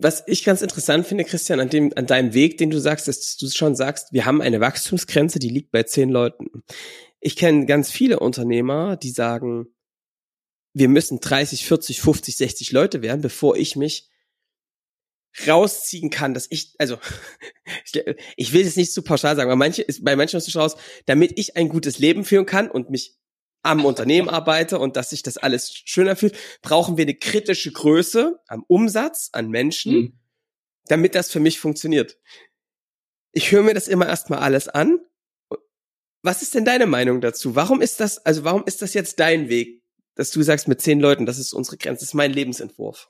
was 0.00 0.24
ich 0.26 0.44
ganz 0.44 0.62
interessant 0.62 1.06
finde, 1.06 1.24
Christian, 1.24 1.60
an 1.60 1.68
dem, 1.68 1.92
an 1.96 2.06
deinem 2.06 2.34
Weg, 2.34 2.58
den 2.58 2.70
du 2.70 2.78
sagst, 2.78 3.08
dass 3.08 3.36
du 3.36 3.48
schon 3.50 3.74
sagst, 3.74 4.12
wir 4.12 4.24
haben 4.24 4.40
eine 4.40 4.60
Wachstumsgrenze, 4.60 5.38
die 5.38 5.48
liegt 5.48 5.70
bei 5.70 5.82
zehn 5.82 6.10
Leuten. 6.10 6.62
Ich 7.20 7.36
kenne 7.36 7.66
ganz 7.66 7.90
viele 7.90 8.20
Unternehmer, 8.20 8.96
die 8.96 9.10
sagen, 9.10 9.66
wir 10.72 10.88
müssen 10.88 11.20
30, 11.20 11.66
40, 11.66 12.00
50, 12.00 12.36
60 12.36 12.72
Leute 12.72 13.02
werden, 13.02 13.20
bevor 13.20 13.56
ich 13.56 13.76
mich 13.76 14.08
rausziehen 15.46 16.10
kann, 16.10 16.34
dass 16.34 16.46
ich, 16.50 16.74
also 16.78 16.98
ich 18.36 18.52
will 18.52 18.66
es 18.66 18.76
nicht 18.76 18.92
zu 18.92 19.02
pauschal 19.02 19.36
sagen, 19.36 19.50
aber 19.50 19.56
manche 19.56 19.84
bei 20.00 20.16
manchen 20.16 20.36
ist 20.36 20.48
es 20.48 20.56
raus, 20.56 20.76
damit 21.06 21.38
ich 21.38 21.56
ein 21.56 21.68
gutes 21.68 21.98
Leben 21.98 22.24
führen 22.24 22.46
kann 22.46 22.70
und 22.70 22.90
mich 22.90 23.16
am 23.62 23.84
Unternehmen 23.84 24.28
arbeite 24.28 24.78
und 24.78 24.96
dass 24.96 25.10
sich 25.10 25.22
das 25.22 25.36
alles 25.36 25.72
schöner 25.72 26.16
fühlt, 26.16 26.36
brauchen 26.62 26.96
wir 26.96 27.02
eine 27.02 27.14
kritische 27.14 27.72
Größe 27.72 28.40
am 28.46 28.64
Umsatz, 28.66 29.30
an 29.32 29.50
Menschen, 29.50 29.92
mhm. 29.92 30.18
damit 30.86 31.14
das 31.14 31.30
für 31.30 31.40
mich 31.40 31.60
funktioniert. 31.60 32.18
Ich 33.32 33.52
höre 33.52 33.62
mir 33.62 33.74
das 33.74 33.88
immer 33.88 34.06
erstmal 34.06 34.40
alles 34.40 34.68
an. 34.68 35.00
Was 36.22 36.42
ist 36.42 36.54
denn 36.54 36.64
deine 36.64 36.86
Meinung 36.86 37.20
dazu? 37.20 37.54
Warum 37.54 37.80
ist 37.80 38.00
das, 38.00 38.18
also 38.18 38.44
warum 38.44 38.64
ist 38.64 38.82
das 38.82 38.94
jetzt 38.94 39.20
dein 39.20 39.48
Weg, 39.48 39.82
dass 40.14 40.30
du 40.30 40.42
sagst, 40.42 40.66
mit 40.66 40.80
zehn 40.80 40.98
Leuten, 40.98 41.26
das 41.26 41.38
ist 41.38 41.52
unsere 41.52 41.76
Grenze, 41.76 42.00
das 42.00 42.08
ist 42.10 42.14
mein 42.14 42.32
Lebensentwurf? 42.32 43.08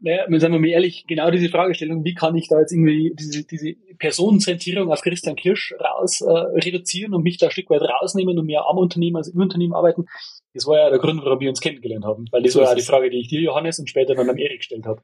Naja, 0.00 0.24
sagen 0.38 0.52
wir 0.52 0.60
mal 0.60 0.68
ehrlich, 0.68 1.06
genau 1.06 1.30
diese 1.30 1.48
Fragestellung, 1.48 2.04
wie 2.04 2.14
kann 2.14 2.36
ich 2.36 2.48
da 2.48 2.60
jetzt 2.60 2.72
irgendwie 2.72 3.14
diese, 3.14 3.44
diese 3.44 3.74
Personenzentrierung 3.98 4.92
auf 4.92 5.00
Christian 5.00 5.36
Kirsch 5.36 5.74
raus 5.80 6.20
äh, 6.20 6.30
reduzieren 6.30 7.14
und 7.14 7.22
mich 7.22 7.38
da 7.38 7.46
ein 7.46 7.52
Stück 7.52 7.70
weit 7.70 7.82
rausnehmen 7.82 8.38
und 8.38 8.46
mehr 8.46 8.66
am 8.68 8.78
Unternehmen 8.78 9.16
als 9.16 9.28
im 9.28 9.40
Unternehmen 9.40 9.74
arbeiten, 9.74 10.06
das 10.52 10.66
war 10.66 10.78
ja 10.78 10.90
der 10.90 10.98
Grund, 10.98 11.24
warum 11.24 11.40
wir 11.40 11.48
uns 11.48 11.60
kennengelernt 11.60 12.04
haben. 12.04 12.26
Weil 12.30 12.42
das 12.42 12.54
war 12.54 12.64
ja 12.64 12.74
die 12.74 12.82
Frage, 12.82 13.10
die 13.10 13.18
ich 13.18 13.28
dir, 13.28 13.40
Johannes, 13.40 13.78
und 13.78 13.90
später 13.90 14.14
dann 14.14 14.30
am 14.30 14.38
Erik 14.38 14.58
gestellt 14.58 14.86
habe. 14.86 15.02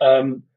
Ähm, 0.00 0.48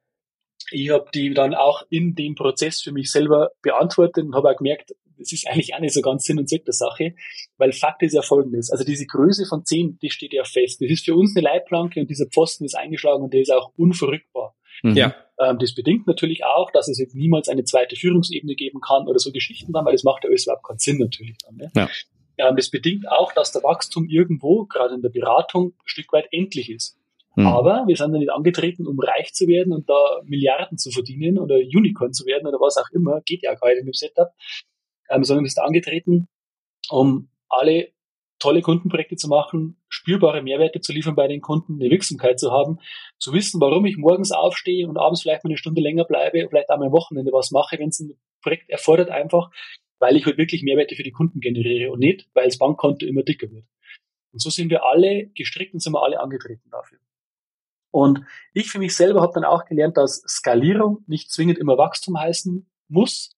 ich 0.71 0.89
habe 0.89 1.09
die 1.13 1.33
dann 1.33 1.53
auch 1.53 1.83
in 1.89 2.15
dem 2.15 2.35
Prozess 2.35 2.81
für 2.81 2.91
mich 2.91 3.11
selber 3.11 3.51
beantwortet 3.61 4.25
und 4.25 4.35
habe 4.35 4.49
auch 4.49 4.57
gemerkt, 4.57 4.93
das 5.19 5.31
ist 5.31 5.47
eigentlich 5.47 5.75
auch 5.75 5.79
nicht 5.79 5.93
so 5.93 6.01
ganz 6.01 6.23
Sinn 6.23 6.39
und 6.39 6.49
Zweck 6.49 6.65
der 6.65 6.73
Sache, 6.73 7.13
weil 7.57 7.71
Fakt 7.71 8.01
ist 8.03 8.13
ja 8.13 8.21
folgendes. 8.21 8.71
Also 8.71 8.83
diese 8.83 9.05
Größe 9.05 9.45
von 9.45 9.65
10, 9.65 9.99
die 10.01 10.09
steht 10.09 10.33
ja 10.33 10.43
fest. 10.43 10.81
Das 10.81 10.89
ist 10.89 11.05
für 11.05 11.15
uns 11.15 11.35
eine 11.35 11.43
Leitplanke 11.43 11.99
und 11.99 12.09
dieser 12.09 12.25
Pfosten 12.25 12.65
ist 12.65 12.75
eingeschlagen 12.75 13.23
und 13.23 13.33
der 13.33 13.41
ist 13.41 13.51
auch 13.51 13.71
unverrückbar. 13.77 14.55
Mhm. 14.83 14.95
Ja. 14.95 15.15
Ähm, 15.39 15.57
das 15.59 15.73
bedingt 15.73 16.07
natürlich 16.07 16.43
auch, 16.45 16.71
dass 16.71 16.87
es 16.87 16.97
jetzt 16.99 17.15
niemals 17.15 17.49
eine 17.49 17.63
zweite 17.63 17.95
Führungsebene 17.95 18.55
geben 18.55 18.81
kann 18.81 19.07
oder 19.07 19.19
so 19.19 19.31
Geschichten 19.31 19.73
dann, 19.73 19.85
weil 19.85 19.93
das 19.93 20.03
macht 20.03 20.23
ja 20.23 20.29
alles 20.29 20.45
überhaupt 20.45 20.65
keinen 20.65 20.79
Sinn 20.79 20.97
natürlich 20.97 21.37
dann. 21.45 21.55
Ne? 21.55 21.71
Ja. 21.75 21.89
Ähm, 22.37 22.55
das 22.55 22.69
bedingt 22.69 23.09
auch, 23.09 23.33
dass 23.33 23.51
der 23.51 23.63
Wachstum 23.63 24.07
irgendwo, 24.07 24.65
gerade 24.65 24.95
in 24.95 25.01
der 25.01 25.09
Beratung, 25.09 25.73
ein 25.77 25.87
Stück 25.87 26.11
weit 26.13 26.27
endlich 26.31 26.69
ist. 26.69 26.97
Mhm. 27.35 27.47
Aber 27.47 27.83
wir 27.87 27.95
sind 27.95 28.13
ja 28.13 28.19
nicht 28.19 28.31
angetreten, 28.31 28.87
um 28.87 28.99
reich 28.99 29.33
zu 29.33 29.47
werden 29.47 29.71
und 29.73 29.89
da 29.89 30.21
Milliarden 30.25 30.77
zu 30.77 30.91
verdienen 30.91 31.37
oder 31.37 31.55
Unicorn 31.55 32.13
zu 32.13 32.25
werden 32.25 32.47
oder 32.47 32.59
was 32.59 32.77
auch 32.77 32.89
immer. 32.91 33.21
Geht 33.21 33.43
ja 33.43 33.53
gar 33.53 33.69
nicht 33.69 33.85
mit 33.85 33.93
dem 33.93 33.97
Setup 33.97 34.29
ähm, 35.09 35.23
sondern 35.23 35.45
ist 35.45 35.59
angetreten, 35.59 36.27
um 36.89 37.29
alle 37.49 37.91
tolle 38.39 38.61
Kundenprojekte 38.61 39.17
zu 39.17 39.27
machen, 39.27 39.81
spürbare 39.89 40.41
Mehrwerte 40.41 40.79
zu 40.79 40.93
liefern 40.93 41.15
bei 41.15 41.27
den 41.27 41.41
Kunden, 41.41 41.75
eine 41.75 41.91
Wirksamkeit 41.91 42.39
zu 42.39 42.51
haben, 42.51 42.79
zu 43.17 43.33
wissen, 43.33 43.59
warum 43.59 43.85
ich 43.85 43.97
morgens 43.97 44.31
aufstehe 44.31 44.87
und 44.87 44.97
abends 44.97 45.21
vielleicht 45.21 45.43
mal 45.43 45.49
eine 45.49 45.57
Stunde 45.57 45.81
länger 45.81 46.05
bleibe, 46.05 46.47
vielleicht 46.49 46.69
auch 46.69 46.77
mal 46.77 46.87
am 46.87 46.93
Wochenende 46.93 47.31
was 47.31 47.51
mache, 47.51 47.77
wenn 47.77 47.89
es 47.89 47.99
ein 47.99 48.17
Projekt 48.41 48.69
erfordert, 48.69 49.09
einfach, 49.09 49.51
weil 49.99 50.15
ich 50.15 50.25
halt 50.25 50.37
wirklich 50.37 50.63
Mehrwerte 50.63 50.95
für 50.95 51.03
die 51.03 51.11
Kunden 51.11 51.41
generiere 51.41 51.91
und 51.91 51.99
nicht, 51.99 52.29
weil 52.33 52.45
das 52.45 52.57
Bankkonto 52.57 53.05
immer 53.05 53.23
dicker 53.23 53.51
wird. 53.51 53.65
Und 54.31 54.41
so 54.41 54.49
sind 54.49 54.69
wir 54.69 54.85
alle 54.85 55.27
gestrickt 55.35 55.73
und 55.73 55.81
sind 55.81 55.93
wir 55.93 56.03
alle 56.03 56.19
angetreten 56.19 56.69
dafür. 56.71 56.99
Und 57.91 58.21
ich 58.53 58.69
für 58.69 58.79
mich 58.79 58.95
selber 58.95 59.21
habe 59.21 59.33
dann 59.33 59.43
auch 59.43 59.65
gelernt, 59.65 59.97
dass 59.97 60.21
Skalierung 60.27 61.03
nicht 61.07 61.31
zwingend 61.31 61.57
immer 61.57 61.77
Wachstum 61.77 62.17
heißen 62.17 62.69
muss, 62.87 63.31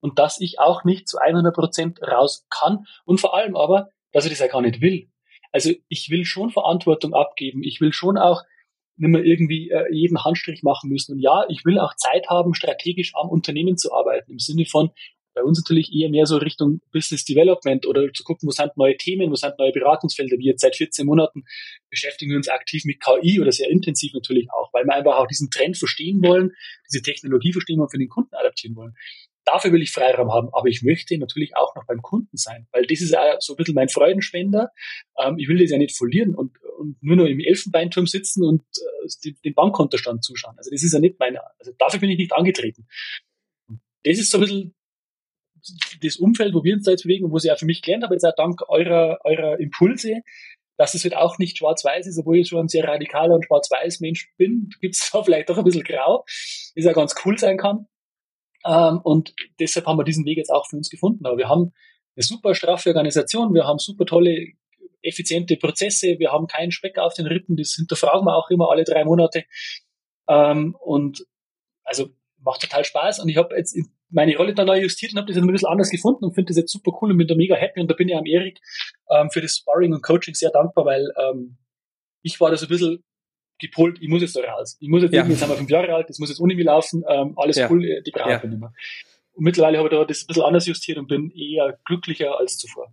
und 0.00 0.18
dass 0.18 0.40
ich 0.40 0.58
auch 0.58 0.84
nicht 0.84 1.08
zu 1.08 1.18
100 1.18 1.54
Prozent 1.54 2.02
raus 2.02 2.46
kann 2.50 2.86
und 3.04 3.20
vor 3.20 3.34
allem 3.34 3.56
aber, 3.56 3.90
dass 4.12 4.24
ich 4.24 4.30
das 4.30 4.40
ja 4.40 4.46
gar 4.48 4.62
nicht 4.62 4.80
will. 4.80 5.08
Also 5.52 5.72
ich 5.88 6.10
will 6.10 6.24
schon 6.24 6.50
Verantwortung 6.50 7.14
abgeben. 7.14 7.62
Ich 7.62 7.80
will 7.80 7.92
schon 7.92 8.18
auch 8.18 8.42
nicht 8.96 9.10
mehr 9.10 9.24
irgendwie 9.24 9.70
äh, 9.70 9.92
jeden 9.92 10.22
Handstrich 10.24 10.62
machen 10.62 10.90
müssen. 10.90 11.12
Und 11.12 11.20
ja, 11.20 11.44
ich 11.48 11.64
will 11.64 11.78
auch 11.78 11.94
Zeit 11.96 12.28
haben, 12.28 12.54
strategisch 12.54 13.12
am 13.14 13.28
Unternehmen 13.28 13.76
zu 13.76 13.92
arbeiten, 13.92 14.32
im 14.32 14.38
Sinne 14.38 14.66
von, 14.66 14.90
bei 15.38 15.44
uns 15.44 15.58
natürlich 15.58 15.92
eher 15.94 16.10
mehr 16.10 16.26
so 16.26 16.36
Richtung 16.38 16.80
Business 16.92 17.24
Development 17.24 17.86
oder 17.86 18.12
zu 18.12 18.24
gucken, 18.24 18.48
wo 18.48 18.50
sind 18.50 18.76
neue 18.76 18.96
Themen, 18.96 19.30
wo 19.30 19.36
sind 19.36 19.56
neue 19.56 19.70
Beratungsfelder. 19.70 20.36
Wie 20.38 20.46
jetzt 20.46 20.62
seit 20.62 20.74
14 20.74 21.06
Monaten 21.06 21.44
beschäftigen 21.90 22.32
wir 22.32 22.38
uns 22.38 22.48
aktiv 22.48 22.84
mit 22.84 23.00
KI 23.00 23.40
oder 23.40 23.52
sehr 23.52 23.70
intensiv 23.70 24.12
natürlich 24.14 24.48
auch, 24.50 24.72
weil 24.72 24.84
wir 24.84 24.94
einfach 24.94 25.16
auch 25.16 25.28
diesen 25.28 25.48
Trend 25.48 25.76
verstehen 25.76 26.22
wollen, 26.24 26.50
diese 26.90 27.02
Technologie 27.02 27.52
verstehen 27.52 27.80
und 27.80 27.88
für 27.88 27.98
den 27.98 28.08
Kunden 28.08 28.34
adaptieren 28.34 28.74
wollen. 28.74 28.96
Dafür 29.50 29.72
will 29.72 29.80
ich 29.80 29.92
Freiraum 29.92 30.30
haben, 30.30 30.48
aber 30.52 30.68
ich 30.68 30.82
möchte 30.82 31.16
natürlich 31.16 31.56
auch 31.56 31.74
noch 31.74 31.86
beim 31.86 32.02
Kunden 32.02 32.36
sein, 32.36 32.66
weil 32.70 32.84
das 32.84 33.00
ist 33.00 33.16
auch 33.16 33.40
so 33.40 33.54
ein 33.54 33.56
bisschen 33.56 33.74
mein 33.74 33.88
Freudenspender. 33.88 34.70
Ähm, 35.18 35.38
ich 35.38 35.48
will 35.48 35.58
das 35.58 35.70
ja 35.70 35.78
nicht 35.78 35.96
verlieren 35.96 36.34
und, 36.34 36.52
und 36.78 37.02
nur 37.02 37.16
noch 37.16 37.24
im 37.24 37.40
Elfenbeinturm 37.40 38.06
sitzen 38.06 38.44
und 38.44 38.62
äh, 39.24 39.32
den 39.42 39.54
Bankkontostand 39.54 40.22
zuschauen. 40.22 40.54
Also 40.58 40.70
das 40.70 40.82
ist 40.82 40.92
ja 40.92 40.98
nicht 40.98 41.18
meine, 41.18 41.40
also 41.58 41.72
dafür 41.78 42.00
bin 42.00 42.10
ich 42.10 42.18
nicht 42.18 42.34
angetreten. 42.34 42.86
Das 44.04 44.18
ist 44.18 44.30
so 44.30 44.36
ein 44.36 44.40
bisschen 44.42 44.74
das 46.02 46.16
Umfeld, 46.16 46.52
wo 46.54 46.62
wir 46.62 46.74
uns 46.74 46.84
da 46.84 46.90
jetzt 46.90 47.04
bewegen 47.04 47.24
und 47.24 47.32
wo 47.32 47.38
ich 47.38 47.50
auch 47.50 47.58
für 47.58 47.66
mich 47.66 47.80
gelernt 47.80 48.04
habe, 48.04 48.14
jetzt 48.14 48.24
auch 48.24 48.36
dank 48.36 48.68
eurer, 48.68 49.18
eurer 49.24 49.58
Impulse, 49.58 50.20
dass 50.76 50.94
es 50.94 51.04
halt 51.04 51.16
auch 51.16 51.38
nicht 51.38 51.56
schwarz-weiß 51.56 52.06
ist, 52.06 52.18
obwohl 52.18 52.36
ich 52.36 52.48
schon 52.48 52.66
ein 52.66 52.68
sehr 52.68 52.84
radikaler 52.84 53.34
und 53.34 53.46
schwarz-weiß 53.46 54.00
Mensch 54.00 54.30
bin, 54.36 54.68
gibt 54.80 54.94
es 54.94 55.10
da 55.12 55.22
vielleicht 55.22 55.48
doch 55.48 55.56
ein 55.56 55.64
bisschen 55.64 55.84
grau, 55.84 56.24
das 56.26 56.84
ja 56.84 56.92
ganz 56.92 57.14
cool 57.24 57.38
sein 57.38 57.56
kann. 57.56 57.86
Ähm, 58.64 59.00
und 59.02 59.34
deshalb 59.60 59.86
haben 59.86 59.98
wir 59.98 60.04
diesen 60.04 60.24
Weg 60.24 60.38
jetzt 60.38 60.50
auch 60.50 60.66
für 60.68 60.76
uns 60.76 60.90
gefunden. 60.90 61.26
Aber 61.26 61.36
wir 61.36 61.48
haben 61.48 61.72
eine 62.16 62.22
super 62.22 62.54
straffe 62.54 62.90
Organisation, 62.90 63.54
wir 63.54 63.64
haben 63.64 63.78
super 63.78 64.04
tolle, 64.04 64.48
effiziente 65.02 65.56
Prozesse, 65.56 66.18
wir 66.18 66.32
haben 66.32 66.48
keinen 66.48 66.72
Speck 66.72 66.98
auf 66.98 67.14
den 67.14 67.26
Rippen, 67.26 67.56
das 67.56 67.74
hinterfragen 67.76 68.26
wir 68.26 68.36
auch 68.36 68.50
immer 68.50 68.70
alle 68.70 68.84
drei 68.84 69.04
Monate. 69.04 69.44
Ähm, 70.28 70.76
und 70.80 71.24
also 71.84 72.08
macht 72.40 72.62
total 72.62 72.84
Spaß. 72.84 73.20
Und 73.20 73.28
ich 73.28 73.36
habe 73.36 73.56
jetzt 73.56 73.78
meine 74.10 74.36
Rolle 74.36 74.54
da 74.54 74.64
neu 74.64 74.80
justiert 74.80 75.12
und 75.12 75.18
habe 75.18 75.32
das 75.32 75.40
ein 75.40 75.46
bisschen 75.46 75.68
anders 75.68 75.90
gefunden 75.90 76.24
und 76.24 76.34
finde 76.34 76.50
das 76.50 76.56
jetzt 76.56 76.72
super 76.72 76.92
cool 77.00 77.10
und 77.10 77.18
bin 77.18 77.26
da 77.26 77.34
mega 77.34 77.54
happy. 77.54 77.80
Und 77.80 77.90
da 77.90 77.94
bin 77.94 78.08
ich 78.08 78.16
am 78.16 78.26
Erik 78.26 78.60
ähm, 79.10 79.30
für 79.30 79.40
das 79.40 79.56
Sparring 79.56 79.92
und 79.92 80.02
Coaching 80.02 80.34
sehr 80.34 80.50
dankbar, 80.50 80.84
weil 80.84 81.06
ähm, 81.16 81.58
ich 82.22 82.40
war 82.40 82.50
da 82.50 82.56
so 82.56 82.66
ein 82.66 82.70
bisschen 82.70 83.04
gepolt, 83.58 83.98
ich 84.00 84.08
muss 84.08 84.22
jetzt 84.22 84.36
da 84.36 84.40
raus. 84.40 84.76
Ich 84.80 84.88
muss 84.88 85.02
jetzt, 85.02 85.12
ja. 85.14 85.24
jetzt 85.26 85.38
sind 85.38 85.48
wir 85.48 85.56
fünf 85.56 85.70
Jahre 85.70 85.94
alt, 85.94 86.08
das 86.08 86.18
muss 86.18 86.28
jetzt 86.28 86.40
ohne 86.40 86.54
mich 86.54 86.64
laufen, 86.64 87.04
ähm, 87.08 87.34
alles 87.36 87.56
ja. 87.56 87.70
cool, 87.70 88.02
die 88.04 88.10
brauche 88.10 88.34
ich 88.34 88.42
nicht 88.42 88.60
mehr. 88.60 88.72
Und 89.34 89.44
mittlerweile 89.44 89.78
habe 89.78 89.88
ich 89.88 89.94
da 89.94 90.04
das 90.04 90.22
ein 90.22 90.26
bisschen 90.26 90.42
anders 90.42 90.66
justiert 90.66 90.98
und 90.98 91.06
bin 91.06 91.30
eher 91.30 91.78
glücklicher 91.84 92.38
als 92.38 92.58
zuvor. 92.58 92.92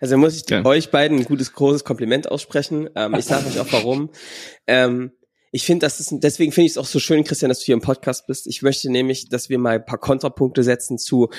Also 0.00 0.16
muss 0.16 0.36
ich 0.36 0.48
ja. 0.48 0.64
euch 0.64 0.90
beiden 0.90 1.18
ein 1.18 1.24
gutes, 1.24 1.52
großes 1.52 1.84
Kompliment 1.84 2.30
aussprechen. 2.30 2.88
Ähm, 2.94 3.14
ich 3.14 3.24
sage 3.24 3.46
euch 3.46 3.58
auch 3.60 3.72
warum. 3.72 4.10
Ähm, 4.66 5.12
ich 5.52 5.64
finde, 5.64 5.86
das 5.86 6.00
ist, 6.00 6.12
deswegen 6.12 6.52
finde 6.52 6.66
ich 6.66 6.72
es 6.72 6.78
auch 6.78 6.86
so 6.86 6.98
schön, 6.98 7.24
Christian, 7.24 7.48
dass 7.48 7.60
du 7.60 7.66
hier 7.66 7.74
im 7.74 7.80
Podcast 7.80 8.26
bist. 8.26 8.46
Ich 8.46 8.62
möchte 8.62 8.90
nämlich, 8.90 9.28
dass 9.28 9.48
wir 9.48 9.58
mal 9.58 9.76
ein 9.76 9.86
paar 9.86 9.98
Kontrapunkte 9.98 10.62
setzen 10.62 10.98
zu, 10.98 11.30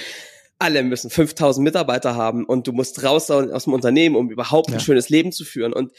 alle 0.59 0.81
müssen 0.83 1.09
5000 1.11 1.63
Mitarbeiter 1.63 2.15
haben 2.15 2.43
und 2.45 2.65
du 2.67 2.71
musst 2.71 3.03
raus 3.03 3.29
aus 3.29 3.65
dem 3.65 3.73
Unternehmen, 3.73 4.15
um 4.15 4.31
überhaupt 4.31 4.69
ein 4.69 4.73
ja. 4.73 4.79
schönes 4.79 5.09
Leben 5.09 5.31
zu 5.31 5.45
führen. 5.45 5.71
Und 5.71 5.91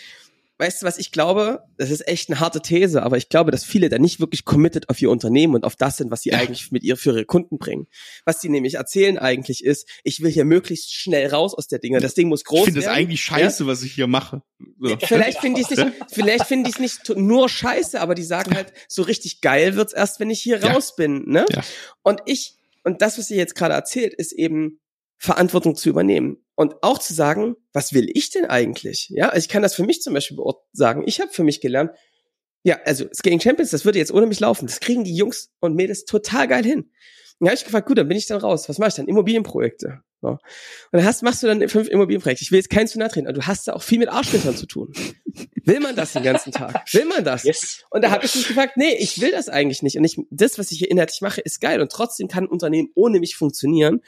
weißt 0.59 0.83
du, 0.83 0.87
was 0.87 0.99
ich 0.99 1.12
glaube? 1.12 1.62
Das 1.77 1.90
ist 1.90 2.07
echt 2.07 2.29
eine 2.29 2.40
harte 2.40 2.61
These, 2.61 3.03
aber 3.03 3.16
ich 3.16 3.29
glaube, 3.29 3.51
dass 3.51 3.64
viele 3.64 3.88
da 3.88 3.99
nicht 3.99 4.21
wirklich 4.21 4.44
committed 4.44 4.88
auf 4.88 5.01
ihr 5.01 5.11
Unternehmen 5.11 5.55
und 5.55 5.64
auf 5.64 5.77
das 5.77 5.97
sind, 5.97 6.11
was 6.11 6.23
sie 6.23 6.31
ja. 6.31 6.38
eigentlich 6.38 6.73
mit 6.73 6.83
ihr 6.83 6.97
für 6.97 7.11
ihre 7.11 7.25
Kunden 7.25 7.59
bringen. 7.59 7.87
Was 8.25 8.40
sie 8.40 8.49
nämlich 8.49 8.75
erzählen 8.75 9.18
eigentlich 9.18 9.64
ist, 9.64 9.88
ich 10.03 10.21
will 10.21 10.31
hier 10.31 10.44
möglichst 10.44 10.92
schnell 10.92 11.29
raus 11.29 11.55
aus 11.55 11.68
der 11.68 11.79
Dinge. 11.79 12.01
Das 12.01 12.14
Ding 12.14 12.29
muss 12.29 12.44
groß 12.44 12.61
ich 12.61 12.64
finde 12.66 12.81
werden. 12.83 12.92
Ich 12.92 12.97
finde 12.97 13.14
das 13.14 13.29
eigentlich 13.29 13.44
scheiße, 13.44 13.64
ja? 13.64 13.68
was 13.68 13.83
ich 13.83 13.92
hier 13.92 14.07
mache. 14.09 14.42
So. 14.81 14.97
Vielleicht 15.01 15.38
finde 15.38 15.61
ich 15.61 15.71
es 15.71 15.77
nicht, 15.77 15.92
vielleicht 16.11 16.44
finde 16.47 16.68
ich 16.68 16.77
es 16.77 16.81
nicht 16.81 17.16
nur 17.16 17.49
scheiße, 17.49 18.01
aber 18.01 18.14
die 18.14 18.25
sagen 18.25 18.55
halt, 18.55 18.73
so 18.88 19.03
richtig 19.03 19.40
geil 19.40 19.77
wird's 19.77 19.92
erst, 19.92 20.18
wenn 20.18 20.31
ich 20.31 20.40
hier 20.40 20.59
ja. 20.59 20.73
raus 20.73 20.97
bin, 20.97 21.25
ne? 21.29 21.47
Und 22.03 22.21
ich, 22.27 22.57
und 22.85 23.01
das, 23.01 23.18
was 23.18 23.31
ihr 23.31 23.37
jetzt 23.37 23.55
gerade 23.55 23.75
erzählt, 23.75 24.14
ist 24.14 24.33
eben, 24.33 24.81
Verantwortung 25.19 25.75
zu 25.75 25.89
übernehmen 25.89 26.39
und 26.55 26.83
auch 26.83 26.99
zu 26.99 27.13
sagen, 27.13 27.57
was 27.73 27.93
will 27.93 28.09
ich 28.13 28.31
denn 28.31 28.47
eigentlich? 28.47 29.09
Ja, 29.11 29.29
also 29.29 29.45
ich 29.45 29.49
kann 29.49 29.63
das 29.63 29.75
für 29.75 29.83
mich 29.83 30.01
zum 30.01 30.15
Beispiel 30.15 30.39
sagen. 30.73 31.03
Ich 31.07 31.21
habe 31.21 31.33
für 31.33 31.45
mich 31.45 31.61
gelernt, 31.61 31.91
ja, 32.63 32.79
also 32.85 33.07
Skating 33.13 33.41
Champions, 33.41 33.71
das 33.71 33.85
würde 33.85 33.99
jetzt 33.99 34.13
ohne 34.13 34.27
mich 34.27 34.41
laufen. 34.41 34.67
Das 34.67 34.81
kriegen 34.81 35.05
die 35.05 35.15
Jungs 35.15 35.51
und 35.61 35.75
Mädels 35.75 36.05
total 36.05 36.49
geil 36.49 36.65
hin. 36.65 36.91
Und 37.41 37.47
da 37.47 37.47
habe 37.47 37.55
ich 37.55 37.65
gefragt, 37.65 37.87
gut, 37.87 37.99
dann 37.99 38.09
bin 38.09 38.17
ich 38.17 38.27
dann 38.27 38.41
raus. 38.41 38.69
Was 38.69 38.79
mache 38.79 38.89
ich 38.89 38.95
dann? 38.95 39.07
Immobilienprojekte. 39.07 40.03
So. 40.21 40.29
Und 40.31 40.39
dann 40.91 41.05
hast, 41.05 41.23
machst 41.23 41.43
du 41.43 41.47
dann 41.47 41.69
fünf 41.69 41.89
Immobilienprojekte. 41.89 42.43
Ich 42.43 42.51
will 42.51 42.59
jetzt 42.59 42.71
keinen 42.71 42.89
zu 42.89 42.99
nahe 42.99 43.09
treten, 43.09 43.29
aber 43.29 43.39
du 43.39 43.47
hast 43.47 43.69
da 43.69 43.75
auch 43.75 43.83
viel 43.83 44.01
mit 44.01 44.09
Arschlöchern 44.09 44.57
zu 44.57 44.67
tun. 44.67 44.93
Will 45.65 45.79
man 45.79 45.95
das 45.95 46.13
den 46.13 46.25
ganzen 46.25 46.51
Tag? 46.51 46.93
Will 46.93 47.05
man 47.05 47.25
das? 47.25 47.45
Yes. 47.45 47.85
Und 47.91 48.03
da 48.03 48.11
habe 48.11 48.25
ich 48.25 48.35
mich 48.35 48.49
gefragt, 48.49 48.77
nee, 48.77 48.97
ich 48.99 49.21
will 49.21 49.31
das 49.31 49.49
eigentlich 49.49 49.83
nicht. 49.83 49.97
Und 49.97 50.05
ich, 50.05 50.17
das, 50.31 50.59
was 50.59 50.73
ich 50.73 50.79
hier 50.79 50.91
inhaltlich 50.91 51.21
mache, 51.21 51.41
ist 51.41 51.61
geil. 51.61 51.81
Und 51.81 51.93
trotzdem 51.93 52.27
kann 52.27 52.45
ein 52.45 52.49
Unternehmen 52.49 52.89
ohne 52.95 53.21
mich 53.21 53.37
funktionieren 53.37 54.01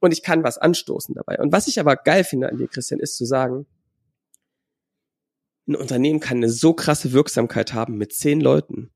und 0.00 0.12
ich 0.12 0.22
kann 0.22 0.44
was 0.44 0.58
anstoßen 0.58 1.14
dabei. 1.14 1.38
Und 1.38 1.52
was 1.52 1.68
ich 1.68 1.80
aber 1.80 1.96
geil 1.96 2.24
finde 2.24 2.48
an 2.48 2.56
dir, 2.56 2.68
Christian, 2.68 3.00
ist 3.00 3.16
zu 3.16 3.24
sagen, 3.24 3.66
ein 5.66 5.76
Unternehmen 5.76 6.20
kann 6.20 6.38
eine 6.38 6.48
so 6.48 6.72
krasse 6.72 7.12
Wirksamkeit 7.12 7.74
haben 7.74 7.98
mit 7.98 8.12
zehn 8.12 8.40
Leuten. 8.40 8.90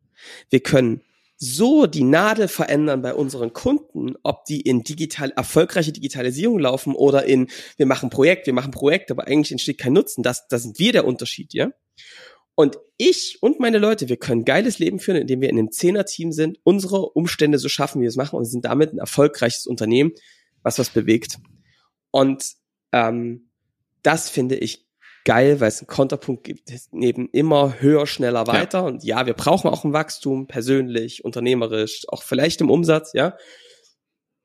Wir 0.48 0.60
können 0.60 1.02
so 1.36 1.86
die 1.86 2.04
Nadel 2.04 2.46
verändern 2.46 3.02
bei 3.02 3.14
unseren 3.14 3.52
Kunden, 3.52 4.14
ob 4.22 4.44
die 4.44 4.60
in 4.60 4.84
digital 4.84 5.32
erfolgreiche 5.32 5.92
Digitalisierung 5.92 6.60
laufen 6.60 6.94
oder 6.94 7.24
in 7.24 7.48
wir 7.76 7.86
machen 7.86 8.10
Projekt, 8.10 8.46
wir 8.46 8.52
machen 8.52 8.70
Projekt, 8.70 9.10
aber 9.10 9.26
eigentlich 9.26 9.50
entsteht 9.50 9.78
kein 9.78 9.92
Nutzen. 9.92 10.22
Das, 10.22 10.46
das 10.46 10.62
sind 10.62 10.78
wir 10.78 10.92
der 10.92 11.04
Unterschied, 11.04 11.52
ja. 11.52 11.72
Und 12.54 12.78
ich 12.96 13.38
und 13.40 13.58
meine 13.58 13.78
Leute, 13.78 14.08
wir 14.08 14.18
können 14.18 14.44
geiles 14.44 14.78
Leben 14.78 15.00
führen, 15.00 15.16
indem 15.16 15.40
wir 15.40 15.48
in 15.48 15.58
einem 15.58 15.72
Zehner-Team 15.72 16.32
sind, 16.32 16.58
unsere 16.62 17.10
Umstände 17.10 17.58
so 17.58 17.68
schaffen, 17.68 18.00
wie 18.00 18.04
wir 18.04 18.10
es 18.10 18.16
machen 18.16 18.36
und 18.36 18.44
sind 18.44 18.64
damit 18.64 18.92
ein 18.92 18.98
erfolgreiches 18.98 19.66
Unternehmen, 19.66 20.12
was 20.62 20.78
was 20.78 20.90
bewegt. 20.90 21.38
Und 22.10 22.44
ähm, 22.92 23.50
das 24.02 24.28
finde 24.28 24.56
ich 24.56 24.86
geil, 25.24 25.60
weil 25.60 25.68
es 25.68 25.80
einen 25.80 25.86
Konterpunkt 25.86 26.44
gibt, 26.44 26.72
neben 26.90 27.28
immer 27.30 27.80
höher, 27.80 28.06
schneller, 28.06 28.46
weiter. 28.46 28.78
Ja. 28.80 28.86
Und 28.86 29.04
ja, 29.04 29.26
wir 29.26 29.34
brauchen 29.34 29.70
auch 29.70 29.84
ein 29.84 29.92
Wachstum, 29.92 30.48
persönlich, 30.48 31.24
unternehmerisch, 31.24 32.04
auch 32.08 32.22
vielleicht 32.22 32.60
im 32.60 32.70
Umsatz, 32.70 33.12
ja. 33.14 33.36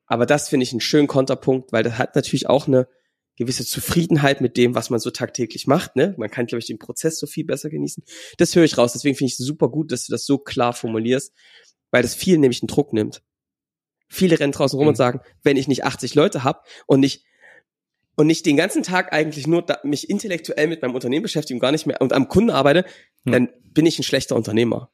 Aber 0.06 0.24
das 0.24 0.48
finde 0.48 0.64
ich 0.64 0.72
einen 0.72 0.80
schönen 0.80 1.08
Konterpunkt, 1.08 1.72
weil 1.72 1.82
das 1.82 1.98
hat 1.98 2.14
natürlich 2.14 2.48
auch 2.48 2.66
eine 2.66 2.88
gewisse 3.36 3.64
Zufriedenheit 3.64 4.40
mit 4.40 4.56
dem, 4.56 4.74
was 4.74 4.90
man 4.90 4.98
so 4.98 5.10
tagtäglich 5.10 5.66
macht. 5.66 5.96
Ne? 5.96 6.14
Man 6.18 6.30
kann, 6.30 6.46
glaube 6.46 6.60
ich, 6.60 6.66
den 6.66 6.78
Prozess 6.78 7.18
so 7.20 7.26
viel 7.26 7.44
besser 7.44 7.70
genießen. 7.70 8.02
Das 8.36 8.56
höre 8.56 8.64
ich 8.64 8.76
raus. 8.78 8.94
Deswegen 8.94 9.16
finde 9.16 9.28
ich 9.28 9.38
es 9.38 9.46
super 9.46 9.68
gut, 9.68 9.92
dass 9.92 10.06
du 10.06 10.12
das 10.12 10.24
so 10.24 10.38
klar 10.38 10.72
formulierst, 10.72 11.32
weil 11.90 12.02
das 12.02 12.14
viel 12.14 12.38
nämlich 12.38 12.62
einen 12.62 12.68
Druck 12.68 12.92
nimmt. 12.92 13.22
Viele 14.08 14.40
rennen 14.40 14.52
draußen 14.52 14.76
rum 14.76 14.86
mhm. 14.86 14.90
und 14.90 14.96
sagen, 14.96 15.20
wenn 15.42 15.56
ich 15.56 15.68
nicht 15.68 15.84
80 15.84 16.14
Leute 16.14 16.44
habe 16.44 16.60
und 16.86 17.00
nicht 17.00 17.24
und 18.16 18.26
nicht 18.26 18.46
den 18.46 18.56
ganzen 18.56 18.82
Tag 18.82 19.12
eigentlich 19.12 19.46
nur 19.46 19.62
da, 19.62 19.78
mich 19.84 20.10
intellektuell 20.10 20.66
mit 20.66 20.82
meinem 20.82 20.94
Unternehmen 20.94 21.22
beschäftige 21.22 21.54
und 21.54 21.60
gar 21.60 21.70
nicht 21.70 21.86
mehr 21.86 22.00
und 22.00 22.12
am 22.12 22.26
Kunden 22.26 22.50
arbeite, 22.50 22.84
mhm. 23.24 23.32
dann 23.32 23.48
bin 23.62 23.86
ich 23.86 23.98
ein 23.98 24.02
schlechter 24.02 24.34
Unternehmer. 24.34 24.90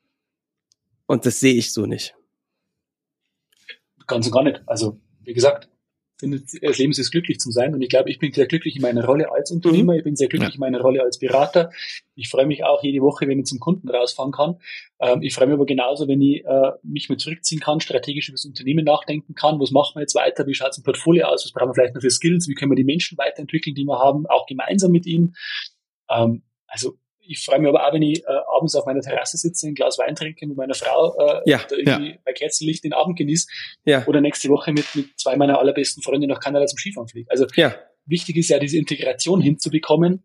Und 1.06 1.24
das 1.24 1.40
sehe 1.40 1.54
ich 1.54 1.72
so 1.72 1.86
nicht. 1.86 2.14
Ganz 4.06 4.26
und 4.26 4.32
gar 4.32 4.42
nicht. 4.42 4.62
Also, 4.66 5.00
wie 5.20 5.32
gesagt, 5.32 5.70
finde, 6.18 6.40
das 6.40 6.78
Leben 6.78 6.92
ist 6.92 7.10
glücklich 7.10 7.38
zu 7.40 7.50
sein. 7.50 7.74
Und 7.74 7.82
ich 7.82 7.88
glaube, 7.88 8.10
ich 8.10 8.18
bin 8.18 8.32
sehr 8.32 8.46
glücklich 8.46 8.76
in 8.76 8.82
meiner 8.82 9.04
Rolle 9.04 9.32
als 9.32 9.50
Unternehmer. 9.50 9.92
Mhm. 9.92 9.98
Ich 9.98 10.04
bin 10.04 10.16
sehr 10.16 10.28
glücklich 10.28 10.54
in 10.54 10.60
meiner 10.60 10.80
Rolle 10.80 11.02
als 11.02 11.18
Berater. 11.18 11.70
Ich 12.14 12.28
freue 12.28 12.46
mich 12.46 12.64
auch 12.64 12.82
jede 12.82 13.00
Woche, 13.00 13.26
wenn 13.26 13.40
ich 13.40 13.46
zum 13.46 13.58
Kunden 13.58 13.88
rausfahren 13.88 14.32
kann. 14.32 14.56
Ähm, 15.00 15.22
ich 15.22 15.34
freue 15.34 15.48
mich 15.48 15.54
aber 15.54 15.66
genauso, 15.66 16.08
wenn 16.08 16.20
ich 16.20 16.44
äh, 16.44 16.72
mich 16.82 17.08
mal 17.08 17.18
zurückziehen 17.18 17.60
kann, 17.60 17.80
strategisch 17.80 18.28
über 18.28 18.36
das 18.36 18.44
Unternehmen 18.44 18.84
nachdenken 18.84 19.34
kann. 19.34 19.60
Was 19.60 19.70
machen 19.70 19.96
wir 19.96 20.02
jetzt 20.02 20.14
weiter? 20.14 20.46
Wie 20.46 20.54
schaut 20.54 20.70
es 20.70 20.78
im 20.78 20.84
Portfolio 20.84 21.26
aus? 21.26 21.44
Was 21.44 21.52
brauchen 21.52 21.70
wir 21.70 21.74
vielleicht 21.74 21.94
noch 21.94 22.02
für 22.02 22.10
Skills? 22.10 22.48
Wie 22.48 22.54
können 22.54 22.70
wir 22.70 22.76
die 22.76 22.84
Menschen 22.84 23.18
weiterentwickeln, 23.18 23.74
die 23.74 23.84
wir 23.84 23.98
haben, 23.98 24.26
auch 24.26 24.46
gemeinsam 24.46 24.92
mit 24.92 25.06
ihnen? 25.06 25.34
Ähm, 26.08 26.42
also 26.66 26.96
ich 27.26 27.44
freue 27.44 27.58
mich 27.58 27.68
aber 27.68 27.86
auch, 27.86 27.92
wenn 27.92 28.02
ich 28.02 28.24
äh, 28.24 28.32
abends 28.54 28.74
auf 28.74 28.86
meiner 28.86 29.00
Terrasse 29.00 29.36
sitze, 29.36 29.66
ein 29.66 29.74
Glas 29.74 29.98
Wein 29.98 30.14
trinke 30.14 30.46
mit 30.46 30.56
meiner 30.56 30.74
Frau 30.74 31.16
äh, 31.18 31.50
ja, 31.50 31.60
irgendwie 31.70 32.10
ja. 32.10 32.18
bei 32.24 32.32
Kerzenlicht 32.32 32.84
den 32.84 32.92
Abend 32.92 33.18
genieße 33.18 33.48
ja. 33.84 34.04
oder 34.06 34.20
nächste 34.20 34.48
Woche 34.48 34.72
mit, 34.72 34.86
mit 34.94 35.18
zwei 35.18 35.36
meiner 35.36 35.58
allerbesten 35.58 36.02
Freunde 36.02 36.26
nach 36.26 36.40
Kanada 36.40 36.66
zum 36.66 36.78
Skifahren 36.78 37.08
fliege. 37.08 37.30
Also 37.30 37.46
ja. 37.56 37.74
wichtig 38.06 38.36
ist 38.36 38.48
ja, 38.48 38.58
diese 38.58 38.78
Integration 38.78 39.40
hinzubekommen 39.40 40.22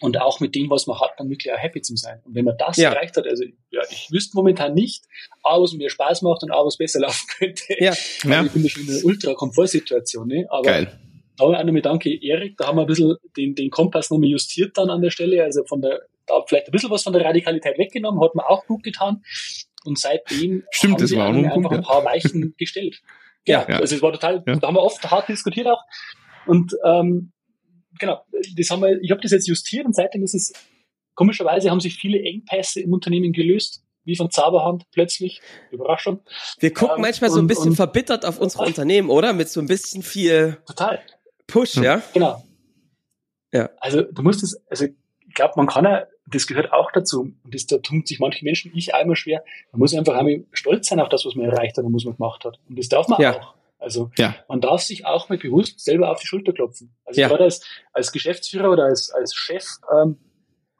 und 0.00 0.20
auch 0.20 0.40
mit 0.40 0.54
dem, 0.54 0.70
was 0.70 0.86
man 0.86 0.98
hat, 1.00 1.12
dann 1.18 1.30
wirklich 1.30 1.52
auch 1.52 1.58
happy 1.58 1.80
zu 1.80 1.96
sein. 1.96 2.20
Und 2.24 2.34
wenn 2.34 2.44
man 2.44 2.56
das 2.58 2.76
ja. 2.76 2.90
erreicht 2.92 3.16
hat, 3.16 3.26
also 3.26 3.44
ja, 3.70 3.82
ich 3.90 4.08
wüsste 4.10 4.36
momentan 4.36 4.74
nicht, 4.74 5.04
A, 5.42 5.60
was 5.60 5.72
mir 5.72 5.88
Spaß 5.88 6.22
macht 6.22 6.42
und 6.42 6.50
A, 6.50 6.64
was 6.64 6.76
besser 6.76 7.00
laufen 7.00 7.26
könnte. 7.38 7.62
Ja. 7.78 7.94
ja. 8.24 8.44
Ich 8.44 8.52
bin 8.52 8.68
schon 8.68 8.82
in 8.82 8.90
einer 8.90 9.04
Ultra-Komfortsituation, 9.04 10.26
ne? 10.26 10.46
aber 10.48 10.62
Geil. 10.62 10.98
da 11.36 11.44
auch 11.44 11.50
nochmal 11.64 11.82
danke, 11.82 12.10
Erik, 12.10 12.56
da 12.56 12.66
haben 12.66 12.76
wir 12.76 12.82
ein 12.82 12.86
bisschen 12.86 13.16
den, 13.36 13.54
den 13.54 13.70
Kompass 13.70 14.10
nochmal 14.10 14.30
justiert 14.30 14.76
dann 14.76 14.90
an 14.90 15.00
der 15.00 15.10
Stelle, 15.10 15.42
also 15.42 15.64
von 15.64 15.80
der 15.80 16.02
da 16.26 16.42
vielleicht 16.46 16.68
ein 16.68 16.72
bisschen 16.72 16.90
was 16.90 17.02
von 17.02 17.12
der 17.12 17.24
Radikalität 17.24 17.78
weggenommen, 17.78 18.22
hat 18.22 18.34
mir 18.34 18.48
auch 18.48 18.66
gut 18.66 18.82
getan. 18.82 19.22
Und 19.84 19.98
seitdem 19.98 20.64
Stimmt, 20.70 21.00
haben 21.00 21.10
wir 21.10 21.24
einfach 21.24 21.52
Punkt, 21.54 21.72
ein 21.72 21.82
paar 21.82 22.04
Weichen 22.04 22.54
gestellt. 22.58 23.02
Ja, 23.46 23.66
ja, 23.68 23.78
also 23.78 23.94
es 23.94 24.02
war 24.02 24.12
total, 24.12 24.42
ja. 24.46 24.56
da 24.56 24.68
haben 24.68 24.74
wir 24.74 24.82
oft 24.82 25.10
hart 25.10 25.28
diskutiert 25.28 25.66
auch. 25.66 25.82
Und 26.46 26.74
ähm, 26.84 27.32
genau, 27.98 28.24
das 28.56 28.70
haben 28.70 28.82
wir, 28.82 28.98
ich 29.02 29.10
habe 29.10 29.20
das 29.20 29.32
jetzt 29.32 29.46
justiert 29.46 29.84
und 29.84 29.94
seitdem 29.94 30.22
ist 30.22 30.34
es, 30.34 30.52
komischerweise 31.14 31.70
haben 31.70 31.80
sich 31.80 31.96
viele 31.96 32.18
Engpässe 32.20 32.80
im 32.80 32.92
Unternehmen 32.92 33.32
gelöst. 33.32 33.82
wie 34.06 34.16
von 34.16 34.30
Zauberhand 34.30 34.84
plötzlich. 34.92 35.40
Überraschung. 35.70 36.20
Wir 36.58 36.72
gucken 36.72 36.96
ähm, 36.96 37.02
manchmal 37.02 37.30
so 37.30 37.38
ein 37.38 37.46
bisschen 37.46 37.70
und, 37.70 37.76
verbittert 37.76 38.24
auf 38.24 38.38
unsere 38.38 38.64
Unternehmen, 38.64 39.08
oder? 39.10 39.32
Mit 39.32 39.48
so 39.48 39.60
ein 39.60 39.66
bisschen 39.66 40.02
viel 40.02 40.58
total. 40.66 41.00
Push, 41.46 41.76
ja? 41.76 42.02
Genau. 42.12 42.42
Ja. 43.52 43.70
Also 43.78 44.02
du 44.02 44.22
musst 44.22 44.42
es, 44.42 44.60
also 44.68 44.86
ich 44.86 45.34
glaube, 45.34 45.54
man 45.56 45.66
kann 45.66 45.84
ja, 45.84 46.06
das 46.26 46.46
gehört 46.46 46.72
auch 46.72 46.90
dazu, 46.90 47.34
und 47.44 47.54
das 47.54 47.66
da 47.66 47.78
tun 47.78 48.02
sich 48.04 48.18
manche 48.18 48.44
Menschen, 48.44 48.72
ich 48.74 48.94
einmal 48.94 49.16
schwer, 49.16 49.44
man 49.72 49.80
muss 49.80 49.94
einfach 49.94 50.14
einmal 50.14 50.44
stolz 50.52 50.88
sein 50.88 51.00
auf 51.00 51.08
das, 51.08 51.24
was 51.26 51.34
man 51.34 51.46
erreicht 51.46 51.76
hat 51.76 51.84
und 51.84 51.94
was 51.94 52.04
man 52.04 52.16
gemacht 52.16 52.44
hat. 52.44 52.58
Und 52.68 52.78
das 52.78 52.88
darf 52.88 53.08
man 53.08 53.20
ja. 53.20 53.38
auch. 53.38 53.54
Also 53.78 54.10
ja. 54.16 54.34
man 54.48 54.62
darf 54.62 54.80
sich 54.80 55.04
auch 55.04 55.28
mal 55.28 55.36
bewusst 55.36 55.80
selber 55.80 56.10
auf 56.10 56.18
die 56.18 56.26
Schulter 56.26 56.52
klopfen. 56.54 56.94
Also 57.04 57.20
ja. 57.20 57.28
gerade 57.28 57.44
als, 57.44 57.62
als 57.92 58.12
Geschäftsführer 58.12 58.70
oder 58.70 58.84
als, 58.84 59.10
als 59.10 59.34
Chef, 59.34 59.64
ähm, 59.94 60.16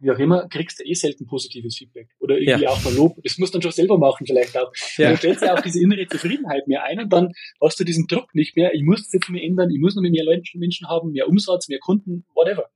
wie 0.00 0.10
auch 0.10 0.18
immer, 0.18 0.48
kriegst 0.48 0.80
du 0.80 0.84
eh 0.84 0.94
selten 0.94 1.26
positives 1.26 1.76
Feedback. 1.76 2.08
Oder 2.18 2.38
irgendwie 2.38 2.64
ja. 2.64 2.70
auch 2.70 2.82
mal 2.82 2.94
Lob. 2.94 3.16
Das 3.22 3.36
musst 3.36 3.52
du 3.52 3.58
dann 3.58 3.62
schon 3.62 3.72
selber 3.72 3.98
machen, 3.98 4.26
vielleicht 4.26 4.56
auch. 4.56 4.72
Ja. 4.96 5.08
Dann 5.08 5.18
stellst 5.18 5.42
du 5.42 5.52
auch 5.52 5.60
diese 5.60 5.82
innere 5.82 6.06
Zufriedenheit 6.06 6.66
mehr 6.66 6.82
ein 6.84 6.98
und 7.00 7.12
dann 7.12 7.32
hast 7.60 7.78
du 7.78 7.84
diesen 7.84 8.06
Druck 8.06 8.34
nicht 8.34 8.56
mehr. 8.56 8.74
Ich 8.74 8.82
muss 8.82 9.02
das 9.02 9.12
jetzt 9.12 9.28
mehr 9.28 9.42
ändern, 9.42 9.70
ich 9.70 9.80
muss 9.80 9.94
noch 9.94 10.02
mehr 10.02 10.24
Menschen 10.54 10.88
haben, 10.88 11.12
mehr 11.12 11.28
Umsatz, 11.28 11.68
mehr 11.68 11.80
Kunden, 11.80 12.24
whatever. 12.34 12.70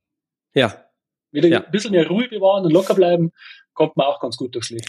Ja. 0.54 0.87
Wieder 1.30 1.48
ja. 1.48 1.64
ein 1.64 1.70
bisschen 1.70 1.92
mehr 1.92 2.08
Ruhe 2.08 2.28
bewahren 2.28 2.64
und 2.64 2.72
locker 2.72 2.94
bleiben, 2.94 3.32
kommt 3.74 3.96
man 3.96 4.06
auch 4.06 4.20
ganz 4.20 4.36
gut 4.36 4.54
durchs 4.54 4.70
Leben. 4.70 4.86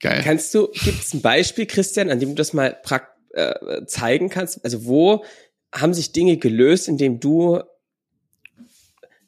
Geil. 0.00 0.20
Kannst 0.24 0.54
du, 0.54 0.68
gibt 0.68 1.00
es 1.00 1.14
ein 1.14 1.22
Beispiel, 1.22 1.66
Christian, 1.66 2.10
an 2.10 2.20
dem 2.20 2.30
du 2.30 2.34
das 2.34 2.52
mal 2.52 2.78
äh, 3.32 3.86
zeigen 3.86 4.28
kannst? 4.28 4.64
Also 4.64 4.84
wo 4.84 5.24
haben 5.72 5.94
sich 5.94 6.12
Dinge 6.12 6.36
gelöst, 6.36 6.88
indem 6.88 7.20
du 7.20 7.60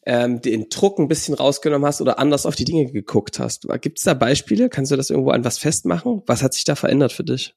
ähm, 0.05 0.41
den 0.41 0.69
Druck 0.69 0.99
ein 0.99 1.09
bisschen 1.09 1.35
rausgenommen 1.35 1.87
hast 1.87 2.01
oder 2.01 2.19
anders 2.19 2.47
auf 2.47 2.55
die 2.55 2.65
Dinge 2.65 2.91
geguckt 2.91 3.39
hast? 3.39 3.67
Gibt 3.81 3.99
es 3.99 4.05
da 4.05 4.15
Beispiele? 4.15 4.69
Kannst 4.69 4.93
du 4.93 4.97
das 4.97 5.11
irgendwo 5.11 5.31
an 5.31 5.45
was 5.45 5.59
festmachen? 5.59 6.23
Was 6.27 6.43
hat 6.43 6.55
sich 6.55 6.65
da 6.65 6.77
verändert 6.77 7.13
für 7.13 7.25
dich? 7.25 7.55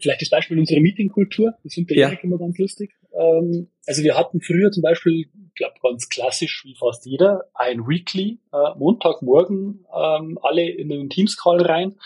Vielleicht 0.00 0.22
das 0.22 0.30
Beispiel 0.30 0.58
unserer 0.58 0.80
Meetingkultur. 0.80 1.54
Das 1.62 1.72
sind 1.72 1.88
bei 1.88 1.94
ja. 1.94 2.08
Erik 2.08 2.24
immer 2.24 2.38
ganz 2.38 2.58
lustig. 2.58 2.92
Ähm, 3.12 3.68
also 3.86 4.02
wir 4.02 4.16
hatten 4.16 4.40
früher 4.40 4.70
zum 4.70 4.82
Beispiel, 4.82 5.20
ich 5.20 5.54
glaube 5.54 5.74
ganz 5.82 6.08
klassisch 6.08 6.62
wie 6.64 6.74
fast 6.74 7.06
jeder, 7.06 7.44
ein 7.54 7.86
Weekly, 7.86 8.38
äh, 8.52 8.78
Montagmorgen, 8.78 9.86
ähm, 9.94 10.38
alle 10.42 10.68
in 10.68 10.92
einen 10.92 11.10
Teams-Call 11.10 11.62
rein 11.62 11.96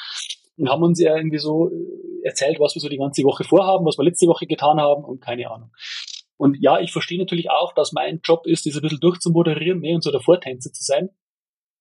und 0.57 0.68
haben 0.68 0.82
uns 0.82 1.01
ja 1.01 1.16
irgendwie 1.16 1.38
so 1.38 1.70
äh, 1.70 2.26
erzählt, 2.26 2.59
was 2.61 2.74
wir 2.74 2.80
so 2.80 2.88
die 2.88 2.99
ganze 2.99 3.22
Woche 3.22 3.45
vorhaben, 3.45 3.84
was 3.84 3.99
wir 3.99 4.05
letzte 4.05 4.26
Woche 4.26 4.47
getan 4.47 4.80
haben 4.80 5.05
und 5.05 5.20
keine 5.20 5.51
Ahnung. 5.51 5.70
Und 6.36 6.57
ja, 6.61 6.80
ich 6.80 6.92
verstehe 6.92 7.18
natürlich 7.18 7.51
auch, 7.51 7.74
dass 7.74 7.92
mein 7.92 8.20
Job 8.24 8.47
ist, 8.47 8.66
das 8.66 8.74
ein 8.74 8.82
bisschen 8.82 9.01
durchzumoderieren 9.01 9.80
ne, 9.80 9.95
und 9.95 10.03
so 10.03 10.11
der 10.11 10.20
Vortänzer 10.20 10.72
zu 10.72 10.82
sein. 10.82 11.11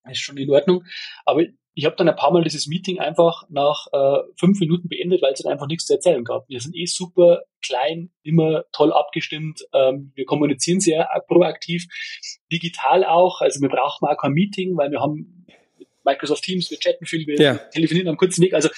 Das 0.04 0.12
ist 0.12 0.20
schon 0.20 0.36
in 0.36 0.50
Ordnung. 0.50 0.84
Aber 1.24 1.42
ich 1.74 1.84
habe 1.84 1.96
dann 1.96 2.08
ein 2.08 2.16
paar 2.16 2.32
Mal 2.32 2.44
dieses 2.44 2.68
Meeting 2.68 3.00
einfach 3.00 3.42
nach 3.48 3.88
äh, 3.92 4.22
fünf 4.38 4.60
Minuten 4.60 4.88
beendet, 4.88 5.22
weil 5.22 5.32
es 5.32 5.42
dann 5.42 5.52
einfach 5.52 5.66
nichts 5.66 5.86
zu 5.86 5.94
erzählen 5.94 6.22
gab. 6.22 6.48
Wir 6.48 6.60
sind 6.60 6.74
eh 6.76 6.86
super 6.86 7.42
klein, 7.62 8.10
immer 8.22 8.64
toll 8.72 8.92
abgestimmt. 8.92 9.66
Ähm, 9.72 10.12
wir 10.14 10.24
kommunizieren 10.24 10.78
sehr 10.78 11.08
proaktiv, 11.26 11.86
digital 12.52 13.04
auch. 13.04 13.40
Also 13.40 13.60
wir 13.60 13.68
brauchen 13.68 14.06
auch 14.06 14.16
kein 14.16 14.32
Meeting, 14.32 14.76
weil 14.76 14.92
wir 14.92 15.00
haben 15.00 15.46
Microsoft 16.04 16.44
Teams, 16.44 16.70
wir 16.70 16.78
chatten 16.78 17.06
viel, 17.06 17.26
wir 17.26 17.36
ja. 17.36 17.54
telefonieren 17.56 18.08
am 18.08 18.16
kurzen 18.16 18.42
Weg. 18.44 18.54
Also 18.54 18.68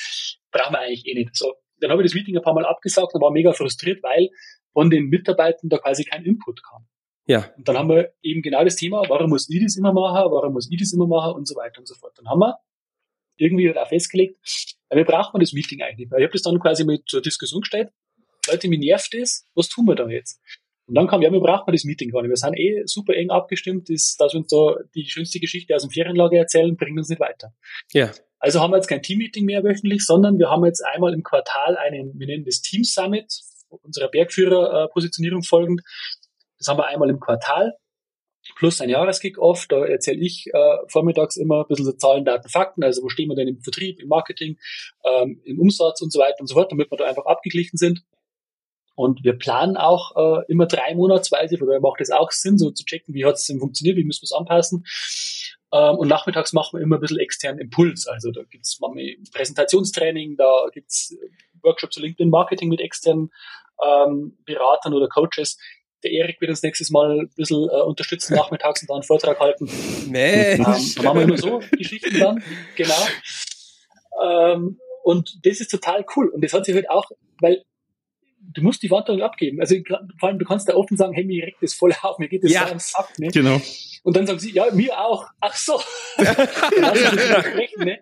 brauchen 0.50 0.72
wir 0.72 0.80
eigentlich 0.80 1.06
eh 1.06 1.14
nicht. 1.14 1.36
So, 1.36 1.52
dann 1.80 1.90
habe 1.90 2.02
ich 2.02 2.10
das 2.10 2.14
Meeting 2.14 2.36
ein 2.36 2.42
paar 2.42 2.54
Mal 2.54 2.64
abgesagt 2.64 3.14
und 3.14 3.20
war 3.20 3.30
mega 3.30 3.52
frustriert, 3.52 4.02
weil 4.02 4.30
von 4.72 4.88
den 4.88 5.08
Mitarbeitern 5.08 5.68
da 5.68 5.78
quasi 5.78 6.04
kein 6.04 6.24
Input 6.24 6.62
kam. 6.62 6.86
Ja. 7.26 7.52
Und 7.56 7.68
dann 7.68 7.76
haben 7.76 7.88
wir 7.90 8.12
eben 8.22 8.40
genau 8.40 8.64
das 8.64 8.76
Thema, 8.76 9.02
warum 9.08 9.30
muss 9.30 9.50
ich 9.50 9.62
das 9.62 9.76
immer 9.76 9.92
machen, 9.92 10.30
warum 10.30 10.52
muss 10.54 10.70
ich 10.70 10.78
das 10.78 10.92
immer 10.92 11.08
machen 11.08 11.34
und 11.34 11.46
so 11.46 11.56
weiter 11.56 11.80
und 11.80 11.88
so 11.88 11.94
fort. 11.94 12.12
Dann 12.16 12.28
haben 12.28 12.38
wir 12.38 12.56
irgendwie 13.36 13.76
auch 13.76 13.88
festgelegt, 13.88 14.38
wir 14.90 15.04
brauchen 15.04 15.40
das 15.40 15.52
Meeting 15.52 15.82
eigentlich. 15.82 16.10
Weil 16.10 16.20
ich 16.20 16.24
habe 16.24 16.32
das 16.32 16.42
dann 16.42 16.58
quasi 16.60 16.84
mit 16.84 17.08
zur 17.08 17.22
Diskussion 17.22 17.62
gestellt. 17.62 17.90
Leute, 18.48 18.68
mir 18.68 18.78
nervt 18.78 19.14
das, 19.14 19.44
was 19.54 19.68
tun 19.68 19.86
wir 19.86 19.94
da 19.94 20.08
jetzt? 20.08 20.40
Und 20.86 20.94
dann 20.94 21.08
kam, 21.08 21.20
ja, 21.20 21.32
wir 21.32 21.40
brauchen 21.40 21.72
das 21.72 21.84
Meeting 21.84 22.10
gar 22.10 22.22
nicht. 22.22 22.30
Wir 22.30 22.36
sind 22.36 22.56
eh 22.56 22.82
super 22.86 23.14
eng 23.14 23.30
abgestimmt, 23.30 23.90
dass, 23.90 24.16
dass 24.16 24.34
wir 24.34 24.38
uns 24.38 24.48
da 24.48 24.76
die 24.94 25.06
schönste 25.06 25.40
Geschichte 25.40 25.74
aus 25.74 25.82
dem 25.82 25.90
Ferienlager 25.90 26.36
erzählen, 26.36 26.76
bringt 26.76 26.96
uns 26.96 27.08
nicht 27.08 27.20
weiter. 27.20 27.52
Ja. 27.92 28.12
Also 28.38 28.60
haben 28.60 28.70
wir 28.70 28.76
jetzt 28.76 28.86
kein 28.86 29.02
Team-Meeting 29.02 29.44
mehr 29.44 29.64
wöchentlich, 29.64 30.04
sondern 30.04 30.38
wir 30.38 30.48
haben 30.48 30.64
jetzt 30.64 30.84
einmal 30.84 31.12
im 31.12 31.24
Quartal 31.24 31.76
einen, 31.76 32.16
wir 32.18 32.26
nennen 32.28 32.44
das 32.44 32.60
Team 32.60 32.84
Summit, 32.84 33.40
unserer 33.68 34.08
Bergführer-Positionierung 34.08 35.42
folgend. 35.42 35.82
Das 36.58 36.68
haben 36.68 36.78
wir 36.78 36.86
einmal 36.86 37.10
im 37.10 37.18
Quartal 37.18 37.74
plus 38.56 38.80
ein 38.80 38.88
Jahreskick-Off. 38.88 39.66
Da 39.68 39.84
erzähle 39.84 40.18
ich 40.18 40.46
äh, 40.52 40.76
vormittags 40.88 41.36
immer 41.36 41.60
ein 41.60 41.68
bisschen 41.68 41.84
so 41.84 41.92
Zahlen, 41.92 42.24
Daten, 42.24 42.48
Fakten. 42.48 42.82
Also 42.82 43.02
wo 43.02 43.08
stehen 43.08 43.28
wir 43.28 43.36
denn 43.36 43.48
im 43.48 43.60
Vertrieb, 43.60 44.00
im 44.00 44.08
Marketing, 44.08 44.58
ähm, 45.04 45.40
im 45.44 45.60
Umsatz 45.60 46.00
und 46.00 46.12
so 46.12 46.18
weiter 46.18 46.40
und 46.40 46.48
so 46.48 46.54
fort, 46.54 46.72
damit 46.72 46.90
wir 46.90 46.98
da 46.98 47.04
einfach 47.04 47.26
abgeglichen 47.26 47.76
sind. 47.76 48.02
Und 48.96 49.22
wir 49.22 49.34
planen 49.34 49.76
auch 49.76 50.16
äh, 50.16 50.44
immer 50.48 50.66
drei 50.66 50.94
Monatsweise, 50.94 51.58
von 51.58 51.68
daher 51.68 51.82
macht 51.82 52.00
es 52.00 52.10
auch 52.10 52.30
Sinn, 52.30 52.56
so 52.56 52.70
zu 52.70 52.84
checken, 52.84 53.14
wie 53.14 53.26
hat 53.26 53.34
es 53.34 53.44
denn 53.44 53.60
funktioniert, 53.60 53.98
wie 53.98 54.04
müssen 54.04 54.22
wir 54.22 54.24
es 54.24 54.32
anpassen. 54.32 54.84
Ähm, 55.70 55.96
und 55.96 56.08
nachmittags 56.08 56.54
machen 56.54 56.78
wir 56.78 56.82
immer 56.82 56.96
ein 56.96 57.00
bisschen 57.00 57.18
externen 57.18 57.60
Impuls. 57.60 58.06
Also 58.06 58.30
da 58.30 58.42
gibt's 58.44 58.80
es 58.80 59.30
Präsentationstraining, 59.32 60.36
da 60.38 60.68
gibt's 60.72 61.14
Workshops 61.62 61.94
zu 61.94 62.00
LinkedIn 62.00 62.30
Marketing 62.30 62.70
mit 62.70 62.80
externen 62.80 63.30
ähm, 63.84 64.38
Beratern 64.46 64.94
oder 64.94 65.08
Coaches. 65.08 65.58
Der 66.02 66.10
Erik 66.12 66.40
wird 66.40 66.50
uns 66.50 66.62
nächstes 66.62 66.90
Mal 66.90 67.20
ein 67.20 67.30
bisschen 67.36 67.68
äh, 67.68 67.82
unterstützen 67.82 68.34
nachmittags 68.34 68.82
und 68.82 68.90
da 68.90 68.94
einen 68.94 69.02
Vortrag 69.02 69.40
halten. 69.40 69.68
Nee. 70.08 70.52
Ähm, 70.52 70.64
da 70.64 71.02
machen 71.02 71.18
wir 71.18 71.22
immer 71.22 71.38
so 71.38 71.60
Geschichten 71.72 72.18
dann, 72.18 72.42
genau. 72.76 73.06
Ähm, 74.22 74.78
und 75.02 75.38
das 75.44 75.60
ist 75.60 75.70
total 75.70 76.04
cool. 76.16 76.28
Und 76.28 76.42
das 76.42 76.52
hat 76.52 76.64
sich 76.64 76.74
halt 76.74 76.90
auch, 76.90 77.10
weil 77.40 77.62
du 78.52 78.62
musst 78.62 78.82
die 78.82 78.88
Verantwortung 78.88 79.24
abgeben. 79.24 79.60
Also 79.60 79.76
vor 80.18 80.28
allem, 80.28 80.38
du 80.38 80.44
kannst 80.44 80.68
da 80.68 80.74
offen 80.74 80.96
sagen, 80.96 81.12
hey, 81.12 81.24
mir 81.24 81.46
regt 81.46 81.62
das 81.62 81.74
voll 81.74 81.92
auf, 82.02 82.18
mir 82.18 82.28
geht 82.28 82.44
das 82.44 82.52
ja, 82.52 82.66
so 82.66 82.72
am 82.72 82.78
Sack. 82.78 83.18
Ne? 83.18 83.28
Genau. 83.28 83.60
Und 84.02 84.16
dann 84.16 84.26
sagen 84.26 84.38
sie, 84.38 84.52
ja, 84.52 84.66
mir 84.72 84.98
auch. 84.98 85.26
Ach 85.40 85.54
so. 85.54 85.80
sprechen, 86.18 87.84
ne? 87.84 87.98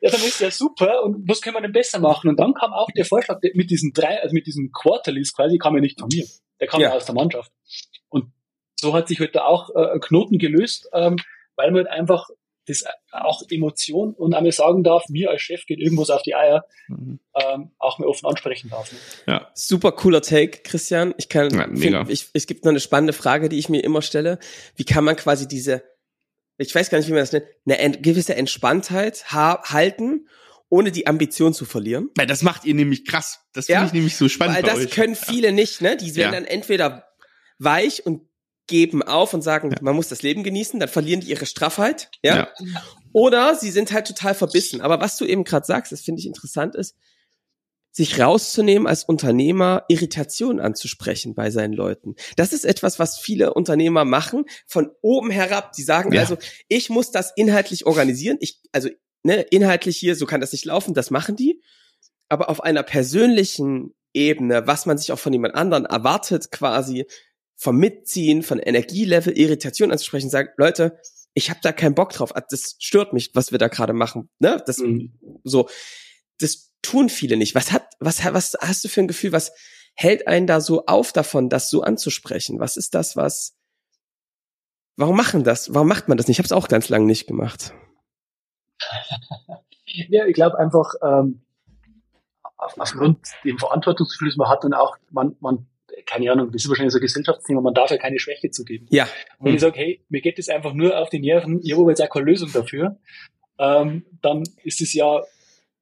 Ja, 0.00 0.10
dann 0.10 0.20
ist 0.22 0.40
ja 0.40 0.50
super. 0.50 1.02
Und 1.02 1.28
was 1.28 1.40
können 1.42 1.56
wir 1.56 1.60
denn 1.60 1.72
besser 1.72 1.98
machen? 1.98 2.30
Und 2.30 2.40
dann 2.40 2.54
kam 2.54 2.72
auch 2.72 2.88
der 2.96 3.04
Vorschlag 3.04 3.38
mit 3.54 3.70
diesen 3.70 3.92
drei, 3.92 4.20
also 4.22 4.32
mit 4.32 4.46
diesen 4.46 4.72
Quarterlies 4.72 5.34
quasi, 5.34 5.58
kam 5.58 5.74
ja 5.74 5.80
nicht 5.80 6.00
von 6.00 6.08
mir. 6.12 6.24
Der 6.62 6.68
kam 6.68 6.80
ja, 6.80 6.92
aus 6.92 7.06
der 7.06 7.16
Mannschaft. 7.16 7.50
Und 8.08 8.26
so 8.76 8.94
hat 8.94 9.08
sich 9.08 9.18
heute 9.18 9.44
auch 9.44 9.68
äh, 9.74 9.94
ein 9.94 10.00
Knoten 10.00 10.38
gelöst, 10.38 10.88
ähm, 10.92 11.16
weil 11.56 11.72
man 11.72 11.86
halt 11.86 11.88
einfach 11.88 12.28
das 12.68 12.84
auch 13.10 13.42
Emotion 13.50 14.14
und 14.14 14.32
einmal 14.32 14.52
sagen 14.52 14.84
darf, 14.84 15.08
mir 15.08 15.30
als 15.30 15.42
Chef 15.42 15.66
geht 15.66 15.80
irgendwas 15.80 16.10
auf 16.10 16.22
die 16.22 16.36
Eier, 16.36 16.64
mhm. 16.86 17.18
ähm, 17.34 17.72
auch 17.80 17.98
mal 17.98 18.06
offen 18.06 18.26
ansprechen 18.26 18.70
darf. 18.70 18.92
Ne? 18.92 18.98
Ja. 19.26 19.50
Super 19.54 19.90
cooler 19.90 20.22
Take, 20.22 20.62
Christian. 20.62 21.14
Ich 21.18 21.28
kann, 21.28 21.50
ja, 21.50 21.66
find, 21.74 22.08
ich, 22.08 22.28
es 22.32 22.46
gibt 22.46 22.64
noch 22.64 22.70
eine 22.70 22.78
spannende 22.78 23.12
Frage, 23.12 23.48
die 23.48 23.58
ich 23.58 23.68
mir 23.68 23.82
immer 23.82 24.02
stelle. 24.02 24.38
Wie 24.76 24.84
kann 24.84 25.02
man 25.02 25.16
quasi 25.16 25.48
diese, 25.48 25.82
ich 26.58 26.72
weiß 26.72 26.88
gar 26.90 26.98
nicht, 26.98 27.08
wie 27.08 27.12
man 27.12 27.22
das 27.22 27.32
nennt, 27.32 27.46
eine 27.66 28.00
gewisse 28.00 28.36
Entspanntheit 28.36 29.32
ha 29.32 29.60
halten, 29.64 30.28
ohne 30.72 30.90
die 30.90 31.06
Ambition 31.06 31.52
zu 31.52 31.66
verlieren? 31.66 32.08
Weil 32.16 32.26
das 32.26 32.40
macht 32.40 32.64
ihr 32.64 32.74
nämlich 32.74 33.04
krass. 33.04 33.40
Das 33.52 33.66
finde 33.66 33.82
ja, 33.82 33.86
ich 33.86 33.92
nämlich 33.92 34.16
so 34.16 34.30
spannend. 34.30 34.56
Weil 34.56 34.62
das 34.62 34.78
euch. 34.78 34.90
können 34.90 35.14
viele 35.14 35.48
ja. 35.48 35.52
nicht, 35.52 35.82
ne? 35.82 35.98
Die 35.98 36.16
werden 36.16 36.32
dann 36.32 36.44
entweder 36.46 37.04
weich 37.58 38.06
und 38.06 38.22
geben 38.68 39.02
auf 39.02 39.34
und 39.34 39.42
sagen, 39.42 39.70
ja. 39.70 39.76
man 39.82 39.94
muss 39.94 40.08
das 40.08 40.22
Leben 40.22 40.42
genießen, 40.42 40.80
dann 40.80 40.88
verlieren 40.88 41.20
die 41.20 41.28
ihre 41.28 41.44
Straffheit, 41.44 42.10
ja? 42.22 42.36
ja. 42.58 42.82
Oder 43.12 43.54
sie 43.54 43.70
sind 43.70 43.92
halt 43.92 44.06
total 44.06 44.34
verbissen. 44.34 44.80
Aber 44.80 44.98
was 44.98 45.18
du 45.18 45.26
eben 45.26 45.44
gerade 45.44 45.66
sagst, 45.66 45.92
das 45.92 46.00
finde 46.00 46.20
ich 46.20 46.26
interessant 46.26 46.74
ist, 46.74 46.96
sich 47.90 48.18
rauszunehmen 48.18 48.86
als 48.86 49.04
Unternehmer, 49.04 49.84
Irritation 49.88 50.58
anzusprechen 50.58 51.34
bei 51.34 51.50
seinen 51.50 51.74
Leuten. 51.74 52.14
Das 52.36 52.54
ist 52.54 52.64
etwas, 52.64 52.98
was 52.98 53.18
viele 53.18 53.52
Unternehmer 53.52 54.06
machen, 54.06 54.46
von 54.66 54.90
oben 55.02 55.30
herab. 55.30 55.72
Die 55.72 55.82
sagen 55.82 56.12
ja. 56.12 56.22
also, 56.22 56.38
ich 56.68 56.88
muss 56.88 57.10
das 57.10 57.32
inhaltlich 57.36 57.84
organisieren. 57.84 58.38
Ich, 58.40 58.58
also, 58.72 58.88
ne, 59.22 59.42
inhaltlich 59.42 59.96
hier, 59.96 60.16
so 60.16 60.26
kann 60.26 60.40
das 60.40 60.52
nicht 60.52 60.64
laufen, 60.64 60.94
das 60.94 61.10
machen 61.10 61.36
die. 61.36 61.62
Aber 62.28 62.48
auf 62.48 62.62
einer 62.62 62.82
persönlichen 62.82 63.94
Ebene, 64.14 64.66
was 64.66 64.86
man 64.86 64.98
sich 64.98 65.12
auch 65.12 65.18
von 65.18 65.32
jemand 65.32 65.54
anderen 65.54 65.84
erwartet, 65.84 66.50
quasi, 66.50 67.06
vom 67.56 67.76
Mitziehen, 67.76 68.42
von 68.42 68.58
Energielevel, 68.58 69.36
Irritation 69.38 69.92
anzusprechen, 69.92 70.30
sagt, 70.30 70.58
Leute, 70.58 70.98
ich 71.34 71.50
habe 71.50 71.60
da 71.62 71.72
keinen 71.72 71.94
Bock 71.94 72.10
drauf. 72.10 72.32
Das 72.50 72.76
stört 72.78 73.12
mich, 73.12 73.30
was 73.34 73.52
wir 73.52 73.58
da 73.58 73.68
gerade 73.68 73.92
machen. 73.92 74.28
Ne? 74.38 74.62
Das 74.66 74.78
mhm. 74.78 75.18
so, 75.44 75.68
das 76.38 76.72
tun 76.82 77.08
viele 77.08 77.36
nicht. 77.36 77.54
Was 77.54 77.72
hat, 77.72 77.86
was, 78.00 78.24
was 78.24 78.54
hast 78.60 78.84
du 78.84 78.88
für 78.88 79.00
ein 79.00 79.08
Gefühl? 79.08 79.32
Was 79.32 79.52
hält 79.94 80.26
einen 80.26 80.46
da 80.46 80.60
so 80.60 80.86
auf 80.86 81.12
davon, 81.12 81.48
das 81.48 81.70
so 81.70 81.82
anzusprechen? 81.82 82.58
Was 82.58 82.76
ist 82.76 82.94
das, 82.94 83.16
was? 83.16 83.54
Warum 84.96 85.16
machen 85.16 85.44
das? 85.44 85.72
Warum 85.72 85.88
macht 85.88 86.08
man 86.08 86.18
das 86.18 86.26
nicht? 86.26 86.34
Ich 86.34 86.38
habe 86.38 86.46
es 86.46 86.52
auch 86.52 86.68
ganz 86.68 86.88
lange 86.88 87.06
nicht 87.06 87.26
gemacht. 87.26 87.72
Ja, 89.86 90.26
ich 90.26 90.34
glaube 90.34 90.58
einfach 90.58 90.94
ähm, 91.02 91.42
aufgrund 92.56 93.18
dem 93.44 93.58
Verantwortungsgefühl, 93.58 94.28
das 94.28 94.36
man 94.36 94.48
hat 94.48 94.64
und 94.64 94.74
auch 94.74 94.96
man, 95.10 95.36
man 95.40 95.66
keine 96.06 96.30
Ahnung, 96.30 96.50
das 96.52 96.62
ist 96.62 96.68
wahrscheinlich 96.68 96.92
so 96.92 96.98
ein 96.98 97.02
Gesellschaftsthema, 97.02 97.60
man 97.60 97.74
darf 97.74 97.90
ja 97.90 97.98
keine 97.98 98.18
Schwäche 98.18 98.50
zugeben. 98.50 98.86
Ja. 98.90 99.04
Und 99.38 99.46
wenn 99.46 99.54
ich 99.54 99.60
sage, 99.60 99.78
hey, 99.78 100.04
mir 100.08 100.20
geht 100.20 100.38
das 100.38 100.48
einfach 100.48 100.72
nur 100.72 100.98
auf 100.98 101.10
die 101.10 101.20
Nerven, 101.20 101.60
ich 101.62 101.76
habe 101.76 101.90
jetzt 101.90 102.02
auch 102.02 102.08
keine 102.08 102.26
Lösung 102.26 102.50
dafür, 102.52 102.98
ähm, 103.58 104.04
dann 104.22 104.44
ist 104.64 104.80
es 104.80 104.92
ja, 104.94 105.22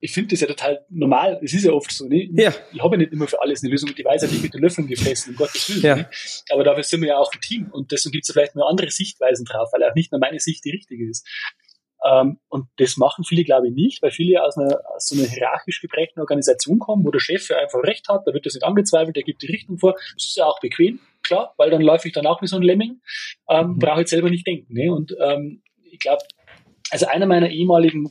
ich 0.01 0.13
finde 0.13 0.31
das 0.31 0.41
ja 0.41 0.47
total 0.47 0.85
normal, 0.89 1.39
es 1.43 1.53
ist 1.53 1.65
ja 1.65 1.73
oft 1.73 1.93
so, 1.93 2.07
ne? 2.07 2.29
Ja. 2.33 2.55
Ich 2.73 2.83
habe 2.83 2.97
ja 2.97 2.99
nicht 2.99 3.13
immer 3.13 3.27
für 3.27 3.41
alles 3.41 3.63
eine 3.63 3.71
Lösung, 3.71 3.95
die 3.95 4.05
weiß 4.05 4.23
ja 4.23 4.29
nicht 4.29 4.43
mit 4.43 4.55
den 4.55 4.63
Löffeln 4.63 4.87
gefressen, 4.87 5.33
um 5.33 5.37
Gottes 5.37 5.69
Willen. 5.69 5.83
Ja. 5.83 5.97
Ne? 5.97 6.11
Aber 6.51 6.65
dafür 6.65 6.83
sind 6.83 7.03
wir 7.03 7.09
ja 7.09 7.19
auch 7.19 7.33
ein 7.33 7.41
Team 7.41 7.69
und 7.71 7.93
deswegen 7.93 8.13
gibt 8.13 8.25
es 8.25 8.29
ja 8.29 8.33
vielleicht 8.33 8.55
nur 8.55 8.69
andere 8.69 8.91
Sichtweisen 8.91 9.45
drauf, 9.45 9.69
weil 9.73 9.85
auch 9.85 9.95
nicht 9.95 10.11
nur 10.11 10.19
meine 10.19 10.41
Sicht 10.41 10.65
die 10.65 10.71
richtige 10.71 11.09
ist. 11.09 11.27
Ähm, 12.05 12.39
und 12.49 12.67
das 12.77 12.97
machen 12.97 13.25
viele, 13.25 13.45
glaube 13.45 13.69
ich, 13.69 13.75
nicht, 13.75 14.03
weil 14.03 14.11
viele 14.11 14.43
aus 14.43 14.57
einer, 14.57 14.81
aus 14.95 15.07
so 15.07 15.17
einer 15.17 15.29
hierarchisch 15.29 15.81
geprägten 15.81 16.21
Organisation 16.21 16.79
kommen, 16.79 17.05
wo 17.05 17.11
der 17.11 17.21
Chef 17.21 17.49
ja 17.49 17.59
einfach 17.59 17.83
recht 17.83 18.09
hat, 18.09 18.23
da 18.27 18.33
wird 18.33 18.47
das 18.47 18.55
nicht 18.55 18.65
angezweifelt, 18.65 19.17
der 19.17 19.23
gibt 19.23 19.43
die 19.43 19.51
Richtung 19.53 19.79
vor. 19.79 19.93
Das 19.93 20.25
ist 20.25 20.37
ja 20.37 20.47
auch 20.47 20.61
bequem, 20.61 21.01
klar, 21.23 21.55
weil 21.59 21.71
dann 21.71 21.83
läufe 21.83 22.09
ich 22.09 22.15
dann 22.15 22.27
auch 22.27 22.41
wie 22.41 22.47
so 22.47 22.57
ein 22.57 22.63
Lemming, 22.63 23.01
ähm, 23.49 23.73
Mhm. 23.73 23.79
brauche 23.79 24.03
ich 24.03 24.09
selber 24.09 24.31
nicht 24.31 24.47
denken. 24.47 24.73
Ne? 24.73 24.91
Und 24.91 25.15
ähm, 25.21 25.63
ich 25.91 25.99
glaube, 25.99 26.23
also 26.91 27.07
einer 27.07 27.27
meiner 27.27 27.51
ehemaligen 27.51 28.11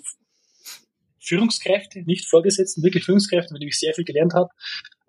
Führungskräfte, 1.19 2.03
nicht 2.03 2.27
Vorgesetzten, 2.29 2.83
wirklich 2.83 3.03
Führungskräfte, 3.05 3.53
mit 3.53 3.61
dem 3.61 3.69
ich 3.69 3.79
sehr 3.79 3.93
viel 3.93 4.05
gelernt 4.05 4.33
habe, 4.33 4.49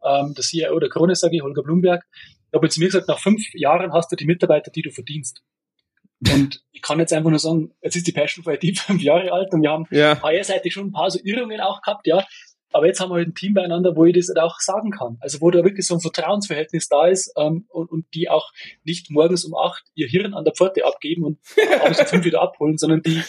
ähm, 0.05 0.35
der 0.35 0.45
CIO 0.45 0.79
der 0.79 0.89
Krone, 0.89 1.15
sage 1.15 1.37
ich, 1.37 1.43
Holger 1.43 1.63
Blumberg, 1.63 2.05
der 2.53 2.61
hat 2.61 2.73
zu 2.73 2.81
mir 2.81 2.87
gesagt, 2.87 3.09
nach 3.09 3.19
fünf 3.19 3.43
Jahren 3.55 3.93
hast 3.93 4.11
du 4.11 4.17
die 4.17 4.27
Mitarbeiter, 4.27 4.71
die 4.71 4.83
du 4.83 4.91
verdienst. 4.91 5.43
Und 6.29 6.63
ich 6.73 6.83
kann 6.83 6.99
jetzt 6.99 7.13
einfach 7.13 7.31
nur 7.31 7.39
sagen, 7.39 7.73
jetzt 7.83 7.97
ist 7.97 8.07
die 8.07 8.13
Passion 8.13 8.45
for 8.45 8.53
IT 8.53 8.79
fünf 8.79 9.03
Jahre 9.03 9.33
alt 9.33 9.53
und 9.53 9.63
wir 9.63 9.71
haben 9.71 9.87
Ja. 9.91 10.21
HR-seitig 10.23 10.73
schon 10.73 10.89
ein 10.89 10.93
paar 10.93 11.11
so 11.11 11.19
Irrungen 11.23 11.61
auch 11.61 11.83
gehabt, 11.83 12.07
ja. 12.07 12.25
Aber 12.73 12.87
jetzt 12.87 13.01
haben 13.01 13.11
wir 13.11 13.17
halt 13.17 13.27
ein 13.29 13.35
Team 13.35 13.55
beieinander, 13.55 13.97
wo 13.97 14.05
ich 14.05 14.15
das 14.15 14.29
halt 14.29 14.39
auch 14.39 14.61
sagen 14.61 14.93
kann. 14.93 15.17
Also 15.21 15.41
wo 15.41 15.51
da 15.51 15.65
wirklich 15.65 15.87
so 15.87 15.95
ein 15.95 16.01
Vertrauensverhältnis 16.01 16.89
da 16.89 17.09
ist 17.09 17.33
ähm, 17.37 17.67
und, 17.69 17.91
und 17.91 18.07
die 18.15 18.29
auch 18.29 18.53
nicht 18.85 19.11
morgens 19.11 19.45
um 19.45 19.55
acht 19.57 19.83
ihr 19.95 20.07
Hirn 20.07 20.35
an 20.35 20.45
der 20.45 20.55
Pforte 20.55 20.85
abgeben 20.87 21.25
und 21.25 21.39
abends 21.83 21.99
um 22.01 22.07
fünf 22.07 22.25
wieder 22.25 22.41
abholen, 22.41 22.79
sondern 22.79 23.03
die, 23.03 23.23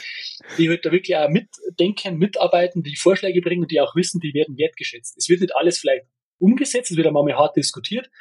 die 0.60 0.70
halt 0.70 0.86
da 0.86 0.92
wirklich 0.92 1.18
auch 1.18 1.28
mitdenken, 1.28 2.18
mitarbeiten, 2.18 2.84
die 2.84 2.96
Vorschläge 2.96 3.42
bringen 3.42 3.64
und 3.64 3.72
die 3.72 3.82
auch 3.82 3.96
wissen, 3.96 4.20
die 4.20 4.36
werden 4.36 4.58
wertgeschätzt. 4.58 5.18
Es 5.18 5.28
wird 5.28 5.42
nicht 5.42 5.56
alles 5.56 5.80
vielleicht 5.80 6.06
umgesetzt, 6.38 6.92
es 6.92 6.98
wird 6.98 7.08
einmal 7.08 7.34
hart 7.34 7.56
diskutiert, 7.56 8.12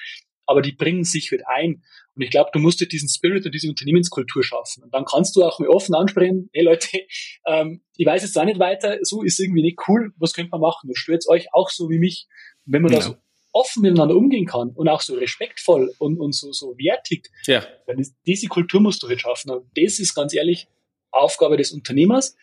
aber 0.51 0.63
die 0.63 0.73
bringen 0.73 1.05
sich 1.05 1.31
halt 1.31 1.47
ein. 1.47 1.85
Und 2.17 2.23
ich 2.23 2.31
glaube, 2.31 2.51
du 2.53 2.59
musst 2.59 2.81
dir 2.81 2.89
diesen 2.89 3.09
Spirit 3.09 3.47
und 3.47 3.55
diese 3.55 3.69
Unternehmenskultur 3.69 4.43
schaffen. 4.43 4.83
Und 4.83 4.93
dann 4.93 5.05
kannst 5.05 5.37
du 5.37 5.45
auch 5.45 5.61
mal 5.61 5.69
offen 5.69 5.95
ansprechen, 5.95 6.51
hey 6.53 6.65
Leute, 6.65 6.89
ähm, 7.47 7.83
ich 7.97 8.05
weiß 8.05 8.23
jetzt 8.25 8.37
auch 8.37 8.45
nicht 8.45 8.59
weiter, 8.59 8.99
so 9.03 9.23
ist 9.23 9.39
irgendwie 9.39 9.63
nicht 9.63 9.79
cool, 9.87 10.13
was 10.19 10.33
könnt 10.33 10.51
man 10.51 10.61
machen? 10.61 10.89
Das 10.89 10.99
stört 10.99 11.25
euch 11.29 11.47
auch 11.55 11.71
so 11.71 11.89
wie 11.89 12.01
mich. 12.01 12.27
Und 12.67 12.73
wenn 12.73 12.83
man 12.83 12.91
da 12.91 12.99
Ja. 12.99 13.05
so 13.05 13.15
offen 13.53 13.83
miteinander 13.83 14.17
umgehen 14.17 14.45
kann 14.47 14.71
und 14.71 14.89
auch 14.89 15.03
so 15.03 15.15
respektvoll 15.15 15.93
und, 15.99 16.19
und 16.19 16.35
so, 16.35 16.51
so 16.53 16.77
wertig, 16.77 17.31
Ja. 17.47 17.65
dann 17.87 18.01
ist, 18.01 18.17
diese 18.27 18.49
Kultur 18.49 18.81
musst 18.81 19.05
du 19.05 19.09
halt 19.09 19.21
schaffen. 19.21 19.53
Und 19.53 19.71
das 19.77 20.01
ist 20.01 20.15
ganz 20.17 20.35
ehrlich 20.35 20.67
Aufgabe 21.13 21.57
des 21.57 21.71
Unternehmers. 21.71 22.35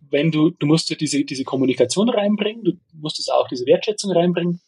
Wenn 0.00 0.30
du, 0.30 0.48
du 0.48 0.66
musst 0.66 0.88
ja 0.88 0.96
diese, 0.96 1.22
diese 1.24 1.44
Kommunikation 1.44 2.08
reinbringen, 2.08 2.64
du 2.64 2.72
musst 2.94 3.18
es 3.18 3.28
auch 3.28 3.48
diese 3.48 3.66
Wertschätzung 3.66 4.12
reinbringen. 4.12 4.62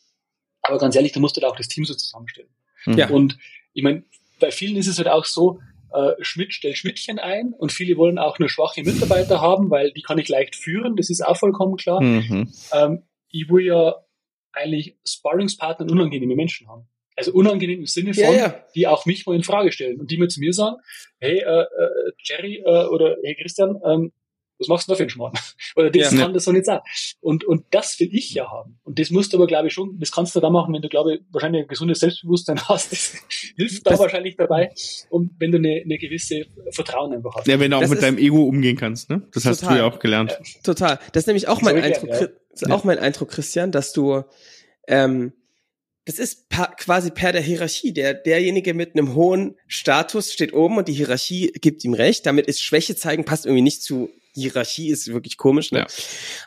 Aber 0.60 0.76
ganz 0.78 0.94
ehrlich, 0.94 1.12
du 1.12 1.20
musst 1.20 1.36
halt 1.36 1.44
auch 1.46 1.56
das 1.56 1.68
Team 1.68 1.84
so 1.86 1.94
zusammenstellen. 1.94 2.50
Ja. 2.86 3.10
Und 3.10 3.38
ich 3.72 3.82
meine, 3.82 4.04
bei 4.40 4.50
vielen 4.50 4.76
ist 4.76 4.86
es 4.86 4.98
halt 4.98 5.08
auch 5.08 5.24
so, 5.24 5.60
äh, 5.92 6.12
Schmidt 6.20 6.52
stellt 6.52 6.76
Schmidtchen 6.76 7.18
ein 7.18 7.52
und 7.56 7.72
viele 7.72 7.96
wollen 7.96 8.18
auch 8.18 8.38
nur 8.38 8.48
schwache 8.48 8.82
Mitarbeiter 8.82 9.40
haben, 9.40 9.70
weil 9.70 9.92
die 9.92 10.02
kann 10.02 10.18
ich 10.18 10.28
leicht 10.28 10.56
führen, 10.56 10.96
das 10.96 11.10
ist 11.10 11.24
auch 11.24 11.36
vollkommen 11.36 11.76
klar. 11.76 12.02
Mhm. 12.02 12.52
Ähm, 12.72 13.02
ich 13.30 13.48
will 13.48 13.64
ja 13.64 13.94
eigentlich 14.52 14.96
Sparringspartner 15.06 15.84
und 15.84 15.92
unangenehme 15.92 16.34
Menschen 16.34 16.68
haben. 16.68 16.86
Also 17.16 17.32
unangenehm 17.32 17.80
im 17.80 17.86
Sinne 17.86 18.12
von, 18.12 18.24
Ja, 18.24 18.32
ja. 18.32 18.64
die 18.74 18.86
auch 18.86 19.06
mich 19.06 19.26
mal 19.26 19.34
in 19.34 19.42
Frage 19.42 19.72
stellen 19.72 20.00
und 20.00 20.10
die 20.10 20.18
mir 20.18 20.28
zu 20.28 20.40
mir 20.40 20.52
sagen, 20.52 20.76
hey, 21.18 21.38
äh, 21.38 21.62
äh, 21.62 22.12
Jerry 22.22 22.62
äh, 22.64 22.86
oder 22.86 23.16
hey 23.22 23.34
Christian, 23.40 23.80
ähm, 23.84 24.12
was 24.58 24.68
machst 24.68 24.88
du 24.88 24.92
da 24.92 24.96
für 24.96 25.02
einen 25.02 25.10
Schmarrn? 25.10 25.32
Oder 25.76 25.90
das 25.90 26.12
Ja. 26.12 26.18
kann 26.20 26.32
das 26.34 26.44
so 26.44 26.52
nicht 26.52 26.64
sein. 26.66 26.80
Und, 27.20 27.44
und 27.44 27.64
das 27.70 27.98
will 28.00 28.08
ich 28.12 28.32
ja 28.34 28.50
haben. 28.50 28.78
Und 28.84 28.98
das 28.98 29.10
musst 29.10 29.32
du 29.32 29.36
aber, 29.36 29.46
glaube 29.46 29.68
ich, 29.68 29.72
schon, 29.74 29.98
das 29.98 30.10
kannst 30.12 30.34
du 30.34 30.40
da 30.40 30.50
machen, 30.50 30.72
wenn 30.74 30.82
du, 30.82 30.88
glaube 30.88 31.14
ich, 31.14 31.20
wahrscheinlich 31.30 31.62
ein 31.62 31.68
gesundes 31.68 32.00
Selbstbewusstsein 32.00 32.60
hast. 32.68 32.92
Das 32.92 33.14
hilft 33.56 33.86
da 33.86 33.90
Das- 33.90 34.00
wahrscheinlich 34.00 34.36
dabei. 34.36 34.72
Und 35.10 35.32
wenn 35.38 35.52
du 35.52 35.58
eine, 35.58 35.82
eine 35.84 35.98
gewisse 35.98 36.46
Vertrauen 36.70 37.12
einfach 37.12 37.34
hast. 37.36 37.46
Ja, 37.46 37.60
wenn 37.60 37.70
du 37.70 37.76
auch 37.76 37.80
Das 37.82 37.90
mit 37.90 38.02
deinem 38.02 38.18
Ego 38.18 38.44
umgehen 38.44 38.76
kannst, 38.76 39.10
ne? 39.10 39.26
Das 39.32 39.44
hast 39.44 39.60
Total. 39.60 39.74
du 39.76 39.80
ja 39.82 39.88
auch 39.90 39.98
gelernt. 39.98 40.38
Total. 40.64 40.98
Das 41.12 41.22
ist 41.22 41.26
nämlich 41.26 41.48
auch 41.48 41.60
mein 41.62 41.76
Eindruck, 41.82 42.10
gern, 42.10 42.28
ist 42.52 42.70
auch 42.70 42.84
mein 42.84 42.98
Eindruck, 42.98 43.28
Christian, 43.30 43.72
dass 43.72 43.92
du, 43.92 44.22
ähm, 44.88 45.32
das 46.04 46.18
ist 46.20 46.48
quasi 46.78 47.10
per 47.10 47.32
der 47.32 47.40
Hierarchie. 47.42 47.92
Der, 47.92 48.14
derjenige 48.14 48.74
mit 48.74 48.94
einem 48.94 49.14
hohen 49.14 49.56
Status 49.66 50.32
steht 50.32 50.52
oben 50.52 50.76
und 50.78 50.86
die 50.86 50.92
Hierarchie 50.92 51.50
gibt 51.60 51.82
ihm 51.84 51.94
recht. 51.94 52.24
Damit 52.26 52.46
ist 52.46 52.62
Schwäche 52.62 52.94
zeigen, 52.94 53.24
passt 53.24 53.44
irgendwie 53.44 53.62
nicht 53.62 53.82
zu 53.82 54.08
Hierarchie, 54.42 54.90
ist 54.90 55.08
wirklich 55.08 55.36
komisch, 55.36 55.72
ne? 55.72 55.80
Ja. 55.80 55.86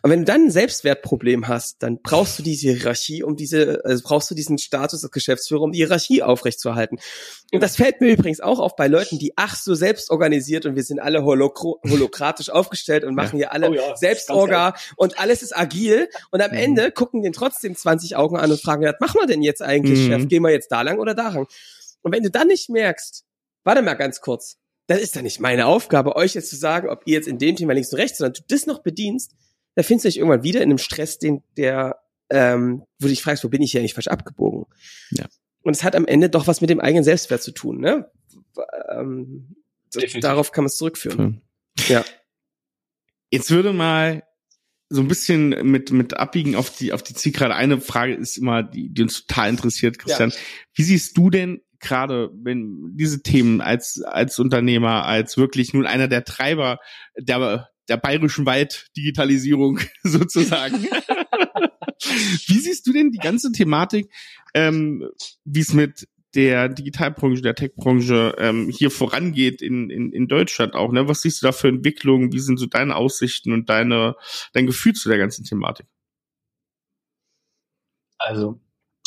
Und 0.04 0.12
wenn 0.12 0.20
du 0.20 0.26
dann 0.26 0.46
ein 0.46 0.52
Selbstwertproblem 0.52 1.48
hast, 1.48 1.84
dann 1.84 2.02
brauchst 2.02 2.40
du 2.40 2.44
diese 2.44 2.72
Hierarchie, 2.72 3.24
um 3.24 3.36
diese, 3.36 3.82
also 3.86 4.04
brauchst 4.04 4.30
du 4.32 4.36
diesen 4.36 4.58
Status 4.58 5.04
als 5.04 5.12
Geschäftsführer, 5.12 5.62
um 5.62 5.72
die 5.72 5.80
Hierarchie 5.80 6.24
aufrechtzuerhalten. 6.24 7.00
Und 7.52 7.62
das 7.64 7.76
fällt 7.76 8.02
mir 8.02 8.12
übrigens 8.12 8.40
auch 8.42 8.60
auf 8.60 8.76
bei 8.76 8.88
Leuten, 8.88 9.18
die 9.20 9.34
ach 9.36 9.56
so 9.56 9.74
selbst 9.76 10.10
organisiert 10.12 10.66
und 10.66 10.76
wir 10.76 10.84
sind 10.84 11.00
alle 11.00 11.20
holokro- 11.20 11.80
holokratisch 11.90 12.50
aufgestellt 12.50 13.04
und 13.04 13.16
machen 13.16 13.38
hier 13.38 13.52
alle 13.54 13.70
Oh 13.70 13.74
ja, 13.74 13.96
Selbstorga 13.98 14.76
und 14.96 15.20
alles 15.20 15.42
ist 15.42 15.58
agil 15.58 16.10
und 16.32 16.42
am 16.42 16.52
Mhm. 16.52 16.58
Ende 16.58 16.92
gucken 16.92 17.22
den 17.22 17.34
trotzdem 17.34 17.76
20 17.76 18.16
Augen 18.16 18.38
an 18.38 18.52
und 18.52 18.62
fragen, 18.62 18.84
was 18.86 18.96
machen 19.00 19.20
wir 19.22 19.28
denn 19.28 19.42
jetzt 19.42 19.62
eigentlich, 19.62 20.00
Mhm. 20.00 20.08
Chef? 20.08 20.28
Gehen 20.28 20.44
wir 20.44 20.52
jetzt 20.52 20.72
da 20.72 20.82
lang 20.82 21.00
oder 21.00 21.16
da 21.16 21.30
lang? 21.30 21.48
Und 22.02 22.14
wenn 22.14 22.24
du 22.24 22.30
dann 22.30 22.48
nicht 22.48 22.70
merkst, 22.70 23.26
warte 23.64 23.82
mal 23.82 23.96
ganz 23.96 24.22
kurz, 24.22 24.58
das 24.90 25.02
ist 25.02 25.16
dann 25.16 25.24
nicht 25.24 25.40
meine 25.40 25.68
Aufgabe, 25.68 26.16
euch 26.16 26.34
jetzt 26.34 26.50
zu 26.50 26.56
sagen, 26.56 26.90
ob 26.90 27.04
ihr 27.06 27.14
jetzt 27.14 27.28
in 27.28 27.38
dem 27.38 27.56
Thema 27.56 27.74
links 27.74 27.94
und 27.94 28.00
rechts, 28.00 28.18
sondern 28.18 28.34
du 28.34 28.42
das 28.48 28.66
noch 28.66 28.82
bedienst, 28.82 29.36
da 29.76 29.84
findest 29.84 30.06
du 30.06 30.10
dich 30.10 30.18
irgendwann 30.18 30.42
wieder 30.42 30.62
in 30.62 30.70
einem 30.70 30.80
Stress, 30.80 31.20
den 31.20 31.44
der, 31.58 32.00
ähm, 32.32 32.82
wo 32.98 33.06
du 33.06 33.10
dich 33.10 33.22
fragst, 33.22 33.44
wo 33.44 33.50
bin 33.50 33.62
ich 33.62 33.72
hier 33.72 33.82
eigentlich 33.82 33.94
falsch 33.94 34.08
abgebogen? 34.08 34.66
Ja. 35.12 35.28
Und 35.62 35.76
es 35.76 35.84
hat 35.84 35.96
am 35.96 36.08
Ende 36.08 36.32
doch 36.32 36.48
was 36.48 36.62
mit 36.62 36.72
dem 36.72 36.80
eigenen 36.80 37.04
Selbstwert 37.04 37.44
zu 37.44 37.52
tun, 37.52 37.80
ne? 37.80 38.10
Ähm, 38.90 39.56
Definitiv. 39.94 40.22
darauf 40.22 40.52
kann 40.52 40.64
man 40.64 40.70
es 40.70 40.78
zurückführen. 40.78 41.44
Cool. 41.78 41.86
Ja. 41.88 42.06
Jetzt 43.30 43.52
würde 43.52 43.74
mal 43.74 44.24
so 44.90 45.02
ein 45.02 45.08
bisschen 45.08 45.50
mit, 45.70 45.92
mit 45.92 46.16
abbiegen 46.16 46.56
auf 46.56 46.76
die, 46.76 46.94
auf 46.94 47.04
die 47.04 47.14
Zielgerade. 47.14 47.54
Eine 47.54 47.80
Frage 47.80 48.16
ist 48.16 48.38
immer, 48.38 48.64
die, 48.64 48.90
die 48.90 49.04
uns 49.04 49.28
total 49.28 49.50
interessiert, 49.50 50.00
Christian. 50.00 50.34
Wie 50.74 50.84
siehst 50.84 51.16
du 51.16 51.30
denn 51.30 51.62
gerade, 51.80 52.30
wenn 52.34 52.92
diese 52.96 53.22
Themen 53.22 53.62
als, 53.62 54.02
als 54.02 54.40
Unternehmer, 54.40 55.06
als 55.06 55.38
wirklich 55.38 55.74
nun 55.74 55.86
einer 55.86 56.08
der 56.08 56.24
Treiber 56.24 56.80
der, 57.18 57.70
der 57.88 57.98
bayerischen 57.98 58.46
Wald-Digitalisierung 58.46 59.80
sozusagen. 60.04 60.78
Wie 62.02 62.60
siehst 62.60 62.88
du 62.88 62.94
denn 62.94 63.12
die 63.12 63.20
ganze 63.20 63.52
Thematik, 63.52 64.10
ähm, 64.54 65.10
wie 65.44 65.60
es 65.60 65.74
mit 65.74 66.08
der 66.36 66.70
Digitalbranche, 66.70 67.42
der 67.42 67.56
Techbranche 67.56 68.36
ähm, 68.38 68.70
hier 68.70 68.92
vorangeht 68.92 69.62
in, 69.62 69.90
in, 69.90 70.12
in 70.12 70.28
Deutschland 70.28 70.76
auch. 70.76 70.92
Ne? 70.92 71.08
Was 71.08 71.22
siehst 71.22 71.42
du 71.42 71.48
da 71.48 71.52
für 71.52 71.68
Entwicklungen? 71.68 72.32
Wie 72.32 72.40
sind 72.40 72.58
so 72.58 72.68
deine 72.68 72.96
Aussichten 72.96 73.52
und 73.52 73.70
deine, 73.70 74.16
dein 74.54 74.68
Gefühl 74.68 74.94
zu 74.94 75.10
der 75.10 75.18
ganzen 75.18 75.44
Thematik? 75.44 75.88
Also, 78.20 78.60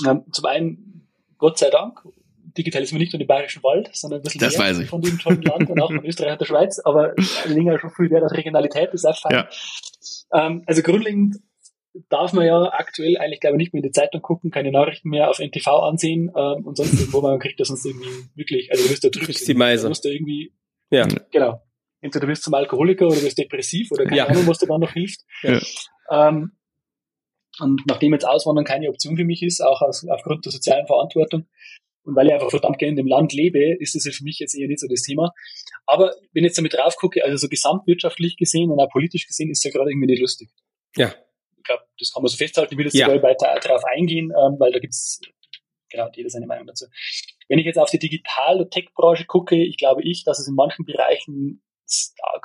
ähm, 0.06 0.24
zum 0.32 0.46
einen, 0.46 1.08
Gott 1.38 1.58
sei 1.58 1.70
Dank, 1.70 2.02
digitalisieren 2.56 2.98
wir 2.98 3.04
nicht 3.04 3.12
nur 3.12 3.18
den 3.18 3.26
Bayerischen 3.26 3.62
Wald, 3.62 3.90
sondern 3.92 4.20
ein 4.20 4.22
bisschen 4.22 4.40
Das 4.40 4.58
mehr 4.58 4.86
von 4.86 5.00
dem 5.00 5.18
tollen 5.18 5.42
Land 5.42 5.70
und 5.70 5.80
auch 5.80 5.92
von 5.92 6.04
Österreich 6.04 6.32
und 6.32 6.40
der 6.40 6.46
Schweiz, 6.46 6.78
aber 6.84 7.14
ja 7.18 7.78
schon 7.78 7.90
viel 7.90 8.10
Wert 8.10 8.24
auf 8.24 8.32
Regionalität, 8.32 8.88
das 8.88 9.02
ist 9.02 9.04
auch 9.04 9.18
fein. 9.18 9.32
Ja. 9.32 9.48
Ähm, 10.32 10.62
also 10.66 10.82
grundlegend 10.82 11.36
darf 12.08 12.32
man 12.32 12.46
ja 12.46 12.62
aktuell 12.72 13.18
eigentlich, 13.18 13.40
glaube 13.40 13.56
ich, 13.56 13.58
nicht 13.58 13.74
mehr 13.74 13.82
in 13.82 13.88
die 13.88 13.92
Zeitung 13.92 14.22
gucken, 14.22 14.50
keine 14.50 14.70
Nachrichten 14.70 15.10
mehr 15.10 15.28
auf 15.28 15.38
NTV 15.38 15.66
ansehen 15.66 16.30
ähm, 16.34 16.64
und 16.66 16.76
sonst 16.76 16.94
irgendwo, 16.98 17.20
man 17.20 17.38
kriegt 17.38 17.60
das 17.60 17.68
sonst 17.68 17.84
irgendwie 17.84 18.08
wirklich, 18.34 18.70
also 18.70 18.84
du 18.84 18.90
wirst 18.90 19.04
da 19.04 19.54
Meise. 19.54 19.82
Du 19.84 19.88
musst 19.90 20.04
da 20.04 20.08
irgendwie, 20.08 20.54
Ja. 20.90 21.06
genau, 21.30 21.62
entweder 22.00 22.26
du 22.26 22.30
wirst 22.32 22.44
zum 22.44 22.54
Alkoholiker 22.54 23.06
oder 23.06 23.16
du 23.16 23.22
wirst 23.22 23.38
depressiv 23.38 23.90
oder 23.92 24.04
keine 24.04 24.16
Ja. 24.16 24.26
Ahnung, 24.26 24.46
was 24.46 24.58
dir 24.58 24.66
dann 24.66 24.80
noch 24.80 24.92
hilft. 24.92 25.20
Ja. 25.42 25.60
Ähm, 26.10 26.52
und 27.60 27.82
nachdem 27.86 28.12
jetzt 28.14 28.24
Auswandern 28.26 28.64
keine 28.64 28.88
Option 28.88 29.16
für 29.16 29.24
mich 29.24 29.42
ist, 29.42 29.60
auch 29.60 29.82
aus, 29.82 30.06
aufgrund 30.08 30.46
der 30.46 30.52
sozialen 30.52 30.86
Verantwortung 30.86 31.46
und 32.04 32.16
weil 32.16 32.26
ich 32.26 32.32
einfach 32.32 32.50
verdammt 32.50 32.78
gerne 32.78 32.90
in 32.90 32.96
dem 32.96 33.06
Land 33.06 33.32
lebe, 33.32 33.76
ist 33.78 33.94
das 33.94 34.04
ja 34.04 34.12
für 34.12 34.24
mich 34.24 34.38
jetzt 34.38 34.54
eher 34.54 34.68
nicht 34.68 34.80
so 34.80 34.88
das 34.88 35.02
Thema. 35.02 35.32
Aber 35.86 36.12
wenn 36.32 36.44
ich 36.44 36.48
jetzt 36.50 36.58
damit 36.58 36.74
drauf 36.74 36.96
gucke, 36.96 37.22
also 37.24 37.36
so 37.36 37.48
gesamtwirtschaftlich 37.48 38.36
gesehen 38.36 38.70
und 38.70 38.80
auch 38.80 38.90
politisch 38.90 39.26
gesehen, 39.26 39.50
ist 39.50 39.64
ja 39.64 39.70
gerade 39.70 39.90
irgendwie 39.90 40.06
nicht 40.06 40.20
lustig. 40.20 40.48
Ja. 40.96 41.14
Ich 41.56 41.62
glaube, 41.64 41.82
das 41.98 42.12
kann 42.12 42.22
man 42.22 42.28
so 42.30 42.36
festhalten. 42.36 42.74
Ich 42.74 42.78
will 42.78 42.86
jetzt 42.86 42.94
Ja. 42.96 43.06
sogar 43.06 43.22
weiter 43.22 43.54
drauf 43.60 43.82
eingehen, 43.84 44.30
ähm, 44.30 44.56
weil 44.58 44.72
da 44.72 44.78
gibt's 44.80 45.20
genau 45.90 46.08
jeder 46.14 46.28
seine 46.30 46.46
Meinung 46.46 46.66
dazu. 46.66 46.86
Wenn 47.48 47.58
ich 47.58 47.66
jetzt 47.66 47.78
auf 47.78 47.90
die 47.90 47.98
Digital- 47.98 48.60
und 48.62 48.70
Tech-Branche 48.70 49.26
gucke, 49.26 49.56
ich 49.56 49.76
glaube 49.76 50.02
ich, 50.02 50.24
dass 50.24 50.38
es 50.40 50.48
in 50.48 50.54
manchen 50.54 50.84
Bereichen 50.84 51.62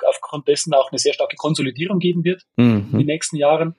aufgrund 0.06 0.46
dessen 0.48 0.74
auch 0.74 0.90
eine 0.92 0.98
sehr 0.98 1.14
starke 1.14 1.36
Konsolidierung 1.36 1.98
geben 1.98 2.22
wird 2.24 2.42
in 2.56 2.90
den 2.90 3.00
Mhm. 3.00 3.06
nächsten 3.06 3.36
Jahren. 3.36 3.74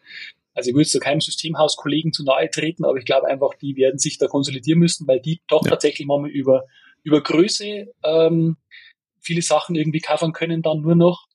Also 0.59 0.71
ich 0.71 0.75
würde 0.75 0.89
zu 0.89 0.99
keinem 0.99 1.21
Systemhauskollegen 1.21 2.11
zu 2.11 2.25
nahe 2.25 2.49
treten, 2.49 2.83
aber 2.83 2.97
ich 2.97 3.05
glaube 3.05 3.27
einfach, 3.27 3.55
die 3.55 3.77
werden 3.77 3.97
sich 3.97 4.17
da 4.17 4.27
konsolidieren 4.27 4.79
müssen, 4.79 5.07
weil 5.07 5.21
die 5.21 5.41
doch 5.47 5.63
ja. 5.63 5.69
tatsächlich 5.69 6.05
mal 6.05 6.29
über, 6.29 6.65
über 7.01 7.23
Größe 7.23 7.87
ähm, 8.03 8.57
viele 9.21 9.41
Sachen 9.41 9.75
irgendwie 9.75 10.01
covern 10.01 10.33
können 10.33 10.61
dann 10.61 10.81
nur 10.81 10.95
noch. 10.95 11.27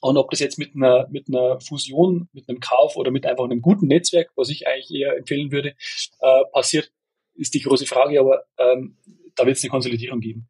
Und 0.00 0.16
ob 0.18 0.30
das 0.30 0.38
jetzt 0.38 0.56
mit 0.58 0.76
einer, 0.76 1.08
mit 1.10 1.26
einer 1.28 1.58
Fusion, 1.60 2.28
mit 2.32 2.48
einem 2.48 2.60
Kauf 2.60 2.94
oder 2.96 3.10
mit 3.10 3.26
einfach 3.26 3.44
einem 3.44 3.60
guten 3.60 3.88
Netzwerk, 3.88 4.30
was 4.36 4.50
ich 4.50 4.68
eigentlich 4.68 4.92
eher 4.92 5.16
empfehlen 5.16 5.50
würde, 5.50 5.74
äh, 6.20 6.44
passiert, 6.52 6.92
ist 7.34 7.54
die 7.54 7.60
große 7.60 7.86
Frage, 7.86 8.20
aber 8.20 8.44
ähm, 8.56 8.96
da 9.34 9.46
wird 9.46 9.56
es 9.56 9.64
eine 9.64 9.70
Konsolidierung 9.70 10.20
geben. 10.20 10.48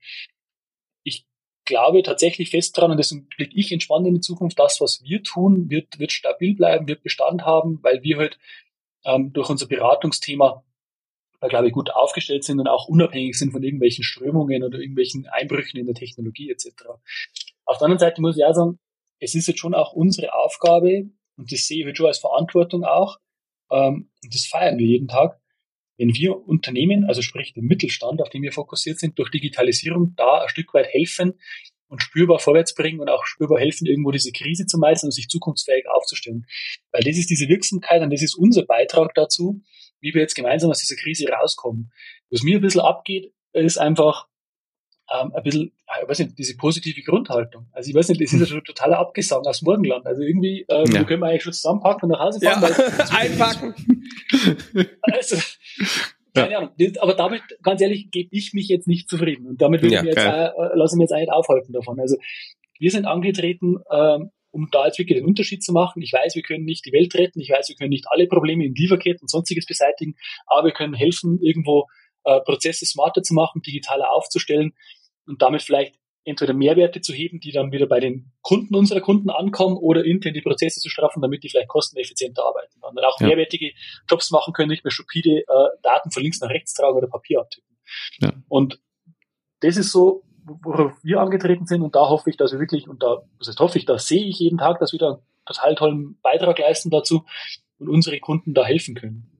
Glaube 1.65 2.03
tatsächlich 2.03 2.51
fest 2.51 2.77
dran, 2.77 2.91
und 2.91 2.99
deswegen 2.99 3.27
blicke 3.27 3.57
ich 3.57 3.73
entspannt 3.73 4.07
in 4.07 4.15
die 4.15 4.21
Zukunft, 4.21 4.59
das, 4.59 4.81
was 4.81 5.03
wir 5.03 5.23
tun, 5.23 5.71
wird, 5.71 5.99
wird 5.99 6.13
stabil 6.13 6.55
bleiben, 6.55 6.89
wird 6.89 7.03
Bestand 7.03 7.43
haben, 7.43 7.79
weil 7.83 8.03
wir 8.03 8.19
halt 8.19 8.39
ähm, 9.05 9.33
durch 9.33 9.49
unser 9.49 9.67
Beratungsthema 9.67 10.63
da 11.45 11.49
glaube 11.49 11.67
ich 11.67 11.75
gut 11.75 11.91
aufgestellt 11.91 12.43
sind 12.43 12.59
und 12.59 12.69
auch 12.69 12.89
unabhängig 12.89 13.39
sind 13.39 13.53
von 13.53 13.63
irgendwelchen 13.63 14.03
Strömungen 14.03 14.63
oder 14.63 14.79
irgendwelchen 14.79 15.27
Einbrüchen 15.27 15.79
in 15.79 15.85
der 15.85 15.95
Technologie 15.95 16.51
etc. 16.51 16.69
Auf 17.67 17.77
der 17.77 17.85
anderen 17.85 17.99
Seite 17.99 18.23
muss 18.23 18.39
ich 18.39 18.45
auch 18.47 18.55
sagen, 18.55 18.79
es 19.21 19.35
ist 19.35 19.47
jetzt 19.47 19.61
schon 19.61 19.75
auch 19.75 19.93
unsere 19.93 20.33
Aufgabe, 20.33 21.11
und 21.37 21.53
das 21.53 21.67
sehe 21.67 21.81
ich 21.81 21.87
jetzt 21.87 21.99
schon 21.99 22.07
als 22.07 22.19
Verantwortung 22.19 22.85
auch, 22.85 23.19
ähm, 23.71 24.11
und 24.23 24.35
das 24.35 24.47
feiern 24.47 24.79
wir 24.79 24.87
jeden 24.87 25.07
Tag, 25.07 25.39
wenn 25.97 26.15
wir 26.15 26.37
Unternehmen, 26.47 27.05
also 27.05 27.23
sprich 27.23 27.53
den 27.53 27.65
Mittelstand, 27.65 28.21
auf 28.21 28.31
den 28.31 28.43
wir 28.43 28.53
fokussiert 28.53 28.99
sind, 28.99 29.19
durch 29.19 29.31
Digitalisierung 29.31 30.15
da 30.17 30.43
ein 30.43 30.49
Stück 30.49 30.75
weit 30.75 30.87
helfen 30.87 31.35
und 31.89 32.03
spürbar 32.03 32.39
vorwärts 32.39 32.75
bringen 32.75 33.01
und 33.01 33.09
auch 33.09 33.25
spürbar 33.25 33.59
helfen, 33.59 33.87
irgendwo 33.87 34.11
diese 34.11 34.33
Krise 34.33 34.67
zu 34.67 34.79
meistern 34.79 35.09
und 35.09 35.13
sich 35.13 35.29
zukunftsfähig 35.29 35.89
aufzustellen. 35.89 36.47
Weil 36.91 37.03
das 37.03 37.17
ist 37.17 37.31
diese 37.31 37.49
Wirksamkeit 37.49 38.03
und 38.03 38.13
das 38.13 38.23
ist 38.23 38.35
unser 38.35 38.65
Beitrag 38.65 39.15
dazu, 39.15 39.63
wie 40.01 40.13
wir 40.13 40.21
jetzt 40.21 40.35
gemeinsam 40.35 40.71
aus 40.71 40.81
dieser 40.81 40.97
Krise 40.97 41.29
rauskommen. 41.29 41.93
Was 42.31 42.43
mir 42.43 42.57
ein 42.57 42.63
bisschen 42.63 42.81
abgeht, 42.81 43.33
ist 43.53 43.79
einfach 43.79 44.27
ähm, 45.13 45.33
ein 45.35 45.43
bisschen, 45.43 45.73
ich 46.03 46.09
weiß 46.09 46.19
nicht, 46.21 46.39
diese 46.39 46.57
positive 46.57 47.03
Grundhaltung. 47.03 47.67
Also 47.73 47.91
ich 47.91 47.95
weiß 47.95 48.09
nicht, 48.09 48.21
das 48.21 48.33
ist 48.33 48.41
ja 48.41 48.47
schon 48.47 48.65
totaler 48.65 48.99
Abgesang 48.99 49.45
aus 49.45 49.63
Morgenland. 49.63 50.07
Also 50.07 50.23
irgendwie, 50.23 50.65
ähm, 50.69 50.87
ja. 50.87 51.05
können 51.05 51.21
wir 51.21 51.29
eigentlich 51.29 51.43
schon 51.43 51.53
zusammenpacken 51.53 52.05
und 52.05 52.13
nach 52.13 52.25
Hause 52.25 52.41
fahren. 52.41 52.63
Ja. 52.63 53.05
Einpacken. 53.19 53.75
also, 55.03 55.37
keine 56.35 56.53
ja. 56.53 56.59
Ahnung. 56.59 56.71
Aber 57.01 57.15
damit, 57.15 57.43
ganz 57.63 57.81
ehrlich, 57.81 58.11
gebe 58.11 58.29
ich 58.33 58.53
mich 58.55 58.69
jetzt 58.69 58.89
nicht 58.89 59.09
zufrieden. 59.09 59.47
Und 59.47 59.63
damit 59.63 59.83
will 59.83 59.93
ja, 59.93 60.01
ich 60.01 60.05
mir 60.05 60.11
jetzt, 60.11 60.25
äh, 60.25 60.51
lasse 60.75 60.95
ich 60.95 60.99
mir 60.99 61.05
jetzt 61.05 61.13
eigentlich 61.13 61.33
aufhalten 61.33 61.73
davon. 61.73 62.01
Also 62.01 62.17
wir 62.79 62.91
sind 62.91 63.07
angetreten, 63.07 63.77
ähm, 63.91 64.31
um 64.51 64.69
da 64.71 64.87
jetzt 64.87 64.99
wirklich 64.99 65.19
den 65.19 65.27
Unterschied 65.27 65.63
zu 65.63 65.73
machen. 65.73 66.03
Ich 66.03 66.13
weiß, 66.13 66.35
wir 66.35 66.43
können 66.43 66.65
nicht 66.65 66.85
die 66.87 66.93
Welt 66.93 67.15
retten. 67.15 67.41
Ich 67.41 67.51
weiß, 67.51 67.69
wir 67.69 67.77
können 67.77 67.91
nicht 67.91 68.07
alle 68.09 68.27
Probleme 68.27 68.65
in 68.65 68.75
Lieferketten 68.75 69.23
und 69.23 69.31
sonstiges 69.31 69.67
beseitigen. 69.67 70.17
Aber 70.47 70.67
wir 70.67 70.73
können 70.73 70.95
helfen, 70.95 71.39
irgendwo 71.41 71.87
äh, 72.25 72.41
Prozesse 72.41 72.85
smarter 72.87 73.23
zu 73.23 73.35
machen, 73.35 73.63
digitaler 73.63 74.13
aufzustellen 74.13 74.75
und 75.27 75.41
damit 75.43 75.63
vielleicht 75.63 75.95
entweder 76.25 76.55
Mehrwerte 76.55 77.01
zu 77.01 77.13
heben, 77.13 77.41
die 77.41 77.53
dann 77.53 77.71
wieder 77.73 77.87
bei 77.87 78.01
den 78.01 78.33
Kunden 78.41 78.75
unserer 78.75 79.01
Kunden 79.01 79.31
ankommen 79.31 79.77
oder 79.77 80.05
intern 80.05 80.35
die 80.35 80.41
Prozesse 80.41 80.81
zu 80.81 80.89
straffen, 80.89 81.21
damit 81.21 81.45
die 81.45 81.49
vielleicht 81.49 81.69
kosteneffizienter 81.69 82.45
arbeiten 82.45 82.81
und 82.81 82.97
dann 82.97 83.05
auch 83.05 83.21
ja. 83.21 83.27
mehrwertige 83.27 83.73
Jobs 84.09 84.31
machen 84.31 84.53
können, 84.53 84.71
nicht 84.71 84.85
mehr 84.85 84.91
stupide 84.91 85.41
äh, 85.41 85.69
Daten 85.83 86.11
von 86.11 86.23
links 86.23 86.41
nach 86.41 86.49
rechts 86.49 86.75
tragen 86.75 86.97
oder 86.97 87.09
Papier 87.09 87.41
abtippen. 87.41 87.77
Ja. 88.21 88.33
Und 88.49 88.81
das 89.61 89.77
ist 89.77 89.93
so, 89.93 90.25
worauf 90.45 90.93
wir 91.03 91.21
angetreten 91.21 91.67
sind 91.67 91.83
und 91.83 91.95
da 91.95 92.09
hoffe 92.09 92.31
ich, 92.31 92.37
dass 92.37 92.53
wir 92.53 92.59
wirklich, 92.59 92.89
und 92.89 93.03
da, 93.03 93.23
das 93.39 93.49
heißt, 93.49 93.61
hoffe 93.61 93.79
ich, 93.79 93.85
da 93.85 93.99
sehe 93.99 94.25
ich 94.25 94.39
jeden 94.39 94.59
Tag, 94.59 94.79
dass 94.79 94.93
wir 94.93 94.99
da 94.99 95.09
einen 95.09 95.23
total 95.47 95.75
tollen 95.75 96.19
Beitrag 96.23 96.59
leisten 96.59 96.91
dazu 96.91 97.25
und 97.79 97.89
unsere 97.89 98.19
Kunden 98.21 98.55
da 98.55 98.65
helfen 98.65 98.95
können. 98.95 99.31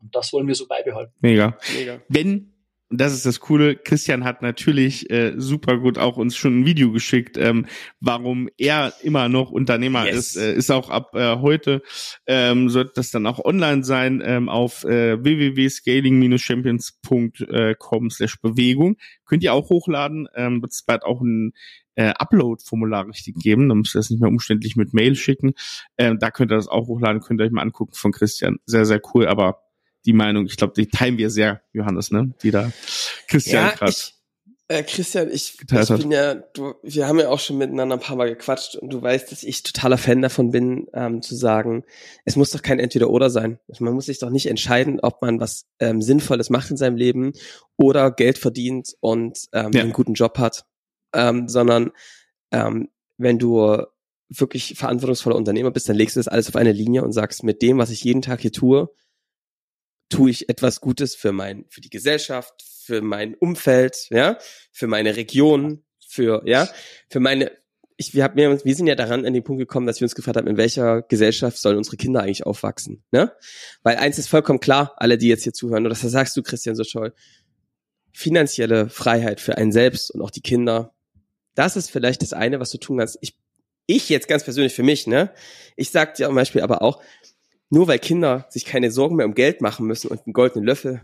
Und 0.00 0.14
das 0.14 0.32
wollen 0.32 0.46
wir 0.46 0.54
so 0.54 0.66
beibehalten. 0.68 1.12
Mega. 1.20 1.58
Mega. 1.76 2.00
Wenn 2.08 2.54
und 2.90 3.00
das 3.00 3.12
ist 3.12 3.26
das 3.26 3.40
Coole, 3.40 3.76
Christian 3.76 4.24
hat 4.24 4.40
natürlich 4.40 5.10
äh, 5.10 5.34
super 5.36 5.76
gut 5.78 5.98
auch 5.98 6.16
uns 6.16 6.36
schon 6.36 6.60
ein 6.60 6.66
Video 6.66 6.90
geschickt, 6.90 7.36
ähm, 7.36 7.66
warum 8.00 8.48
er 8.56 8.94
immer 9.02 9.28
noch 9.28 9.50
Unternehmer 9.50 10.06
yes. 10.06 10.16
ist. 10.16 10.36
Äh, 10.36 10.54
ist 10.54 10.70
auch 10.70 10.88
ab 10.88 11.14
äh, 11.14 11.36
heute, 11.36 11.82
ähm, 12.26 12.70
sollte 12.70 12.92
das 12.94 13.10
dann 13.10 13.26
auch 13.26 13.44
online 13.44 13.84
sein, 13.84 14.22
ähm, 14.24 14.48
auf 14.48 14.84
äh, 14.84 15.22
www.scaling-champions.com 15.22 18.10
slash 18.10 18.40
Bewegung. 18.40 18.96
Könnt 19.26 19.42
ihr 19.42 19.52
auch 19.52 19.68
hochladen, 19.68 20.26
ähm, 20.34 20.62
wird 20.62 20.72
es 20.72 20.82
bald 20.82 21.02
auch 21.02 21.20
ein 21.20 21.52
äh, 21.94 22.14
Upload-Formular 22.16 23.06
richtig 23.08 23.34
geben, 23.36 23.68
dann 23.68 23.76
müsst 23.78 23.94
ihr 23.94 23.98
das 23.98 24.08
nicht 24.08 24.20
mehr 24.20 24.30
umständlich 24.30 24.76
mit 24.76 24.94
Mail 24.94 25.14
schicken. 25.14 25.52
Ähm, 25.98 26.18
da 26.18 26.30
könnt 26.30 26.52
ihr 26.52 26.56
das 26.56 26.68
auch 26.68 26.86
hochladen, 26.86 27.20
könnt 27.20 27.38
ihr 27.40 27.44
euch 27.44 27.50
mal 27.50 27.60
angucken 27.60 27.92
von 27.94 28.12
Christian. 28.12 28.56
Sehr, 28.64 28.86
sehr 28.86 29.02
cool, 29.12 29.26
aber 29.26 29.67
die 30.06 30.12
Meinung. 30.12 30.46
Ich 30.46 30.56
glaube, 30.56 30.74
die 30.76 30.88
teilen 30.88 31.18
wir 31.18 31.30
sehr, 31.30 31.62
Johannes, 31.72 32.10
ne? 32.10 32.32
Die 32.42 32.50
da 32.50 32.72
Christian 33.26 33.66
ja, 33.66 33.74
gerade. 33.74 33.94
Äh, 34.70 34.82
Christian, 34.82 35.30
ich, 35.30 35.56
ich 35.58 35.66
bin 35.66 36.10
ja, 36.10 36.34
du, 36.34 36.74
wir 36.82 37.08
haben 37.08 37.18
ja 37.18 37.30
auch 37.30 37.40
schon 37.40 37.56
miteinander 37.56 37.96
ein 37.96 38.02
paar 38.02 38.16
Mal 38.16 38.28
gequatscht 38.28 38.76
und 38.76 38.92
du 38.92 39.00
weißt, 39.00 39.32
dass 39.32 39.42
ich 39.42 39.62
totaler 39.62 39.96
Fan 39.96 40.20
davon 40.20 40.50
bin, 40.50 40.88
ähm, 40.92 41.22
zu 41.22 41.34
sagen, 41.36 41.84
es 42.26 42.36
muss 42.36 42.50
doch 42.50 42.60
kein 42.60 42.78
Entweder-Oder 42.78 43.30
sein. 43.30 43.58
Also 43.66 43.82
man 43.82 43.94
muss 43.94 44.06
sich 44.06 44.18
doch 44.18 44.28
nicht 44.28 44.44
entscheiden, 44.44 45.00
ob 45.00 45.22
man 45.22 45.40
was 45.40 45.64
ähm, 45.78 46.02
Sinnvolles 46.02 46.50
macht 46.50 46.70
in 46.70 46.76
seinem 46.76 46.96
Leben 46.96 47.32
oder 47.78 48.10
Geld 48.10 48.36
verdient 48.36 48.94
und 49.00 49.38
ähm, 49.54 49.72
ja. 49.72 49.80
einen 49.80 49.94
guten 49.94 50.12
Job 50.12 50.36
hat, 50.36 50.66
ähm, 51.14 51.48
sondern 51.48 51.90
ähm, 52.52 52.90
wenn 53.16 53.38
du 53.38 53.84
wirklich 54.28 54.74
verantwortungsvoller 54.76 55.36
Unternehmer 55.36 55.70
bist, 55.70 55.88
dann 55.88 55.96
legst 55.96 56.16
du 56.16 56.20
das 56.20 56.28
alles 56.28 56.48
auf 56.48 56.56
eine 56.56 56.72
Linie 56.72 57.04
und 57.04 57.12
sagst, 57.12 57.42
mit 57.42 57.62
dem, 57.62 57.78
was 57.78 57.88
ich 57.88 58.04
jeden 58.04 58.20
Tag 58.20 58.40
hier 58.40 58.52
tue, 58.52 58.90
tue 60.08 60.30
ich 60.30 60.48
etwas 60.48 60.80
Gutes 60.80 61.14
für 61.14 61.32
mein, 61.32 61.64
für 61.68 61.80
die 61.80 61.90
Gesellschaft, 61.90 62.64
für 62.84 63.02
mein 63.02 63.34
Umfeld, 63.34 64.06
ja, 64.10 64.38
für 64.72 64.86
meine 64.86 65.16
Region, 65.16 65.84
für, 66.06 66.42
ja, 66.46 66.68
für 67.10 67.20
meine, 67.20 67.52
ich, 67.96 68.14
wir, 68.14 68.24
haben, 68.24 68.36
wir 68.36 68.74
sind 68.74 68.86
ja 68.86 68.94
daran 68.94 69.26
an 69.26 69.34
den 69.34 69.44
Punkt 69.44 69.60
gekommen, 69.60 69.86
dass 69.86 70.00
wir 70.00 70.06
uns 70.06 70.14
gefragt 70.14 70.36
haben, 70.36 70.46
in 70.46 70.56
welcher 70.56 71.02
Gesellschaft 71.02 71.58
sollen 71.58 71.76
unsere 71.76 71.96
Kinder 71.96 72.22
eigentlich 72.22 72.46
aufwachsen, 72.46 73.04
ne? 73.10 73.32
Weil 73.82 73.96
eins 73.96 74.18
ist 74.18 74.28
vollkommen 74.28 74.60
klar, 74.60 74.94
alle, 74.96 75.18
die 75.18 75.28
jetzt 75.28 75.42
hier 75.42 75.52
zuhören, 75.52 75.84
oder 75.84 75.94
das 75.94 76.00
sagst 76.00 76.36
du, 76.36 76.42
Christian, 76.42 76.76
so 76.76 76.84
toll, 76.84 77.12
finanzielle 78.12 78.88
Freiheit 78.88 79.40
für 79.40 79.58
einen 79.58 79.72
selbst 79.72 80.10
und 80.10 80.22
auch 80.22 80.30
die 80.30 80.40
Kinder, 80.40 80.94
das 81.54 81.76
ist 81.76 81.90
vielleicht 81.90 82.22
das 82.22 82.32
eine, 82.32 82.60
was 82.60 82.70
du 82.70 82.78
tun 82.78 82.98
kannst. 82.98 83.18
Ich, 83.20 83.36
ich 83.86 84.08
jetzt 84.08 84.28
ganz 84.28 84.44
persönlich 84.44 84.74
für 84.74 84.82
mich, 84.82 85.06
ne? 85.06 85.32
Ich 85.76 85.90
sag 85.90 86.14
dir 86.14 86.26
zum 86.26 86.34
Beispiel 86.34 86.62
aber 86.62 86.82
auch, 86.82 87.02
nur 87.70 87.88
weil 87.88 87.98
Kinder 87.98 88.46
sich 88.50 88.64
keine 88.64 88.90
Sorgen 88.90 89.16
mehr 89.16 89.26
um 89.26 89.34
Geld 89.34 89.60
machen 89.60 89.86
müssen 89.86 90.08
und 90.08 90.26
einen 90.26 90.32
goldenen 90.32 90.66
Löffel 90.66 91.02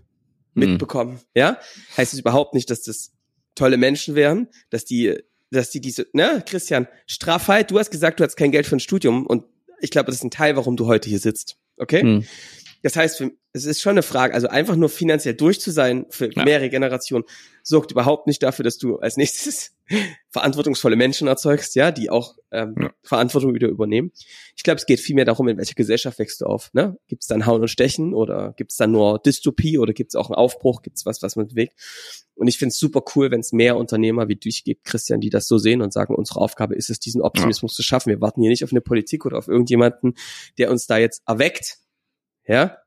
mhm. 0.55 0.71
mitbekommen, 0.71 1.21
ja, 1.35 1.59
heißt 1.97 2.13
es 2.13 2.21
überhaupt 2.21 2.55
nicht, 2.55 2.71
dass 2.71 2.83
das 2.83 3.13
tolle 3.55 3.77
Menschen 3.77 4.15
wären, 4.15 4.49
dass 4.71 4.85
die, 4.85 5.17
dass 5.51 5.71
die 5.71 5.81
diese, 5.81 6.07
ne, 6.13 6.43
Christian, 6.47 6.89
Straffheit, 7.07 7.71
du 7.71 7.79
hast 7.79 7.91
gesagt, 7.91 8.21
du 8.21 8.25
hast 8.25 8.37
kein 8.37 8.51
Geld 8.51 8.67
für 8.67 8.77
ein 8.77 8.81
Studium 8.81 9.27
und 9.27 9.45
ich 9.81 9.91
glaube, 9.91 10.07
das 10.07 10.17
ist 10.17 10.25
ein 10.25 10.31
Teil, 10.31 10.57
warum 10.57 10.77
du 10.77 10.87
heute 10.87 11.09
hier 11.09 11.19
sitzt. 11.19 11.57
Okay? 11.77 12.03
Mhm. 12.03 12.25
Das 12.85 12.97
heißt, 12.97 13.25
es 13.55 13.65
ist 13.65 13.81
schon 13.81 13.93
eine 13.93 14.03
Frage, 14.03 14.35
also 14.35 14.49
einfach 14.49 14.77
nur 14.77 14.91
finanziell 14.91 15.33
durch 15.33 15.59
zu 15.59 15.71
sein 15.71 16.05
für 16.11 16.31
ja. 16.31 16.45
mehrere 16.45 16.69
Generationen 16.69 17.25
sorgt 17.63 17.93
überhaupt 17.93 18.27
nicht 18.27 18.43
dafür, 18.43 18.63
dass 18.63 18.77
du 18.77 18.99
als 18.99 19.17
nächstes 19.17 19.73
verantwortungsvolle 20.29 20.95
Menschen 20.95 21.27
erzeugst, 21.27 21.77
ja, 21.77 21.93
die 21.93 22.11
auch 22.11 22.37
ähm, 22.53 22.75
ja. 22.79 22.91
Verantwortung 23.03 23.55
wieder 23.55 23.69
übernehmen. 23.69 24.13
Ich 24.55 24.65
glaube, 24.65 24.77
es 24.77 24.85
geht 24.85 25.01
vielmehr 25.01 25.25
darum, 25.25 25.49
in 25.49 25.57
welcher 25.57 25.77
Gesellschaft 25.77 26.19
wächst 26.19 26.43
du 26.43 26.45
auf. 26.45 26.75
Ne? 26.75 26.99
Gibt 27.09 27.23
es 27.23 27.27
dann 27.27 27.47
Hauen 27.47 27.63
und 27.63 27.69
Stechen 27.69 28.13
oder 28.13 28.53
gibt 28.59 28.73
es 28.73 28.77
dann 28.77 28.93
nur 28.93 29.19
Dystopie 29.19 29.79
oder 29.79 29.95
gibt 29.95 30.11
es 30.11 30.15
auch 30.15 30.29
einen 30.29 30.37
Aufbruch, 30.37 30.83
gibt 30.83 30.99
es 30.99 31.07
was, 31.07 31.23
was 31.23 31.37
man 31.37 31.49
bewegt? 31.49 31.73
Und 32.35 32.49
ich 32.49 32.59
finde 32.59 32.73
es 32.73 32.79
super 32.79 33.03
cool, 33.17 33.31
wenn 33.31 33.41
es 33.41 33.53
mehr 33.53 33.79
Unternehmer 33.79 34.29
wie 34.29 34.37
dich 34.37 34.63
gibt, 34.63 34.85
Christian, 34.85 35.23
die 35.23 35.31
das 35.31 35.49
so 35.49 35.57
sehen 35.57 35.81
und 35.81 35.95
sagen, 35.95 36.15
unsere 36.15 36.41
Aufgabe 36.41 36.75
ist 36.75 36.91
es, 36.91 37.01
diesen 37.01 37.23
Optimismus 37.23 37.73
ja. 37.73 37.77
zu 37.77 37.83
schaffen. 37.83 38.11
Wir 38.11 38.21
warten 38.21 38.43
hier 38.43 38.51
nicht 38.51 38.65
auf 38.65 38.73
eine 38.73 38.83
Politik 38.83 39.25
oder 39.25 39.39
auf 39.39 39.49
irgendjemanden, 39.49 40.17
der 40.59 40.71
uns 40.71 40.87
da 40.87 40.99
jetzt 40.99 41.23
erweckt, 41.27 41.79
ja, 42.47 42.79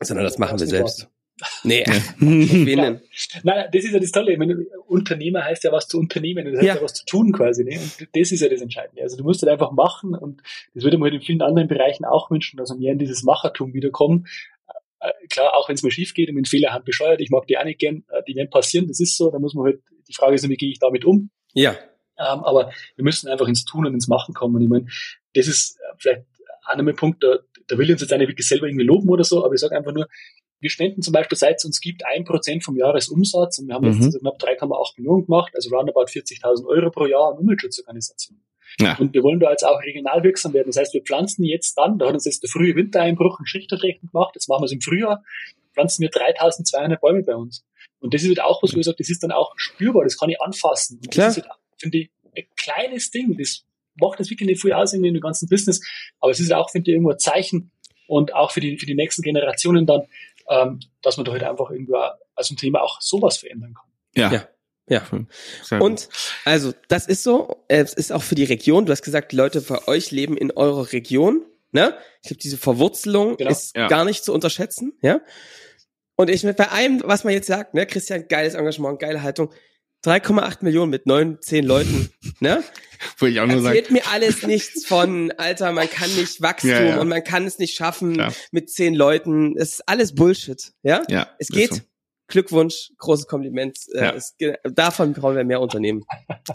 sondern 0.00 0.24
das 0.24 0.38
machen 0.38 0.58
wir 0.58 0.66
selbst. 0.66 1.08
Nee, 1.64 1.84
wen 2.18 3.00
Nein, 3.42 3.68
das 3.72 3.84
ist 3.84 3.92
ja 3.92 3.98
das 3.98 4.12
Tolle. 4.12 4.32
Ich 4.32 4.38
meine, 4.38 4.66
Unternehmer 4.86 5.44
heißt 5.44 5.64
ja 5.64 5.72
was 5.72 5.88
zu 5.88 5.98
unternehmen, 5.98 6.44
das 6.44 6.56
heißt 6.56 6.66
ja. 6.66 6.74
ja 6.76 6.82
was 6.82 6.94
zu 6.94 7.04
tun 7.06 7.32
quasi. 7.32 7.64
Ne? 7.64 7.78
Und 7.78 8.08
das 8.14 8.30
ist 8.30 8.40
ja 8.40 8.48
das 8.48 8.60
Entscheidende. 8.60 9.02
Also 9.02 9.16
du 9.16 9.24
musst 9.24 9.42
halt 9.42 9.50
einfach 9.50 9.72
machen 9.72 10.14
und 10.14 10.42
das 10.74 10.84
würde 10.84 10.96
man 10.96 11.10
halt 11.10 11.20
in 11.20 11.26
vielen 11.26 11.42
anderen 11.42 11.66
Bereichen 11.66 12.04
auch 12.04 12.30
wünschen, 12.30 12.56
dass 12.56 12.70
wir 12.70 12.76
mehr 12.76 12.92
in 12.92 12.98
dieses 12.98 13.24
Machertum 13.24 13.74
wiederkommen. 13.74 14.26
Äh, 15.00 15.10
klar, 15.28 15.54
auch 15.54 15.68
wenn 15.68 15.74
es 15.74 15.82
mal 15.82 15.90
schief 15.90 16.14
geht 16.14 16.28
und 16.28 16.36
mit 16.36 16.48
Fehlerhand 16.48 16.84
bescheuert, 16.84 17.20
ich 17.20 17.30
mag 17.30 17.46
die 17.48 17.58
auch 17.58 17.64
nicht 17.64 17.80
gern, 17.80 18.04
äh, 18.10 18.22
die 18.28 18.36
werden 18.36 18.50
passieren, 18.50 18.86
das 18.86 19.00
ist 19.00 19.16
so, 19.16 19.30
da 19.30 19.40
muss 19.40 19.54
man 19.54 19.66
halt, 19.66 19.82
die 20.08 20.14
Frage 20.14 20.36
ist, 20.36 20.48
wie 20.48 20.56
gehe 20.56 20.70
ich 20.70 20.78
damit 20.78 21.04
um? 21.04 21.30
Ja. 21.52 21.72
Ähm, 22.16 22.44
aber 22.44 22.70
wir 22.94 23.04
müssen 23.04 23.28
einfach 23.28 23.48
ins 23.48 23.64
Tun 23.64 23.86
und 23.86 23.94
ins 23.94 24.06
Machen 24.06 24.34
kommen. 24.34 24.54
Und 24.54 24.62
ich 24.62 24.68
meine, 24.68 24.86
das 25.34 25.48
ist 25.48 25.78
äh, 25.80 25.94
vielleicht 25.98 26.22
auch 26.66 26.76
nochmal 26.76 26.92
ein 26.92 26.96
Punkt, 26.96 27.24
da, 27.24 27.38
da 27.68 27.78
will 27.78 27.86
ich 27.86 27.92
uns 27.92 28.00
jetzt 28.00 28.10
nicht 28.16 28.28
wirklich 28.28 28.46
selber 28.46 28.66
irgendwie 28.66 28.84
loben 28.84 29.08
oder 29.08 29.24
so, 29.24 29.44
aber 29.44 29.54
ich 29.54 29.60
sage 29.60 29.76
einfach 29.76 29.92
nur, 29.92 30.08
wir 30.60 30.70
spenden 30.70 31.02
zum 31.02 31.12
Beispiel, 31.12 31.36
seit 31.36 31.56
es 31.56 31.64
uns 31.64 31.80
gibt, 31.80 32.02
ein 32.06 32.24
Prozent 32.24 32.64
vom 32.64 32.76
Jahresumsatz 32.76 33.58
und 33.58 33.68
wir 33.68 33.74
haben 33.74 33.86
mhm. 33.86 34.02
jetzt 34.02 34.18
knapp 34.18 34.38
3,8 34.38 34.94
Millionen 34.96 35.26
gemacht, 35.26 35.52
also 35.54 35.74
roundabout 35.74 36.06
40.000 36.06 36.66
Euro 36.66 36.90
pro 36.90 37.06
Jahr 37.06 37.32
an 37.32 37.38
Umweltschutzorganisationen. 37.38 38.42
Ja. 38.80 38.96
Und 38.98 39.14
wir 39.14 39.22
wollen 39.22 39.40
da 39.40 39.50
jetzt 39.50 39.64
auch 39.64 39.80
regional 39.82 40.22
wirksam 40.24 40.52
werden. 40.52 40.68
Das 40.68 40.76
heißt, 40.78 40.94
wir 40.94 41.02
pflanzen 41.02 41.44
jetzt 41.44 41.74
dann, 41.74 41.98
da 41.98 42.06
hat 42.06 42.14
uns 42.14 42.24
jetzt 42.24 42.42
der 42.42 42.50
frühe 42.50 42.74
Wintereinbruch 42.74 43.38
einen 43.38 43.46
Schrichterträchten 43.46 44.10
gemacht, 44.10 44.34
jetzt 44.34 44.48
machen 44.48 44.62
wir 44.62 44.66
es 44.66 44.72
im 44.72 44.80
Frühjahr, 44.80 45.22
pflanzen 45.74 46.02
wir 46.02 46.10
3200 46.10 47.00
Bäume 47.00 47.22
bei 47.22 47.36
uns. 47.36 47.64
Und 48.00 48.14
das 48.14 48.22
ist 48.22 48.28
halt 48.28 48.42
auch 48.42 48.62
was, 48.62 48.74
wo 48.74 48.78
ich 48.78 48.86
sage, 48.86 48.96
das 48.98 49.10
ist 49.10 49.22
dann 49.22 49.32
auch 49.32 49.52
spürbar, 49.56 50.04
das 50.04 50.18
kann 50.18 50.30
ich 50.30 50.40
anfassen. 50.40 50.98
Und 50.98 51.10
Klar. 51.10 51.28
das 51.28 51.38
ist 51.38 51.44
halt, 51.44 51.54
finde 51.78 51.98
ich, 51.98 52.10
ein 52.36 52.44
kleines 52.56 53.10
Ding, 53.10 53.36
das 53.36 53.64
macht 54.00 54.20
das 54.20 54.30
wirklich 54.30 54.48
nicht 54.48 54.60
viel 54.60 54.72
aus 54.72 54.92
in 54.92 55.02
dem 55.02 55.20
ganzen 55.20 55.48
Business, 55.48 55.80
aber 56.20 56.32
es 56.32 56.40
ist 56.40 56.52
auch, 56.52 56.70
finde 56.70 56.90
ich, 56.90 56.94
irgendwo 56.94 57.12
ein 57.12 57.18
Zeichen 57.18 57.70
und 58.06 58.34
auch 58.34 58.50
für 58.50 58.60
die, 58.60 58.78
für 58.78 58.86
die 58.86 58.94
nächsten 58.94 59.22
Generationen 59.22 59.86
dann, 59.86 60.02
ähm, 60.48 60.80
dass 61.02 61.16
man 61.16 61.24
da 61.24 61.32
halt 61.32 61.44
einfach 61.44 61.70
irgendwo 61.70 61.96
als 62.34 62.48
Thema 62.48 62.82
auch 62.82 63.00
sowas 63.00 63.38
verändern 63.38 63.74
kann. 63.74 63.86
Ja. 64.14 64.32
ja. 64.32 64.48
Ja. 64.86 65.02
Und 65.80 66.10
also 66.44 66.74
das 66.88 67.06
ist 67.06 67.22
so, 67.22 67.64
es 67.68 67.94
ist 67.94 68.12
auch 68.12 68.22
für 68.22 68.34
die 68.34 68.44
Region, 68.44 68.84
du 68.84 68.92
hast 68.92 69.00
gesagt, 69.00 69.32
die 69.32 69.36
Leute 69.36 69.62
bei 69.62 69.88
euch 69.88 70.10
leben 70.10 70.36
in 70.36 70.50
eurer 70.50 70.92
Region, 70.92 71.42
ne? 71.72 71.96
Ich 72.22 72.28
glaube, 72.28 72.42
diese 72.42 72.58
Verwurzelung 72.58 73.38
genau. 73.38 73.50
ist 73.50 73.74
ja. 73.74 73.88
gar 73.88 74.04
nicht 74.04 74.24
zu 74.24 74.34
unterschätzen, 74.34 74.92
ja? 75.00 75.22
Und 76.16 76.28
ich 76.28 76.44
mit 76.44 76.58
bei 76.58 76.68
allem, 76.68 77.02
was 77.04 77.24
man 77.24 77.32
jetzt 77.32 77.46
sagt, 77.46 77.72
ne, 77.74 77.86
Christian, 77.86 78.28
geiles 78.28 78.54
Engagement, 78.54 79.00
geile 79.00 79.22
Haltung, 79.22 79.52
3,8 80.04 80.58
Millionen 80.60 80.90
mit 80.90 81.06
neun, 81.06 81.38
zehn 81.40 81.64
Leuten, 81.64 82.10
ne? 82.40 82.62
Wo 83.18 83.26
ich 83.26 83.40
auch 83.40 83.46
nur 83.46 83.64
Erzählt 83.66 83.90
mir 83.90 84.06
alles 84.12 84.42
nichts 84.42 84.86
von, 84.86 85.32
Alter, 85.36 85.72
man 85.72 85.88
kann 85.88 86.14
nicht 86.14 86.40
Wachstum 86.42 86.70
ja, 86.70 86.82
ja. 86.82 87.00
und 87.00 87.08
man 87.08 87.24
kann 87.24 87.46
es 87.46 87.58
nicht 87.58 87.74
schaffen 87.74 88.14
Klar. 88.14 88.32
mit 88.50 88.70
zehn 88.70 88.94
Leuten. 88.94 89.56
Es 89.56 89.74
ist 89.74 89.88
alles 89.88 90.14
Bullshit, 90.14 90.72
ja? 90.82 91.02
Ja. 91.08 91.28
Es 91.38 91.48
geht. 91.48 91.74
So. 91.74 91.80
Glückwunsch, 92.28 92.90
großes 92.98 93.26
Kompliment. 93.26 93.78
Äh, 93.94 94.00
ja. 94.00 94.10
Es, 94.12 94.36
davon 94.64 95.12
brauchen 95.12 95.36
wir 95.36 95.44
mehr 95.44 95.60
Unternehmen. 95.60 96.04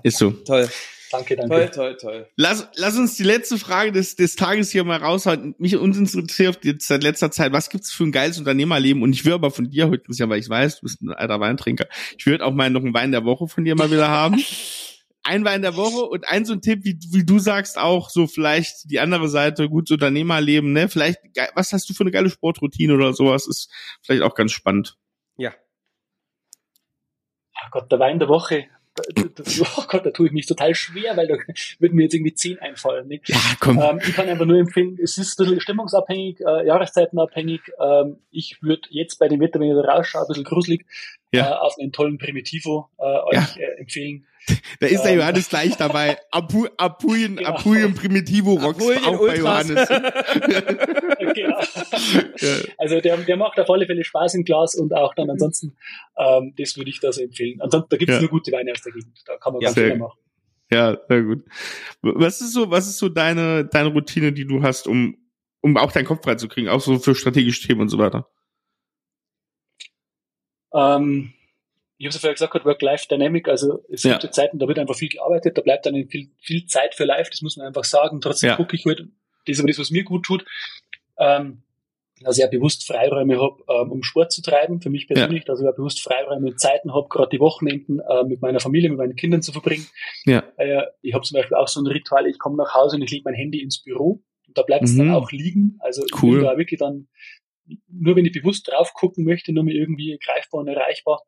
Ist 0.04 0.18
so. 0.18 0.32
Toll. 0.32 0.70
Danke, 1.12 1.36
danke. 1.36 1.50
Toll, 1.50 1.70
toll, 1.70 1.98
toll. 1.98 2.28
Lass, 2.36 2.68
lass 2.76 2.96
uns 2.98 3.16
die 3.16 3.24
letzte 3.24 3.58
Frage 3.58 3.92
des, 3.92 4.16
des 4.16 4.36
Tages 4.36 4.70
hier 4.70 4.84
mal 4.84 4.98
raushalten. 4.98 5.56
Mich 5.58 5.76
uns 5.76 5.98
interessiert 5.98 6.64
jetzt 6.64 6.88
seit 6.88 7.04
letzter 7.04 7.32
Zeit, 7.32 7.52
was 7.52 7.70
gibt's 7.70 7.92
für 7.92 8.04
ein 8.04 8.12
geiles 8.12 8.38
Unternehmerleben? 8.38 9.02
Und 9.02 9.14
ich 9.14 9.26
will 9.26 9.34
aber 9.34 9.52
von 9.52 9.70
dir 9.70 9.90
heute, 9.90 10.04
Christian, 10.04 10.30
weil 10.30 10.40
ich 10.40 10.50
weiß, 10.50 10.80
du 10.80 10.82
bist 10.84 11.02
ein 11.02 11.12
alter 11.12 11.40
Weintrinker. 11.40 11.88
Ich 12.18 12.26
würde 12.26 12.46
auch 12.46 12.54
mal 12.54 12.70
noch 12.70 12.82
einen 12.82 12.94
Wein 12.94 13.12
der 13.12 13.26
Woche 13.26 13.48
von 13.48 13.66
dir 13.66 13.76
mal 13.76 13.92
wieder 13.92 14.10
haben. 14.10 14.44
ein 15.24 15.46
Wein 15.46 15.62
der 15.62 15.76
Woche 15.76 16.06
und 16.06 16.28
ein 16.28 16.46
so 16.46 16.54
ein 16.54 16.62
Tipp, 16.62 16.84
wie, 16.84 16.98
wie 17.12 17.26
du 17.26 17.40
sagst, 17.40 17.78
auch 17.78 18.10
so 18.10 18.28
vielleicht 18.28 18.90
die 18.90 19.00
andere 19.00 19.30
Seite, 19.30 19.70
gutes 19.70 19.92
Unternehmerleben, 19.92 20.74
ne? 20.74 20.90
Vielleicht, 20.90 21.20
was 21.56 21.74
hast 21.74 21.90
du 21.90 21.94
für 21.94 22.04
eine 22.04 22.12
geile 22.12 22.30
Sportroutine 22.30 22.94
oder 22.94 23.14
sowas? 23.14 23.48
Ist 23.48 23.70
vielleicht 24.02 24.24
auch 24.24 24.36
ganz 24.36 24.52
spannend. 24.52 24.98
Ja. 25.40 25.54
Ach 27.56 27.72
Gott, 27.72 27.92
der 27.92 28.00
Wein 28.00 28.20
der 28.20 28.28
Woche. 28.28 28.68
Oh 29.78 29.84
Gott, 29.88 30.06
da 30.06 30.12
tue 30.12 30.28
ich 30.28 30.34
mich 30.34 30.46
total 30.46 30.76
schwer, 30.76 31.16
weil 31.16 31.28
da 31.28 31.36
würden 31.80 31.96
mir 31.96 32.04
jetzt 32.04 32.14
irgendwie 32.14 32.34
zehn 32.34 32.60
einfallen. 32.60 33.08
Ne? 33.08 33.22
Ja, 33.26 33.38
komm. 33.62 33.80
Ähm, 33.80 34.02
ich 34.06 34.14
kann 34.14 34.28
einfach 34.28 34.46
nur 34.46 34.58
empfehlen, 34.58 34.98
es 35.02 35.18
ist 35.18 35.40
ein 35.40 35.46
bisschen 35.46 35.62
stimmungsabhängig, 35.62 36.42
äh, 36.42 36.68
jahreszeitenabhängig. 36.68 37.62
Ähm, 37.80 38.18
ich 38.30 38.62
würde 38.62 38.90
jetzt 38.90 39.18
bei 39.18 39.30
dem 39.30 39.40
Wetter, 39.40 39.62
wenn 39.62 39.70
ich 39.70 39.82
da 39.82 39.90
rausschaue, 39.90 40.24
ein 40.24 40.28
bisschen 40.28 40.44
gruselig, 40.44 40.86
ja. 41.32 41.52
äh, 41.52 41.54
auf 41.56 41.76
einen 41.80 41.92
tollen 41.92 42.18
Primitivo 42.18 42.90
äh, 42.98 43.04
euch 43.04 43.34
ja. 43.34 43.48
äh, 43.58 43.80
empfehlen. 43.80 44.26
Da 44.80 44.88
ist 44.88 45.04
der 45.04 45.12
ähm, 45.12 45.20
Johannes 45.20 45.50
gleich 45.50 45.76
dabei. 45.78 46.18
Apu, 46.32 46.68
Apuien, 46.78 47.36
genau. 47.36 47.50
Apuien 47.50 47.94
Primitivo 47.94 48.54
Rocks 48.54 48.84
auch 49.06 49.20
bei 49.20 49.38
Johannes. 49.38 49.88
genau. 51.36 51.60
Ja. 52.38 52.56
Also 52.78 53.02
der, 53.02 53.18
der 53.18 53.38
macht 53.38 53.60
auf 53.60 53.70
alle 53.70 53.86
Fälle 53.86 54.04
Spaß 54.04 54.36
im 54.36 54.44
Glas 54.44 54.76
und 54.76 54.94
auch 54.94 55.14
dann 55.14 55.30
ansonsten, 55.30 55.76
ähm, 56.18 56.54
das 56.58 56.78
würde 56.78 56.90
ich 56.90 57.00
da 57.00 57.12
so 57.12 57.22
empfehlen. 57.22 57.62
Ansonsten, 57.62 57.90
da 57.90 57.98
gibt 57.98 58.10
es 58.10 58.16
ja. 58.16 58.22
nur 58.22 58.30
gute 58.30 58.52
Weine 58.52 58.72
aus 58.72 58.82
der 58.82 58.94
Gegend. 58.94 59.20
Da 59.26 59.38
kann 59.38 59.54
man 59.54 59.62
ja, 59.62 59.68
ganz 59.68 59.78
viel 59.78 59.98
machen. 59.98 60.20
Ja, 60.72 60.98
sehr 61.08 61.24
gut. 61.24 61.44
Was 62.02 62.42
ist 62.42 62.54
so, 62.54 62.70
was 62.70 62.88
ist 62.88 63.00
so 63.00 63.10
deine, 63.10 63.66
deine 63.66 63.90
Routine, 63.90 64.32
die 64.32 64.46
du 64.46 64.62
hast, 64.62 64.88
um, 64.88 65.18
um 65.62 65.78
auch 65.78 65.92
deinen 65.92 66.06
Kopf 66.06 66.24
frei 66.24 66.36
zu 66.36 66.48
kriegen, 66.48 66.70
auch 66.70 66.82
so 66.82 67.00
für 67.00 67.16
strategische 67.16 67.68
Themen 67.68 67.82
und 67.82 67.90
so 67.90 67.98
weiter? 67.98 68.30
Ähm, 70.74 71.34
ich 71.98 72.06
habe 72.06 72.10
es 72.10 72.16
ja 72.16 72.20
vorher 72.22 72.34
gesagt, 72.34 72.66
Work-Life-Dynamic, 72.66 73.50
also 73.50 73.84
es 73.90 74.04
ja. 74.04 74.18
gibt 74.18 74.34
Zeiten, 74.34 74.58
da 74.58 74.68
wird 74.68 74.80
einfach 74.80 74.96
viel 74.96 75.10
gearbeitet, 75.10 75.58
da 75.58 75.62
bleibt 75.62 75.86
dann 75.86 76.08
viel, 76.08 76.30
viel 76.40 76.66
Zeit 76.66 76.96
für 76.96 77.04
Live, 77.04 77.30
das 77.30 77.42
muss 77.42 77.58
man 77.58 77.68
einfach 77.68 77.84
sagen. 77.84 78.22
Trotzdem 78.22 78.52
ja. 78.52 78.56
gucke 78.56 78.76
ich 78.76 78.86
halt, 78.86 79.00
das 79.46 79.58
ist 79.58 79.60
aber 79.60 79.68
das, 79.68 79.80
was 79.80 79.92
mir 79.92 80.04
gut 80.06 80.24
tut, 80.24 80.46
ähm, 81.18 81.62
dass 82.22 82.38
ich 82.38 82.42
ja 82.42 82.50
bewusst 82.50 82.86
Freiräume 82.88 83.40
habe, 83.40 83.64
ähm, 83.70 83.92
um 83.92 84.04
Sport 84.04 84.32
zu 84.32 84.42
treiben, 84.42 84.82
für 84.82 84.90
mich 84.90 85.08
persönlich, 85.08 85.42
ja. 85.42 85.46
dass 85.46 85.60
ich 85.60 85.66
ja 85.66 85.72
bewusst 85.72 86.02
Freiräume 86.02 86.48
und 86.48 86.60
Zeiten 86.60 86.94
habe, 86.94 87.08
gerade 87.10 87.30
die 87.30 87.40
Wochenenden 87.40 88.00
äh, 88.00 88.24
mit 88.24 88.42
meiner 88.42 88.60
Familie, 88.60 88.90
mit 88.90 88.98
meinen 88.98 89.16
Kindern 89.16 89.42
zu 89.42 89.52
verbringen. 89.52 89.88
Ja. 90.26 90.44
Äh, 90.58 90.84
ich 91.02 91.14
habe 91.14 91.24
zum 91.24 91.36
Beispiel 91.36 91.58
auch 91.58 91.68
so 91.68 91.82
ein 91.82 91.88
Ritual, 91.88 92.28
ich 92.28 92.40
komme 92.40 92.58
nach 92.58 92.74
Hause 92.76 92.96
und 92.96 93.02
ich 93.02 93.12
lege 93.12 93.24
mein 93.26 93.36
Handy 93.36 93.62
ins 93.62 93.82
Büro 93.82 94.22
und 94.48 94.58
da 94.58 94.64
bleibt 94.64 94.86
es 94.86 94.94
mhm. 94.94 95.00
dann 95.00 95.12
auch 95.12 95.32
liegen. 95.32 95.78
Also 95.80 96.02
cool. 96.22 96.30
ich 96.30 96.36
bin 96.36 96.44
da 96.44 96.58
wirklich 96.58 96.80
dann, 96.80 97.08
nur 97.88 98.16
wenn 98.16 98.26
ich 98.26 98.34
bewusst 98.34 98.68
drauf 98.68 98.94
gucken 98.94 99.26
möchte, 99.26 99.54
nur 99.54 99.64
mir 99.64 99.76
irgendwie 99.76 100.18
greifbar 100.24 100.62
und 100.62 100.68
erreichbar. 100.68 101.24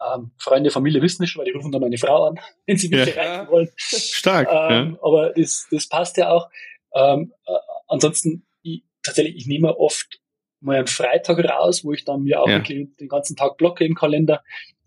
Ähm, 0.00 0.32
Freunde, 0.38 0.70
Familie 0.70 1.00
wissen 1.02 1.22
es 1.22 1.30
schon, 1.30 1.40
weil 1.40 1.50
die 1.50 1.56
rufen 1.56 1.70
dann 1.70 1.80
meine 1.80 1.98
Frau 1.98 2.26
an, 2.26 2.40
wenn 2.66 2.76
sie 2.76 2.88
mich 2.88 3.06
ja. 3.06 3.12
erreichen 3.12 3.50
wollen. 3.50 3.70
Stark. 3.76 4.48
Ähm, 4.48 4.92
ja. 4.92 4.98
Aber 5.02 5.30
das, 5.30 5.66
das 5.70 5.88
passt 5.88 6.16
ja 6.16 6.30
auch. 6.30 6.50
Ähm, 6.94 7.32
äh, 7.46 7.52
ansonsten, 7.88 8.46
ich, 8.62 8.84
tatsächlich, 9.02 9.36
ich 9.36 9.46
nehme 9.46 9.76
oft 9.78 10.20
mal 10.60 10.78
einen 10.78 10.86
Freitag 10.86 11.38
raus, 11.44 11.84
wo 11.84 11.92
ich 11.92 12.04
dann 12.04 12.22
mir 12.22 12.40
auch 12.40 12.48
ja. 12.48 12.56
wirklich 12.56 12.96
den 12.96 13.08
ganzen 13.08 13.36
Tag 13.36 13.56
blocke 13.56 13.84
im 13.84 13.94
Kalender 13.94 14.42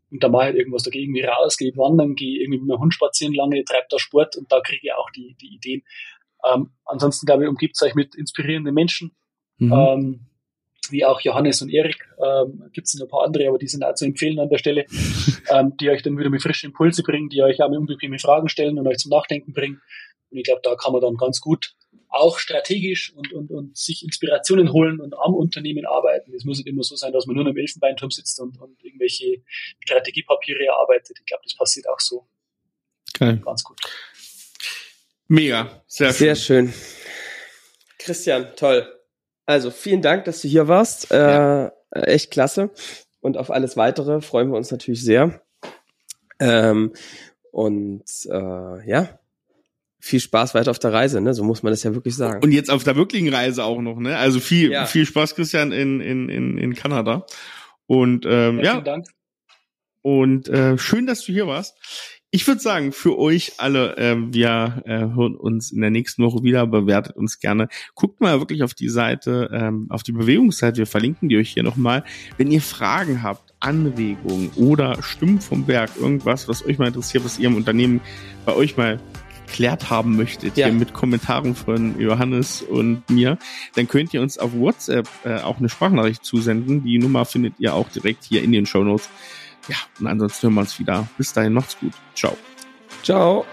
und 0.09 0.23
da 0.23 0.29
mache 0.29 0.43
ich 0.43 0.47
halt 0.47 0.57
irgendwas 0.57 0.83
dagegen 0.83 1.13
wie 1.13 1.23
raus, 1.23 1.57
gehe 1.57 1.75
wandern, 1.75 2.15
gehe 2.15 2.39
irgendwie 2.39 2.59
mit 2.59 2.67
meinem 2.67 2.79
Hund 2.79 2.93
spazieren 2.93 3.33
lange, 3.33 3.63
treibe 3.63 3.87
da 3.89 3.99
Sport 3.99 4.37
und 4.37 4.51
da 4.51 4.61
kriege 4.61 4.81
ich 4.83 4.93
auch 4.93 5.09
die, 5.11 5.35
die 5.41 5.55
Ideen. 5.55 5.83
Ähm, 6.45 6.71
ansonsten, 6.85 7.25
glaube 7.25 7.43
ich, 7.43 7.49
umgibt 7.49 7.75
es 7.75 7.81
euch 7.81 7.95
mit 7.95 8.15
inspirierenden 8.15 8.73
Menschen. 8.73 9.15
Mhm. 9.57 9.73
Ähm, 9.73 10.25
wie 10.91 11.05
auch 11.05 11.21
Johannes 11.21 11.61
und 11.61 11.69
Erik, 11.69 12.07
ähm, 12.23 12.69
gibt 12.73 12.87
es 12.87 12.95
noch 12.95 13.05
ein 13.05 13.09
paar 13.09 13.23
andere, 13.23 13.47
aber 13.47 13.57
die 13.57 13.67
sind 13.67 13.83
auch 13.83 13.93
zu 13.95 14.05
empfehlen 14.05 14.39
an 14.39 14.49
der 14.49 14.57
Stelle, 14.57 14.85
ähm, 15.49 15.75
die 15.79 15.89
euch 15.89 16.03
dann 16.03 16.17
wieder 16.17 16.29
mit 16.29 16.41
frischen 16.41 16.67
Impulse 16.69 17.03
bringen, 17.03 17.29
die 17.29 17.41
euch 17.41 17.61
auch 17.61 17.69
mit 17.69 17.79
unbequeme 17.79 18.19
Fragen 18.19 18.49
stellen 18.49 18.77
und 18.79 18.87
euch 18.87 18.97
zum 18.97 19.11
Nachdenken 19.11 19.53
bringen. 19.53 19.81
Und 20.29 20.37
ich 20.37 20.43
glaube, 20.43 20.61
da 20.63 20.75
kann 20.75 20.91
man 20.91 21.01
dann 21.01 21.15
ganz 21.15 21.39
gut 21.39 21.73
auch 22.09 22.39
strategisch 22.39 23.13
und, 23.13 23.33
und, 23.33 23.51
und 23.51 23.77
sich 23.77 24.03
Inspirationen 24.03 24.71
holen 24.71 24.99
und 24.99 25.13
am 25.17 25.33
Unternehmen 25.33 25.85
arbeiten. 25.85 26.33
Es 26.33 26.45
muss 26.45 26.57
nicht 26.57 26.67
immer 26.67 26.83
so 26.83 26.95
sein, 26.95 27.11
dass 27.11 27.25
man 27.25 27.35
nur 27.35 27.47
im 27.47 27.57
Elfenbeinturm 27.57 28.11
sitzt 28.11 28.39
und, 28.39 28.59
und 28.59 28.83
irgendwelche 28.83 29.43
Strategiepapiere 29.83 30.65
erarbeitet. 30.65 31.17
Ich 31.19 31.25
glaube, 31.25 31.43
das 31.43 31.55
passiert 31.55 31.87
auch 31.89 31.99
so. 31.99 32.27
Okay. 33.13 33.39
Ganz 33.43 33.63
gut. 33.63 33.79
Mega, 35.27 35.83
sehr, 35.87 36.13
sehr 36.13 36.35
schön. 36.35 36.71
schön. 36.71 36.81
Christian, 37.99 38.55
toll. 38.55 38.96
Also 39.47 39.71
vielen 39.71 40.03
Dank, 40.03 40.25
dass 40.25 40.41
du 40.41 40.47
hier 40.47 40.67
warst. 40.67 41.11
Äh, 41.11 41.17
ja. 41.17 41.71
Echt 41.91 42.31
klasse. 42.31 42.69
Und 43.21 43.37
auf 43.37 43.49
alles 43.49 43.77
weitere 43.77 44.21
freuen 44.21 44.51
wir 44.51 44.57
uns 44.57 44.69
natürlich 44.69 45.03
sehr. 45.03 45.41
Ähm, 46.39 46.93
und 47.51 48.03
äh, 48.29 48.89
ja, 48.89 49.19
viel 49.99 50.19
Spaß 50.19 50.53
weiter 50.53 50.69
auf 50.69 50.79
der 50.79 50.93
Reise, 50.93 51.21
ne? 51.21 51.33
So 51.33 51.43
muss 51.43 51.63
man 51.63 51.71
das 51.71 51.81
ja 51.83 51.95
wirklich 51.95 52.15
sagen. 52.15 52.43
Und 52.43 52.51
jetzt 52.51 52.69
auf 52.69 52.83
der 52.83 52.95
wirklichen 52.95 53.33
Reise 53.33 53.63
auch 53.63 53.81
noch, 53.81 53.97
ne? 53.97 54.17
Also 54.17 54.39
viel, 54.39 54.71
ja. 54.71 54.85
viel 54.85 55.05
Spaß, 55.05 55.35
Christian, 55.35 55.71
in, 55.71 56.01
in, 56.01 56.29
in, 56.29 56.57
in 56.57 56.75
Kanada. 56.75 57.25
Und 57.87 58.25
ähm, 58.25 58.59
ja, 58.59 58.63
ja. 58.63 58.71
Vielen 58.73 58.83
Dank. 58.83 59.07
Und 60.01 60.49
äh, 60.49 60.77
schön, 60.77 61.07
dass 61.07 61.23
du 61.23 61.31
hier 61.31 61.47
warst. 61.47 61.77
Ich 62.29 62.45
würde 62.45 62.59
sagen, 62.59 62.91
für 62.91 63.17
euch 63.17 63.53
alle, 63.57 63.95
äh, 63.95 64.17
wir 64.17 64.83
äh, 64.85 64.99
hören 65.15 65.37
uns 65.37 65.71
in 65.71 65.79
der 65.79 65.91
nächsten 65.91 66.23
Woche 66.23 66.43
wieder, 66.43 66.67
bewertet 66.67 67.15
uns 67.15 67.39
gerne. 67.39 67.69
Guckt 67.95 68.19
mal 68.19 68.39
wirklich 68.39 68.63
auf 68.63 68.73
die 68.73 68.89
Seite, 68.89 69.49
ähm, 69.53 69.87
auf 69.89 70.03
die 70.03 70.11
Bewegungsseite, 70.11 70.79
wir 70.79 70.87
verlinken 70.87 71.29
die 71.29 71.37
euch 71.37 71.51
hier 71.51 71.63
nochmal. 71.63 72.03
Wenn 72.35 72.51
ihr 72.51 72.61
Fragen 72.61 73.23
habt, 73.23 73.53
Anregungen 73.61 74.51
oder 74.57 75.01
Stimmen 75.01 75.39
vom 75.39 75.65
Berg, 75.65 75.91
irgendwas, 75.97 76.49
was 76.49 76.65
euch 76.65 76.77
mal 76.77 76.87
interessiert, 76.87 77.23
was 77.23 77.39
ihr 77.39 77.47
im 77.47 77.55
Unternehmen 77.55 78.01
bei 78.45 78.53
euch 78.53 78.75
mal 78.75 78.99
geklärt 79.45 79.89
haben 79.89 80.17
möchtet, 80.17 80.57
ja. 80.57 80.67
hier 80.67 80.75
mit 80.75 80.93
Kommentaren 80.93 81.55
von 81.55 81.97
Johannes 81.99 82.61
und 82.61 83.09
mir, 83.09 83.37
dann 83.75 83.87
könnt 83.87 84.13
ihr 84.13 84.21
uns 84.21 84.37
auf 84.37 84.53
WhatsApp 84.53 85.07
äh, 85.23 85.35
auch 85.35 85.59
eine 85.59 85.69
Sprachnachricht 85.69 86.25
zusenden. 86.25 86.83
Die 86.83 86.99
Nummer 86.99 87.23
findet 87.23 87.53
ihr 87.59 87.73
auch 87.73 87.87
direkt 87.89 88.25
hier 88.25 88.43
in 88.43 88.51
den 88.51 88.65
Show 88.65 88.83
Notes. 88.83 89.09
Ja, 89.67 89.75
und 89.99 90.07
ansonsten 90.07 90.47
hören 90.47 90.53
wir 90.55 90.61
uns 90.61 90.79
wieder. 90.79 91.07
Bis 91.17 91.33
dahin, 91.33 91.53
macht's 91.53 91.77
gut. 91.79 91.93
Ciao. 92.15 92.37
Ciao. 93.03 93.45